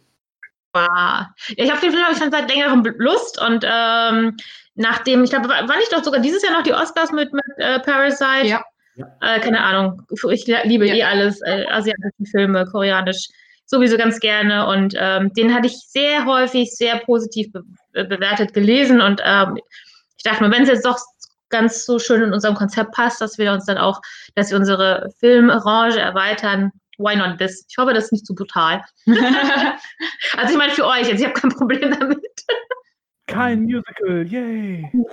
Wow. 0.72 1.26
Ja, 1.56 1.64
ich 1.64 1.70
habe 1.70 1.80
den 1.80 1.90
Film 1.90 2.02
ich 2.10 2.18
schon 2.18 2.30
seit 2.30 2.48
längerem 2.48 2.84
Lust 2.98 3.40
und 3.40 3.64
ähm, 3.68 4.36
nachdem, 4.76 5.24
ich 5.24 5.30
glaube, 5.30 5.48
war 5.48 5.76
nicht 5.76 5.92
doch 5.92 6.02
sogar 6.04 6.20
dieses 6.20 6.42
Jahr 6.42 6.52
noch 6.52 6.62
die 6.62 6.72
Oscars 6.72 7.10
mit, 7.12 7.32
mit 7.32 7.44
äh, 7.56 7.80
Parasite? 7.80 8.46
Ja. 8.46 8.64
Äh, 9.20 9.40
keine 9.40 9.60
Ahnung. 9.60 10.02
Ich 10.30 10.46
liebe 10.46 10.86
Ja. 10.86 10.94
eh 10.94 11.02
alles, 11.02 11.40
äh, 11.42 11.66
asiatische 11.68 12.24
Filme, 12.30 12.64
koreanisch 12.64 13.28
sowieso 13.66 13.96
ganz 13.96 14.20
gerne 14.20 14.66
und 14.66 14.94
ähm, 14.98 15.32
den 15.34 15.54
hatte 15.54 15.66
ich 15.66 15.78
sehr 15.88 16.24
häufig 16.26 16.70
sehr 16.74 16.98
positiv 16.98 17.50
be 17.52 17.62
bewertet 17.92 18.52
gelesen 18.54 19.00
und 19.00 19.20
ähm, 19.24 19.58
ich 20.16 20.22
dachte 20.24 20.42
mir, 20.44 20.50
wenn 20.50 20.62
es 20.64 20.68
jetzt 20.68 20.84
doch 20.84 20.98
ganz 21.50 21.84
so 21.86 21.98
schön 21.98 22.22
in 22.22 22.32
unserem 22.32 22.54
Konzept 22.54 22.92
passt, 22.92 23.20
dass 23.20 23.38
wir 23.38 23.52
uns 23.52 23.66
dann 23.66 23.78
auch, 23.78 24.00
dass 24.34 24.50
wir 24.50 24.58
unsere 24.58 25.10
Filmrange 25.20 25.98
erweitern, 26.00 26.72
why 26.98 27.14
not 27.16 27.38
this? 27.38 27.64
Ich 27.68 27.76
hoffe, 27.78 27.92
das 27.94 28.04
ist 28.06 28.12
nicht 28.12 28.26
zu 28.26 28.34
brutal. 28.34 28.82
also 29.06 30.52
ich 30.52 30.56
meine 30.58 30.72
für 30.72 30.86
euch, 30.86 31.08
jetzt 31.08 31.20
ich 31.20 31.24
habe 31.26 31.34
kein 31.34 31.50
Problem 31.50 31.90
damit. 31.98 32.18
Kein 33.26 33.62
Musical, 33.62 34.26
yay! 34.26 34.90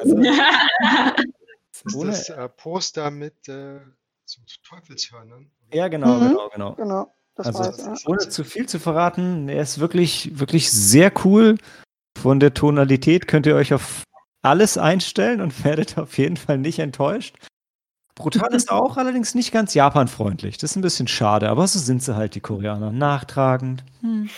Also, 1.83 2.07
Ist 2.07 2.29
das 2.29 2.29
äh, 2.29 2.49
Poster 2.49 3.09
mit 3.11 3.47
äh, 3.47 3.79
so 4.25 4.41
Teufelshörnern? 4.67 5.49
ja, 5.73 5.87
genau, 5.87 6.15
Mhm. 6.15 6.29
genau, 6.29 6.49
genau. 6.49 6.73
Genau, 6.75 7.13
das 7.43 7.55
Also, 7.55 7.83
war's, 7.83 8.03
ja. 8.03 8.09
ohne 8.09 8.29
zu 8.29 8.43
viel 8.43 8.67
zu 8.67 8.79
verraten, 8.79 9.49
er 9.49 9.61
ist 9.61 9.79
wirklich, 9.79 10.39
wirklich 10.39 10.71
sehr 10.71 11.11
cool. 11.25 11.57
Von 12.19 12.39
der 12.39 12.53
Tonalität 12.53 13.27
könnt 13.27 13.45
ihr 13.45 13.55
euch 13.55 13.73
auf 13.73 14.03
alles 14.43 14.77
einstellen 14.77 15.41
und 15.41 15.51
werdet 15.63 15.97
auf 15.97 16.17
jeden 16.17 16.37
Fall 16.37 16.57
nicht 16.57 16.79
enttäuscht. 16.79 17.37
Brutal 18.15 18.53
ist 18.53 18.69
er 18.69 18.75
auch 18.75 18.97
allerdings 18.97 19.35
nicht 19.35 19.51
ganz 19.51 19.73
japanfreundlich. 19.73 20.57
Das 20.57 20.71
ist 20.71 20.75
ein 20.75 20.81
bisschen 20.81 21.07
schade, 21.07 21.49
aber 21.49 21.65
so 21.67 21.79
sind 21.79 22.03
sie 22.03 22.15
halt, 22.15 22.35
die 22.35 22.41
Koreaner. 22.41 22.91
Nachtragend. 22.91 23.83
Hm. 24.01 24.29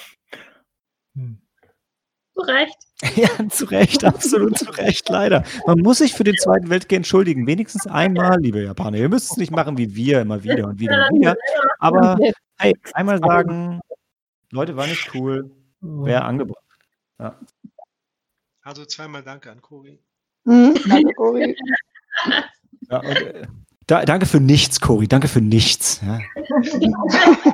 Zu 2.34 2.42
Recht. 2.42 2.78
Ja, 3.16 3.50
zu 3.50 3.66
Recht, 3.66 4.06
absolut 4.06 4.58
zu 4.58 4.72
Recht, 4.72 5.10
leider. 5.10 5.44
Man 5.68 5.80
muss 5.80 5.98
sich 5.98 6.14
für 6.14 6.24
den 6.24 6.38
Zweiten 6.38 6.70
Weltkrieg 6.70 6.98
entschuldigen. 6.98 7.46
Wenigstens 7.46 7.86
einmal, 7.86 8.40
liebe 8.40 8.64
Japaner. 8.64 8.98
Ihr 8.98 9.10
müsst 9.10 9.32
es 9.32 9.38
nicht 9.38 9.52
machen 9.52 9.78
wie 9.78 9.94
wir, 9.94 10.22
immer 10.22 10.42
wieder 10.42 10.68
und 10.68 10.80
wieder 10.80 11.08
und 11.10 11.20
wieder. 11.20 11.36
Aber 11.80 12.18
hey, 12.60 12.74
einmal 12.94 13.20
sagen, 13.20 13.82
Leute, 14.52 14.78
war 14.78 14.88
nicht 14.88 15.14
cool, 15.14 15.52
wäre 15.82 16.24
angebracht. 16.24 16.64
Also 18.62 18.86
zweimal 18.86 19.22
Danke 19.22 19.52
an 19.52 19.62
Cori. 19.62 20.00
Mhm, 20.46 20.76
danke. 20.88 21.56
Ja, 22.90 23.00
und, 23.00 23.16
äh, 23.18 23.48
da, 23.88 24.06
danke 24.06 24.26
für 24.26 24.40
nichts, 24.40 24.80
Cory. 24.80 25.08
Danke 25.08 25.28
für 25.28 25.42
nichts. 25.42 26.02
Ja. 26.06 26.20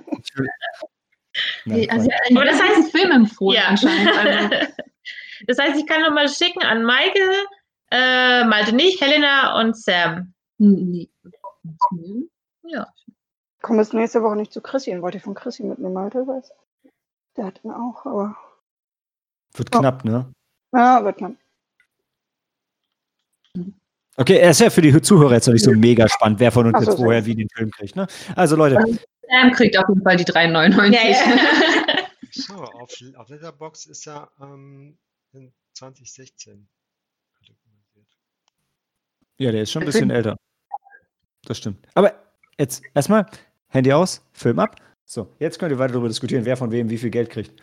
Nee, 1.66 1.90
also, 1.90 2.10
Aber 2.36 2.46
das 2.46 2.62
heißt- 2.62 2.92
Film 2.92 3.12
empfohlen 3.12 3.58
Ja. 3.62 3.68
anscheinend. 3.70 4.12
Also, 4.18 4.50
Das 5.48 5.58
heißt, 5.58 5.80
ich 5.80 5.88
kann 5.88 6.02
nochmal 6.02 6.28
schicken 6.28 6.62
an 6.64 6.84
Maike, 6.84 7.20
äh, 7.92 8.44
Malte 8.44 8.76
nicht, 8.76 9.00
Helena 9.02 9.58
und 9.60 9.78
Sam. 9.78 10.34
nee. 10.58 11.10
Ja. 12.64 12.88
Komm 13.62 13.78
bis 13.78 13.94
nächste 13.94 14.22
Woche 14.22 14.36
nicht 14.36 14.52
zu 14.54 14.62
Chrissy. 14.62 14.92
Den 14.92 15.02
wollte 15.02 15.18
ich 15.18 15.24
von 15.24 15.34
Chrissy 15.36 15.64
mitnehmen, 15.64 15.94
Malte, 15.94 16.26
weiß. 16.28 16.52
Der 17.38 17.46
hat 17.46 17.64
ihn 17.64 17.72
auch, 17.72 18.06
aber. 18.06 18.36
wird 19.54 19.72
knapp, 19.72 20.04
ne? 20.06 20.32
Ja, 20.74 21.04
wird 21.04 21.18
knapp. 21.18 21.34
Okay, 24.20 24.36
er 24.36 24.52
ist 24.52 24.60
ja 24.60 24.70
für 24.70 24.82
die 24.82 25.02
Zuhörer 25.02 25.36
jetzt 25.36 25.48
noch 25.48 25.54
nicht 25.54 25.64
so 25.64 25.72
mega 25.72 26.06
spannend, 26.10 26.42
wer 26.42 26.52
von 26.52 26.66
uns 26.68 26.76
Ach 26.76 26.84
so, 26.84 26.92
jetzt 26.92 27.00
woher 27.00 27.22
so. 27.22 27.28
wie 27.28 27.36
den 27.36 27.48
Film 27.56 27.72
kriegt. 27.72 27.96
Ne? 27.96 28.06
Also 28.36 28.58
Leute, 28.58 28.76
Sam 29.30 29.52
kriegt 29.54 29.78
auf 29.78 29.88
jeden 29.88 30.04
Fall 30.04 30.18
die 30.18 30.26
3,99. 30.26 30.94
Ja, 30.94 31.10
ja. 31.10 32.00
So, 32.32 32.54
auf, 32.54 32.94
auf 33.16 33.30
Letterbox 33.30 33.88
ist 33.88 34.08
er 34.08 34.30
ähm, 34.40 34.98
in 35.34 35.52
2016 35.74 36.68
kategorisiert. 37.34 38.08
ja, 39.40 39.52
der 39.52 39.64
ist 39.64 39.72
schon 39.72 39.82
ein 39.82 39.88
bisschen 39.88 40.12
älter. 40.12 40.38
Das 41.46 41.58
stimmt. 41.58 41.88
Aber 41.96 42.14
jetzt 42.60 42.84
erstmal 42.94 43.26
Handy 43.70 43.92
aus, 43.92 44.22
Film 44.34 44.60
ab. 44.60 44.76
So, 45.06 45.34
jetzt 45.40 45.58
könnt 45.58 45.72
ihr 45.72 45.80
weiter 45.80 45.94
darüber 45.94 46.08
diskutieren, 46.08 46.46
wer 46.46 46.56
von 46.56 46.72
wem 46.72 46.90
wie 46.90 47.00
viel 47.00 47.10
Geld 47.10 47.32
kriegt. 47.32 47.60